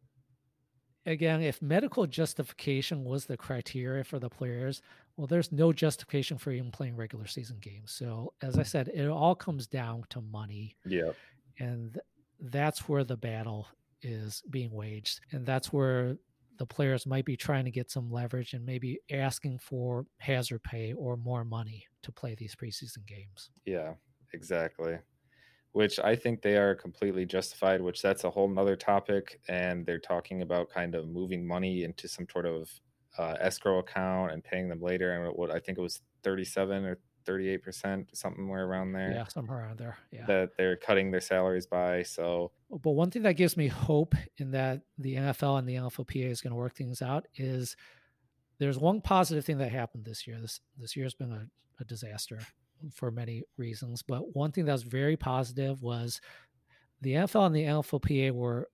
again, 1.07 1.41
if 1.43 1.63
medical 1.63 2.07
justification 2.07 3.05
was 3.05 3.25
the 3.27 3.37
criteria 3.37 4.05
for 4.05 4.19
the 4.19 4.29
players, 4.29 4.83
well, 5.17 5.27
there's 5.27 5.53
no 5.53 5.73
justification 5.73 6.37
for 6.37 6.51
even 6.51 6.71
playing 6.71 6.97
regular 6.97 7.27
season 7.27 7.59
games. 7.61 7.93
So, 7.93 8.35
as 8.43 8.59
I 8.59 8.63
said, 8.63 8.89
it 8.89 9.07
all 9.09 9.35
comes 9.35 9.67
down 9.67 10.05
to 10.11 10.21
money, 10.21 10.77
Yeah. 10.85 11.13
and 11.59 11.99
that's 12.41 12.89
where 12.89 13.05
the 13.05 13.17
battle 13.17 13.67
is 14.03 14.43
being 14.51 14.71
waged, 14.73 15.21
and 15.33 15.47
that's 15.47 15.73
where 15.73 16.19
the 16.59 16.67
players 16.67 17.07
might 17.07 17.25
be 17.25 17.37
trying 17.37 17.65
to 17.67 17.71
get 17.71 17.91
some 17.91 18.11
leverage 18.11 18.53
and 18.55 18.65
maybe 18.65 18.99
asking 19.11 19.59
for 19.59 20.07
hazard 20.19 20.63
pay 20.63 20.93
or 20.95 21.17
more 21.17 21.45
money 21.45 21.87
to 22.03 22.11
play 22.13 22.35
these 22.35 22.55
preseason 22.55 23.07
games. 23.07 23.51
Yeah, 23.65 23.95
exactly. 24.33 24.99
Which 25.77 25.99
I 26.01 26.16
think 26.16 26.41
they 26.41 26.57
are 26.57 26.74
completely 26.74 27.27
justified, 27.27 27.83
which 27.83 28.01
that's 28.01 28.24
a 28.24 28.31
whole 28.31 28.49
nother 28.49 28.77
topic. 28.77 29.41
And 29.47 29.85
they're 29.85 29.99
talking 29.99 30.41
about 30.41 30.70
kind 30.70 30.95
of 30.95 31.07
moving 31.07 31.47
money 31.47 31.85
into 31.85 32.09
some 32.09 32.27
sort 32.33 32.47
of 32.47 32.70
uh, 33.18 33.35
escrow 33.39 33.81
account 33.81 34.33
and 34.33 34.43
paying 34.43 34.70
them 34.70 34.81
later. 34.81 35.12
And 35.12 35.37
what 35.37 35.51
I 35.51 35.59
think 35.61 35.77
it 35.77 35.83
was 35.83 36.01
37 36.22 36.87
or 36.87 36.99
38%, 37.27 38.07
somewhere 38.16 38.64
around 38.64 38.93
there, 38.93 39.12
Yeah, 39.12 39.24
somewhere 39.24 39.59
around 39.59 39.79
there. 39.79 39.99
Yeah. 40.11 40.24
that 40.24 40.57
they're 40.57 40.77
cutting 40.79 41.11
their 41.11 41.20
salaries 41.20 41.66
by. 41.66 42.05
So, 42.05 42.53
But 42.70 42.93
one 42.93 43.11
thing 43.11 43.24
that 43.24 43.35
gives 43.35 43.55
me 43.59 43.68
hope 43.68 44.14
in 44.39 44.53
that 44.53 44.81
the 44.97 45.16
NFL 45.16 45.59
and 45.59 45.68
the 45.68 45.74
NFLPA 45.74 46.31
is 46.31 46.41
going 46.41 46.53
to 46.53 46.57
work 46.57 46.74
things 46.74 47.03
out 47.03 47.27
is 47.35 47.77
there's 48.59 48.79
one 48.79 49.03
positive 49.03 49.45
thing 49.45 49.59
that 49.59 49.72
happened 49.72 50.07
this 50.07 50.27
year. 50.27 50.41
This 50.41 50.61
this 50.79 50.97
year 50.97 51.05
has 51.05 51.12
been 51.12 51.33
a, 51.33 51.49
a 51.81 51.85
disaster 51.85 52.41
for 52.93 53.11
many 53.11 53.43
reasons, 53.57 54.03
but 54.03 54.35
one 54.35 54.53
thing 54.53 54.64
that 54.66 54.72
was 54.72 54.83
very 54.83 55.16
positive 55.16 55.83
was 55.83 56.20
the 57.03 57.12
NFL 57.12 57.47
and 57.47 57.55
the 57.55 57.64
NFLPA 57.64 58.33
were 58.33 58.68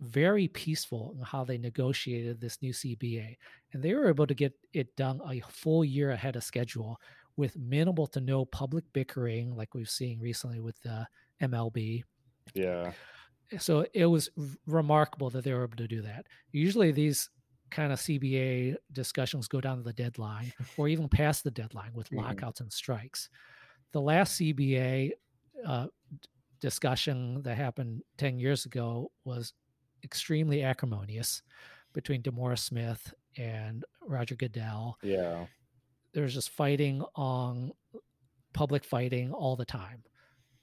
very 0.00 0.48
peaceful 0.48 1.14
in 1.16 1.22
how 1.22 1.44
they 1.44 1.58
negotiated 1.58 2.40
this 2.40 2.60
new 2.62 2.72
CBA, 2.72 3.36
and 3.72 3.82
they 3.82 3.94
were 3.94 4.08
able 4.08 4.26
to 4.26 4.34
get 4.34 4.52
it 4.72 4.96
done 4.96 5.20
a 5.28 5.40
full 5.48 5.84
year 5.84 6.10
ahead 6.10 6.36
of 6.36 6.44
schedule 6.44 6.98
with 7.36 7.56
minimal 7.56 8.06
to 8.08 8.20
no 8.20 8.44
public 8.44 8.84
bickering, 8.92 9.54
like 9.54 9.74
we've 9.74 9.90
seen 9.90 10.18
recently 10.20 10.60
with 10.60 10.80
the 10.82 11.06
MLB 11.42 12.02
yeah. 12.54 12.92
so 13.58 13.86
it 13.92 14.06
was 14.06 14.30
remarkable 14.66 15.30
that 15.30 15.44
they 15.44 15.52
were 15.52 15.64
able 15.64 15.76
to 15.76 15.88
do 15.88 16.02
that. 16.02 16.26
Usually 16.52 16.92
these 16.92 17.28
kind 17.70 17.92
of 17.92 17.98
CBA 18.00 18.76
discussions 18.92 19.48
go 19.48 19.60
down 19.60 19.76
to 19.78 19.82
the 19.82 19.92
deadline 19.92 20.52
or 20.76 20.88
even 20.88 21.08
past 21.08 21.44
the 21.44 21.50
deadline 21.50 21.92
with 21.94 22.10
Mhm. 22.10 22.18
lockouts 22.18 22.60
and 22.60 22.72
strikes. 22.72 23.28
The 23.92 24.00
last 24.00 24.36
CBA 24.36 25.12
uh, 25.66 25.88
discussion 26.60 27.42
that 27.42 27.56
happened 27.56 28.02
10 28.18 28.38
years 28.38 28.66
ago 28.66 29.10
was 29.24 29.52
extremely 30.02 30.62
acrimonious 30.62 31.42
between 31.92 32.22
DeMaurice 32.22 32.60
Smith 32.60 33.12
and 33.36 33.84
Roger 34.02 34.34
Goodell. 34.36 34.98
Yeah. 35.02 35.46
There's 36.12 36.34
just 36.34 36.50
fighting 36.50 37.02
on 37.14 37.72
public 38.52 38.84
fighting 38.84 39.32
all 39.32 39.56
the 39.56 39.64
time. 39.64 40.02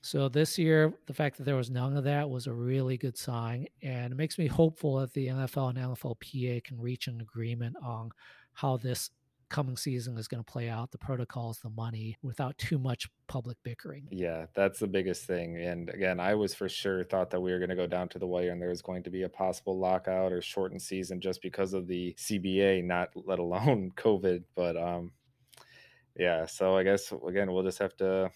So 0.01 0.29
this 0.29 0.57
year, 0.57 0.93
the 1.07 1.13
fact 1.13 1.37
that 1.37 1.43
there 1.43 1.55
was 1.55 1.69
none 1.69 1.97
of 1.97 2.03
that 2.05 2.29
was 2.29 2.47
a 2.47 2.53
really 2.53 2.97
good 2.97 3.17
sign, 3.17 3.67
and 3.81 4.13
it 4.13 4.15
makes 4.15 4.37
me 4.37 4.47
hopeful 4.47 4.97
that 4.99 5.13
the 5.13 5.27
NFL 5.27 5.69
and 5.69 5.77
NFLPA 5.77 6.63
can 6.63 6.79
reach 6.79 7.07
an 7.07 7.19
agreement 7.19 7.75
on 7.83 8.11
how 8.53 8.77
this 8.77 9.09
coming 9.49 9.77
season 9.77 10.17
is 10.17 10.27
going 10.27 10.43
to 10.43 10.51
play 10.51 10.69
out, 10.69 10.91
the 10.91 10.97
protocols, 10.97 11.59
the 11.59 11.69
money, 11.69 12.17
without 12.21 12.57
too 12.57 12.77
much 12.77 13.07
public 13.27 13.57
bickering. 13.63 14.07
Yeah, 14.11 14.45
that's 14.55 14.79
the 14.79 14.87
biggest 14.87 15.25
thing. 15.25 15.57
And 15.57 15.89
again, 15.89 16.19
I 16.19 16.35
was 16.35 16.53
for 16.53 16.67
sure 16.67 17.03
thought 17.03 17.29
that 17.31 17.41
we 17.41 17.51
were 17.51 17.59
going 17.59 17.69
to 17.69 17.75
go 17.75 17.87
down 17.87 18.09
to 18.09 18.19
the 18.19 18.27
wire 18.27 18.51
and 18.51 18.61
there 18.61 18.69
was 18.69 18.81
going 18.81 19.03
to 19.03 19.09
be 19.09 19.23
a 19.23 19.29
possible 19.29 19.79
lockout 19.79 20.31
or 20.31 20.41
shortened 20.41 20.81
season 20.81 21.21
just 21.21 21.41
because 21.41 21.73
of 21.73 21.87
the 21.87 22.13
CBA, 22.17 22.83
not 22.83 23.09
let 23.15 23.39
alone 23.39 23.91
COVID. 23.95 24.43
But 24.55 24.75
um, 24.77 25.11
yeah, 26.15 26.45
so 26.45 26.75
I 26.75 26.83
guess 26.83 27.11
again, 27.27 27.51
we'll 27.51 27.63
just 27.63 27.79
have 27.79 27.95
to, 27.97 28.29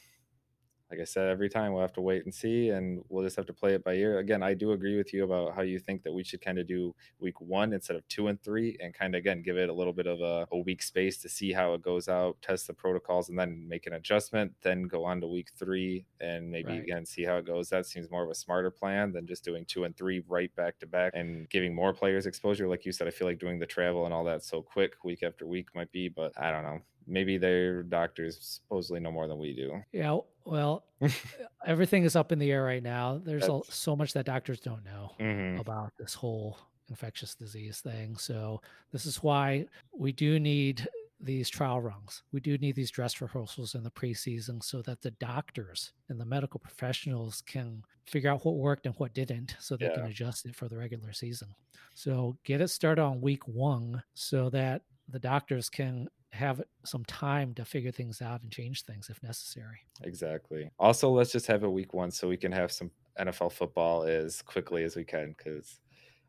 like 0.92 1.00
I 1.00 1.06
said, 1.06 1.30
every 1.30 1.50
time 1.50 1.72
we'll 1.72 1.82
have 1.82 1.94
to 1.94 2.02
wait 2.02 2.26
and 2.26 2.34
see, 2.34 2.70
and 2.70 3.02
we'll 3.10 3.24
just 3.24 3.38
have 3.38 3.46
to 3.48 3.54
play 3.54 3.74
it 3.74 3.84
by 3.84 3.94
ear. 3.94 4.20
Again, 4.20 4.44
I 4.44 4.54
do 4.54 4.74
agree 4.74 4.98
with 4.98 5.14
you 5.14 5.24
about 5.24 5.56
how 5.56 5.62
you 5.62 5.80
think 5.80 6.04
that 6.04 6.12
we 6.14 6.24
should 6.24 6.42
kind 6.42 6.60
of 6.60 6.68
do 6.68 6.94
week 7.20 7.40
one 7.40 7.72
instead 7.74 7.96
of 7.96 8.08
two 8.10 8.28
and 8.28 8.42
three, 8.44 8.78
and 8.82 8.94
kind 8.94 9.16
of 9.16 9.20
again 9.20 9.42
give 9.42 9.58
it 9.58 9.70
a 9.70 9.74
little 9.74 9.94
bit 9.94 10.08
of 10.08 10.20
a, 10.22 10.48
a 10.52 10.58
week 10.58 10.82
space 10.84 11.18
to 11.20 11.30
see 11.30 11.54
how 11.54 11.74
it 11.74 11.82
goes 11.82 12.10
out, 12.10 12.42
test 12.42 12.68
the 12.68 12.74
protocols, 12.74 13.30
and 13.30 13.40
then 13.40 13.68
make 13.68 13.88
an 13.88 13.94
adjustment. 13.94 14.54
Then 14.62 14.84
go 14.84 15.06
on 15.06 15.22
to 15.22 15.28
week 15.28 15.50
three 15.58 16.06
and 16.20 16.52
maybe 16.52 16.74
Right. 16.74 16.84
again 16.84 17.06
see 17.06 17.24
how 17.24 17.38
it 17.38 17.46
goes. 17.46 17.70
That 17.70 17.86
seems 17.86 18.12
more 18.12 18.24
of 18.24 18.30
a 18.30 18.36
smarter 18.36 18.70
plan 18.72 19.14
than 19.14 19.28
just 19.28 19.44
doing 19.46 19.66
two 19.66 19.86
and 19.86 19.96
three 19.96 20.22
right 20.28 20.54
back 20.56 20.78
to 20.80 20.88
back 20.88 21.14
and 21.16 21.50
giving 21.50 21.74
more 21.74 21.94
players 21.94 22.26
exposure. 22.26 22.68
Like 22.68 22.86
you 22.86 22.92
said, 22.92 23.08
I 23.08 23.12
feel 23.12 23.28
like 23.28 23.40
doing 23.40 23.60
the 23.60 23.66
travel 23.66 24.06
and 24.06 24.14
all 24.14 24.24
that 24.26 24.44
so 24.44 24.62
quick 24.62 25.04
week 25.04 25.24
after 25.24 25.48
week 25.48 25.70
might 25.74 25.92
be, 25.92 26.10
but 26.10 26.34
I 26.38 26.52
don't 26.52 26.64
know. 26.64 26.82
Maybe 27.08 27.38
their 27.38 27.84
doctors 27.84 28.38
supposedly 28.40 29.00
know 29.00 29.12
more 29.12 29.28
than 29.28 29.38
we 29.40 29.54
do. 29.54 29.82
Yeah, 29.92 30.20
well, 30.46 30.86
everything 31.66 32.04
is 32.04 32.16
up 32.16 32.32
in 32.32 32.40
the 32.40 32.52
air 32.52 32.64
right 32.64 32.84
now. 32.84 33.22
There's 33.24 33.48
a, 33.48 33.62
so 33.70 33.96
much 33.96 34.14
that 34.14 34.26
doctors 34.26 34.60
don't 34.60 34.84
know. 34.86 35.12
hmm 35.20 35.60
about 35.60 35.92
this 36.00 36.14
whole 36.14 36.58
infectious 36.90 37.36
disease 37.36 37.80
thing. 37.82 38.18
So 38.18 38.62
this 38.92 39.06
is 39.06 39.22
why 39.24 39.66
we 39.94 40.12
do 40.12 40.40
need 40.40 40.88
these 41.24 41.50
trial 41.50 41.80
runs. 41.80 42.24
We 42.32 42.40
do 42.40 42.58
need 42.58 42.76
these 42.76 42.90
dress 42.90 43.22
rehearsals 43.22 43.76
in 43.76 43.84
the 43.84 43.92
preseason 43.92 44.64
so 44.64 44.82
that 44.84 45.02
the 45.02 45.12
doctors 45.12 45.94
and 46.10 46.20
the 46.20 46.26
medical 46.26 46.60
professionals 46.60 47.44
can 47.46 47.84
figure 48.08 48.32
out 48.32 48.44
what 48.44 48.56
worked 48.56 48.88
and 48.88 48.96
what 48.96 49.14
didn't 49.14 49.56
so 49.60 49.78
they 49.78 49.90
can 49.90 50.06
adjust 50.06 50.46
it 50.48 50.56
for 50.56 50.68
the 50.68 50.78
regular 50.78 51.14
season. 51.14 51.50
So 51.94 52.38
get 52.44 52.60
it 52.62 52.70
started 52.70 53.04
on 53.04 53.22
week 53.22 53.48
1 53.48 54.02
so 54.16 54.50
that 54.50 54.82
the 55.08 55.20
doctors 55.20 55.70
can 55.70 56.08
have 56.32 56.62
some 56.86 57.04
time 57.06 57.54
to 57.56 57.66
figure 57.66 57.92
things 57.92 58.22
out 58.22 58.42
and 58.42 58.52
change 58.52 58.84
things 58.86 59.10
if 59.10 59.22
necessary. 59.22 59.80
Exactly. 60.04 60.70
Also, 60.80 61.10
let's 61.10 61.32
just 61.32 61.48
have 61.48 61.64
a 61.64 61.70
week 61.70 61.94
one 61.94 62.10
so 62.12 62.28
we 62.28 62.38
can 62.38 62.52
have 62.52 62.72
some 62.72 62.90
NFL 63.20 63.52
football 63.52 64.04
as 64.04 64.42
quickly 64.42 64.84
as 64.84 64.96
we 64.96 65.04
can 65.04 65.36
because 65.38 65.80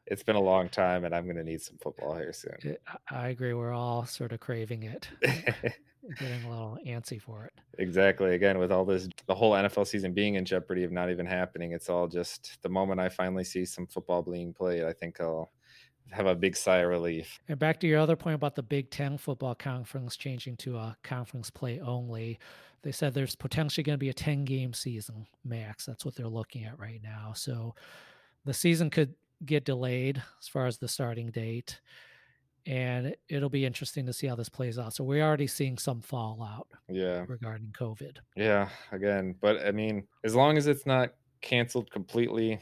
it's 0.07 0.25
been 0.25 0.35
a 0.37 0.41
long 0.41 0.69
time 0.69 1.05
and 1.05 1.15
I'm 1.15 1.25
going 1.25 1.37
to 1.37 1.45
need 1.45 1.63
some 1.63 1.79
football 1.81 2.17
here 2.17 2.33
soon. 2.33 2.57
Eh, 2.65 2.75
I- 3.11 3.17
I 3.27 3.29
agree. 3.29 3.55
We're 3.55 3.73
all 3.73 4.05
sort 4.05 4.33
of 4.33 4.41
craving 4.41 4.83
it, 4.83 5.09
getting 5.23 6.45
a 6.45 6.51
little 6.51 6.77
antsy 6.85 7.21
for 7.23 7.45
it. 7.45 7.53
exactly. 7.79 8.35
Again, 8.35 8.59
with 8.59 8.73
all 8.73 8.85
this, 8.85 9.09
the 9.27 9.35
whole 9.35 9.53
NFL 9.53 9.87
season 9.87 10.13
being 10.13 10.35
in 10.35 10.45
jeopardy 10.45 10.83
of 10.83 10.91
not 10.91 11.11
even 11.11 11.27
happening, 11.27 11.71
it's 11.71 11.89
all 11.89 12.09
just 12.09 12.59
the 12.63 12.69
moment 12.69 12.99
I 13.01 13.09
finally 13.09 13.45
see 13.45 13.65
some 13.65 13.87
football 13.87 14.23
being 14.23 14.53
played, 14.53 14.83
I 14.83 14.93
think 14.93 15.21
I'll 15.21 15.53
have 16.11 16.27
a 16.27 16.35
big 16.35 16.57
sigh 16.57 16.79
of 16.79 16.89
relief. 16.91 17.39
And 17.49 17.59
back 17.59 17.81
to 17.81 17.87
your 17.87 17.99
other 18.01 18.17
point 18.17 18.35
about 18.35 18.55
the 18.55 18.63
Big 18.63 18.91
Ten 18.91 19.17
football 19.19 19.55
conference 19.55 20.17
changing 20.17 20.57
to 20.59 20.77
a 20.77 20.97
conference 21.03 21.51
play 21.51 21.81
only. 21.81 22.39
They 22.83 22.93
said 22.93 23.15
there's 23.15 23.37
potentially 23.37 23.85
going 23.85 23.95
to 23.95 23.99
be 23.99 24.09
a 24.09 24.15
10 24.15 24.45
game 24.45 24.75
season 24.75 25.27
max. 25.45 25.87
That's 25.87 26.05
what 26.05 26.15
they're 26.17 26.27
looking 26.29 26.65
at 26.65 26.79
right 26.79 27.01
now. 27.03 27.33
So 27.35 27.75
the 28.45 28.53
season 28.53 28.91
could 28.91 29.15
get 29.47 29.65
delayed 29.65 30.23
as 30.41 30.49
far 30.49 30.67
as 30.67 30.79
the 30.79 30.89
starting 30.89 31.31
date. 31.31 31.81
And 32.67 33.17
it'll 33.29 33.49
be 33.49 33.65
interesting 33.65 34.07
to 34.07 34.13
see 34.13 34.27
how 34.29 34.37
this 34.37 34.49
plays 34.49 34.79
out. 34.79 34.95
So 34.95 35.03
we're 35.03 35.25
already 35.25 35.49
seeing 35.49 35.79
some 35.79 36.01
fallout 36.01 36.69
Yeah. 36.89 37.25
regarding 37.29 37.73
COVID. 37.73 38.19
Yeah. 38.37 38.69
Again, 38.93 39.35
but 39.41 39.65
I 39.67 39.73
mean, 39.73 40.07
as 40.25 40.35
long 40.35 40.57
as 40.57 40.67
it's 40.69 40.87
not 40.87 41.15
canceled 41.41 41.91
completely, 41.91 42.61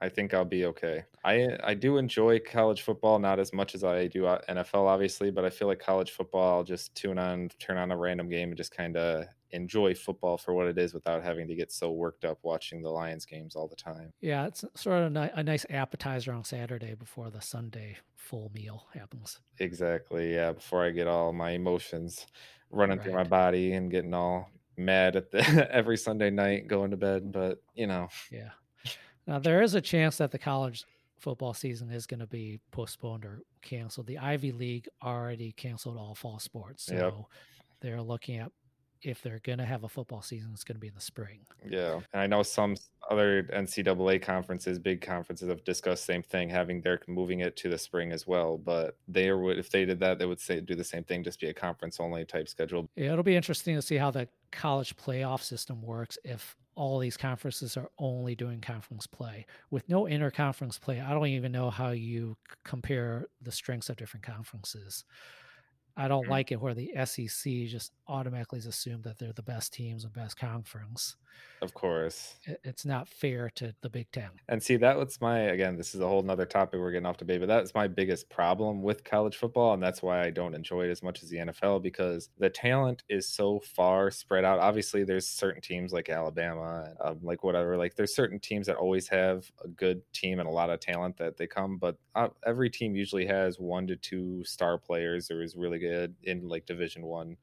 I 0.00 0.08
think 0.08 0.32
I'll 0.32 0.44
be 0.44 0.64
okay. 0.66 1.04
I 1.24 1.48
I 1.64 1.74
do 1.74 1.96
enjoy 1.96 2.38
college 2.38 2.82
football, 2.82 3.18
not 3.18 3.38
as 3.40 3.52
much 3.52 3.74
as 3.74 3.82
I 3.82 4.06
do 4.06 4.26
uh, 4.26 4.40
NFL, 4.48 4.86
obviously, 4.86 5.30
but 5.30 5.44
I 5.44 5.50
feel 5.50 5.66
like 5.68 5.80
college 5.80 6.12
football, 6.12 6.58
I'll 6.58 6.64
just 6.64 6.94
tune 6.94 7.18
on, 7.18 7.48
turn 7.58 7.76
on 7.76 7.90
a 7.90 7.96
random 7.96 8.28
game, 8.28 8.50
and 8.50 8.56
just 8.56 8.70
kind 8.70 8.96
of 8.96 9.26
enjoy 9.50 9.94
football 9.94 10.36
for 10.36 10.52
what 10.54 10.66
it 10.66 10.78
is 10.78 10.92
without 10.94 11.22
having 11.22 11.48
to 11.48 11.54
get 11.54 11.72
so 11.72 11.90
worked 11.90 12.24
up 12.24 12.38
watching 12.42 12.82
the 12.82 12.90
Lions 12.90 13.24
games 13.24 13.56
all 13.56 13.66
the 13.66 13.74
time. 13.76 14.12
Yeah, 14.20 14.46
it's 14.46 14.64
sort 14.74 14.98
of 15.02 15.16
a, 15.16 15.20
ni- 15.20 15.30
a 15.34 15.42
nice 15.42 15.64
appetizer 15.70 16.32
on 16.32 16.44
Saturday 16.44 16.94
before 16.94 17.30
the 17.30 17.40
Sunday 17.40 17.96
full 18.14 18.50
meal 18.54 18.86
happens. 18.92 19.40
Exactly. 19.58 20.34
Yeah. 20.34 20.52
Before 20.52 20.84
I 20.84 20.90
get 20.90 21.08
all 21.08 21.32
my 21.32 21.52
emotions 21.52 22.26
running 22.70 23.00
through 23.00 23.14
my 23.14 23.24
body 23.24 23.72
and 23.72 23.90
getting 23.90 24.12
all 24.14 24.50
mad 24.76 25.16
at 25.16 25.30
the 25.30 25.68
every 25.72 25.96
Sunday 25.96 26.30
night 26.30 26.68
going 26.68 26.90
to 26.90 26.96
bed. 26.98 27.32
But 27.32 27.62
you 27.74 27.86
know, 27.86 28.08
Yeah. 28.30 28.50
Now 29.28 29.38
there 29.38 29.62
is 29.62 29.74
a 29.74 29.80
chance 29.80 30.16
that 30.18 30.32
the 30.32 30.38
college 30.38 30.84
football 31.18 31.52
season 31.54 31.90
is 31.90 32.06
going 32.06 32.20
to 32.20 32.26
be 32.26 32.60
postponed 32.70 33.24
or 33.24 33.42
canceled. 33.62 34.06
The 34.06 34.18
Ivy 34.18 34.52
League 34.52 34.88
already 35.02 35.52
canceled 35.52 35.98
all 35.98 36.14
fall 36.14 36.38
sports, 36.38 36.86
so 36.86 36.94
Yep. 36.94 37.14
they're 37.80 38.02
looking 38.02 38.38
at 38.38 38.50
if 39.02 39.22
they're 39.22 39.38
going 39.44 39.58
to 39.58 39.64
have 39.64 39.84
a 39.84 39.88
football 39.88 40.22
season, 40.22 40.50
it's 40.52 40.64
going 40.64 40.74
to 40.74 40.80
be 40.80 40.88
in 40.88 40.94
the 40.94 41.00
spring. 41.00 41.38
yeah. 41.68 42.00
And 42.12 42.20
I 42.20 42.26
know 42.26 42.42
some 42.42 42.74
other 43.08 43.44
NCAA 43.44 44.20
conferences, 44.20 44.76
big 44.80 45.00
conferences, 45.00 45.48
have 45.48 45.62
discussed 45.62 46.04
same 46.04 46.22
thing, 46.22 46.48
having 46.48 46.80
their 46.80 47.00
moving 47.06 47.38
it 47.40 47.54
to 47.58 47.68
the 47.68 47.78
spring 47.78 48.10
as 48.10 48.26
well. 48.26 48.58
But 48.58 48.96
they 49.06 49.30
would, 49.30 49.56
if 49.56 49.70
they 49.70 49.84
did 49.84 50.00
that, 50.00 50.18
they 50.18 50.26
would 50.26 50.40
say 50.40 50.60
do 50.60 50.74
the 50.74 50.82
same 50.82 51.04
thing, 51.04 51.22
just 51.22 51.38
be 51.40 51.46
a 51.46 51.54
conference 51.54 52.00
only 52.00 52.24
type 52.24 52.48
schedule. 52.48 52.88
Yeah, 52.96 53.12
it'll 53.12 53.22
be 53.22 53.36
interesting 53.36 53.76
to 53.76 53.82
see 53.82 53.96
how 53.96 54.10
the 54.10 54.26
college 54.50 54.96
playoff 54.96 55.42
system 55.42 55.80
works 55.80 56.18
if 56.24 56.56
all 56.78 56.98
these 57.00 57.16
conferences 57.16 57.76
are 57.76 57.90
only 57.98 58.36
doing 58.36 58.60
conference 58.60 59.06
play 59.06 59.46
with 59.70 59.88
no 59.88 60.04
interconference 60.04 60.80
play. 60.80 61.00
I 61.00 61.12
don't 61.12 61.26
even 61.28 61.52
know 61.52 61.70
how 61.70 61.90
you 61.90 62.36
c- 62.50 62.56
compare 62.64 63.26
the 63.42 63.52
strengths 63.52 63.90
of 63.90 63.96
different 63.96 64.24
conferences. 64.24 65.04
I 65.96 66.08
don't 66.08 66.26
Mhm. 66.26 66.28
like 66.28 66.52
it 66.52 66.60
where 66.60 66.74
the 66.74 66.94
SEC 66.96 67.66
just 67.66 67.92
automatically 68.08 68.58
assume 68.60 69.02
that 69.02 69.18
they're 69.18 69.32
the 69.32 69.42
best 69.42 69.72
teams 69.72 70.04
and 70.04 70.12
best 70.12 70.36
conference. 70.36 71.16
Of 71.62 71.72
course. 71.74 72.40
It- 72.44 72.60
It's 72.64 72.84
not 72.84 73.08
fair 73.08 73.48
to 73.50 73.76
the 73.80 73.90
Big 73.90 74.10
Ten. 74.10 74.40
And 74.50 74.62
see, 74.62 74.76
that 74.76 74.96
was 74.96 75.20
my 75.20 75.40
again, 75.40 75.76
this 75.76 75.94
is 75.94 76.00
a 76.00 76.08
whole 76.08 76.22
nother 76.22 76.46
topic 76.46 76.80
we're 76.80 76.90
getting 76.90 77.04
off 77.04 77.18
debate, 77.18 77.40
but 77.40 77.48
that's 77.48 77.74
my 77.74 77.86
biggest 77.86 78.30
problem 78.30 78.82
with 78.82 79.04
college 79.04 79.36
football, 79.36 79.74
and 79.74 79.82
that's 79.82 80.00
why 80.02 80.22
I 80.24 80.30
don't 80.30 80.54
enjoy 80.54 80.86
it 80.86 80.90
as 80.90 81.02
much 81.02 81.22
as 81.22 81.28
the 81.28 81.36
NFL 81.38 81.80
because 81.80 82.30
the 82.38 82.48
talent 82.48 83.04
is 83.10 83.28
so 83.28 83.60
far 83.60 84.10
spread 84.10 84.46
out. 84.46 84.58
Obviously, 84.58 85.04
there's 85.04 85.26
certain 85.28 85.60
teams 85.60 85.92
like 85.92 86.08
Alabama, 86.08 86.94
um, 87.02 87.18
like 87.22 87.44
whatever, 87.44 87.76
like 87.76 87.94
there's 87.94 88.14
certain 88.14 88.40
teams 88.40 88.66
that 88.68 88.76
always 88.76 89.06
have 89.08 89.50
a 89.62 89.68
good 89.68 90.00
team 90.14 90.38
and 90.40 90.48
a 90.48 90.52
lot 90.52 90.70
of 90.70 90.80
talent 90.80 91.18
that 91.18 91.36
they 91.36 91.46
come, 91.46 91.76
but 91.76 91.98
uh, 92.14 92.28
every 92.46 92.70
team 92.70 92.96
usually 92.96 93.26
has 93.26 93.58
one 93.60 93.86
to 93.86 93.96
two 93.96 94.42
star 94.44 94.78
players 94.78 95.30
or 95.30 95.42
is 95.42 95.56
really 95.56 95.78
good 95.78 96.16
in 96.22 96.48
like 96.48 96.64
Division 96.64 97.04
One 97.04 97.36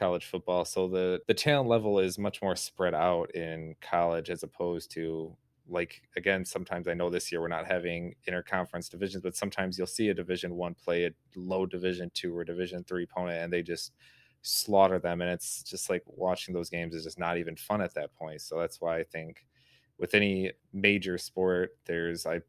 college 0.00 0.26
football. 0.26 0.64
So 0.64 0.88
the 0.88 1.22
the 1.28 1.34
talent 1.34 1.68
level 1.68 2.00
is 2.00 2.18
much 2.18 2.42
more 2.42 2.56
spread 2.56 2.94
out 2.94 3.34
in 3.34 3.76
college 3.82 4.30
as 4.30 4.42
opposed 4.42 4.90
to 4.92 5.36
like 5.68 6.02
again 6.16 6.44
sometimes 6.44 6.88
i 6.88 6.94
know 6.94 7.08
this 7.10 7.30
year 7.30 7.40
we're 7.40 7.48
not 7.48 7.66
having 7.66 8.14
interconference 8.28 8.90
divisions 8.90 9.22
but 9.22 9.36
sometimes 9.36 9.78
you'll 9.78 9.86
see 9.86 10.08
a 10.08 10.14
division 10.14 10.56
one 10.56 10.74
play 10.74 11.04
a 11.04 11.10
low 11.36 11.64
division 11.64 12.10
two 12.12 12.36
or 12.36 12.44
division 12.44 12.82
three 12.84 13.04
opponent 13.04 13.38
and 13.38 13.52
they 13.52 13.62
just 13.62 13.92
slaughter 14.42 14.98
them 14.98 15.20
and 15.20 15.30
it's 15.30 15.62
just 15.62 15.90
like 15.90 16.02
watching 16.06 16.54
those 16.54 16.70
games 16.70 16.94
is 16.94 17.04
just 17.04 17.18
not 17.18 17.38
even 17.38 17.54
fun 17.56 17.80
at 17.80 17.94
that 17.94 18.12
point 18.14 18.40
so 18.40 18.58
that's 18.58 18.80
why 18.80 18.98
i 18.98 19.04
think 19.04 19.46
with 19.98 20.14
any 20.14 20.52
major 20.72 21.18
sport 21.18 21.76
there's 21.84 22.26
i 22.26 22.40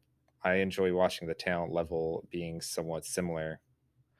i 0.42 0.54
enjoy 0.54 0.92
watching 0.92 1.28
the 1.28 1.34
talent 1.34 1.72
level 1.72 2.26
being 2.30 2.60
somewhat 2.60 3.04
similar 3.04 3.60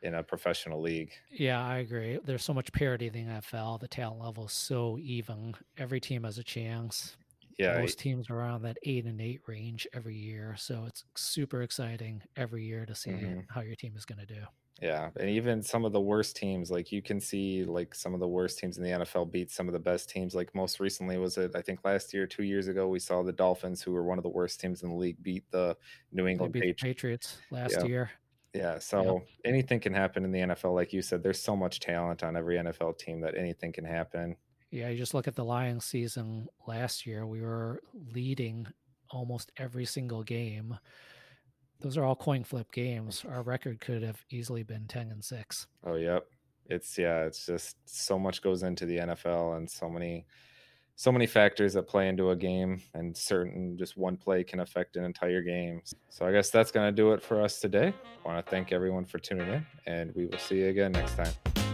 in 0.02 0.14
a 0.14 0.22
professional 0.22 0.80
league 0.80 1.12
Yeah, 1.30 1.64
I 1.64 1.78
agree. 1.78 2.18
There's 2.24 2.44
so 2.44 2.52
much 2.54 2.72
parity 2.72 3.06
in 3.06 3.12
the 3.12 3.20
NFL. 3.24 3.80
The 3.80 3.88
talent 3.88 4.20
level 4.20 4.46
is 4.46 4.52
so 4.52 4.98
even. 4.98 5.54
Every 5.78 6.00
team 6.00 6.24
has 6.24 6.38
a 6.38 6.44
chance. 6.44 7.16
yeah 7.58 7.78
Most 7.80 7.98
teams 7.98 8.28
are 8.30 8.36
around 8.36 8.62
that 8.62 8.78
eight 8.84 9.04
and 9.06 9.20
eight 9.20 9.40
range 9.46 9.86
every 9.92 10.16
year. 10.16 10.56
So 10.58 10.84
it's 10.86 11.04
super 11.16 11.62
exciting 11.62 12.22
every 12.36 12.64
year 12.64 12.86
to 12.86 12.94
see 12.94 13.10
Mhm. 13.10 13.44
how 13.50 13.60
your 13.60 13.76
team 13.76 13.94
is 13.96 14.04
going 14.04 14.18
to 14.26 14.26
do. 14.26 14.42
Yeah, 14.80 15.10
and 15.20 15.28
even 15.30 15.62
some 15.62 15.84
of 15.84 15.92
the 15.92 16.00
worst 16.00 16.34
teams, 16.34 16.68
like 16.70 16.90
you 16.90 17.02
can 17.02 17.20
see, 17.20 17.62
like 17.62 17.94
some 17.94 18.14
of 18.14 18.20
the 18.20 18.26
worst 18.26 18.58
teams 18.58 18.78
in 18.78 18.82
the 18.82 18.90
NFL 18.90 19.26
beat 19.30 19.50
some 19.52 19.68
of 19.68 19.72
the 19.74 19.78
best 19.78 20.08
teams. 20.10 20.34
Like 20.34 20.52
most 20.56 20.80
recently, 20.80 21.18
was 21.18 21.38
it 21.38 21.54
I 21.54 21.62
think 21.62 21.84
last 21.84 22.12
year, 22.12 22.26
two 22.26 22.42
years 22.42 22.66
ago, 22.66 22.88
we 22.88 22.98
saw 22.98 23.22
the 23.22 23.32
Dolphins, 23.32 23.80
who 23.82 23.92
were 23.92 24.02
one 24.02 24.18
of 24.18 24.24
the 24.24 24.30
worst 24.30 24.58
teams 24.60 24.82
in 24.82 24.88
the 24.88 24.96
league, 24.96 25.22
beat 25.22 25.48
the 25.52 25.76
New 26.10 26.26
England 26.26 26.54
Patriots. 26.54 26.82
Patriots 26.82 27.38
last 27.50 27.76
Yeah. 27.78 27.84
year. 27.84 28.10
Yeah, 28.54 28.78
so 28.78 29.22
anything 29.44 29.80
can 29.80 29.94
happen 29.94 30.24
in 30.24 30.32
the 30.32 30.40
NFL. 30.40 30.74
Like 30.74 30.92
you 30.92 31.00
said, 31.00 31.22
there's 31.22 31.40
so 31.40 31.56
much 31.56 31.80
talent 31.80 32.22
on 32.22 32.36
every 32.36 32.56
NFL 32.56 32.98
team 32.98 33.20
that 33.22 33.36
anything 33.36 33.72
can 33.72 33.84
happen. 33.84 34.36
Yeah, 34.70 34.88
you 34.88 34.98
just 34.98 35.14
look 35.14 35.28
at 35.28 35.36
the 35.36 35.44
Lions 35.44 35.84
season 35.84 36.48
last 36.66 37.06
year. 37.06 37.26
We 37.26 37.40
were 37.40 37.82
leading 38.14 38.66
almost 39.10 39.52
every 39.56 39.84
single 39.84 40.22
game. 40.22 40.78
Those 41.80 41.96
are 41.96 42.04
all 42.04 42.16
coin 42.16 42.44
flip 42.44 42.70
games. 42.72 43.24
Our 43.28 43.42
record 43.42 43.80
could 43.80 44.02
have 44.02 44.24
easily 44.30 44.62
been 44.62 44.86
10 44.86 45.10
and 45.10 45.24
6. 45.24 45.66
Oh, 45.84 45.96
yep. 45.96 46.26
It's 46.66 46.96
yeah, 46.96 47.24
it's 47.24 47.44
just 47.44 47.76
so 47.84 48.18
much 48.18 48.40
goes 48.40 48.62
into 48.62 48.86
the 48.86 48.98
NFL 48.98 49.56
and 49.56 49.68
so 49.68 49.88
many 49.88 50.26
so 51.02 51.10
many 51.10 51.26
factors 51.26 51.72
that 51.72 51.88
play 51.88 52.08
into 52.08 52.30
a 52.30 52.36
game 52.36 52.80
and 52.94 53.16
certain 53.16 53.76
just 53.76 53.96
one 53.96 54.16
play 54.16 54.44
can 54.44 54.60
affect 54.60 54.96
an 54.96 55.02
entire 55.02 55.42
game. 55.42 55.82
So 56.10 56.24
I 56.24 56.30
guess 56.30 56.48
that's 56.48 56.70
going 56.70 56.86
to 56.86 56.92
do 56.92 57.10
it 57.10 57.20
for 57.20 57.42
us 57.42 57.58
today. 57.58 57.92
I 58.24 58.28
want 58.28 58.46
to 58.46 58.48
thank 58.48 58.70
everyone 58.70 59.04
for 59.04 59.18
tuning 59.18 59.48
in 59.48 59.66
and 59.88 60.14
we 60.14 60.26
will 60.26 60.38
see 60.38 60.60
you 60.60 60.68
again 60.68 60.92
next 60.92 61.16
time. 61.16 61.71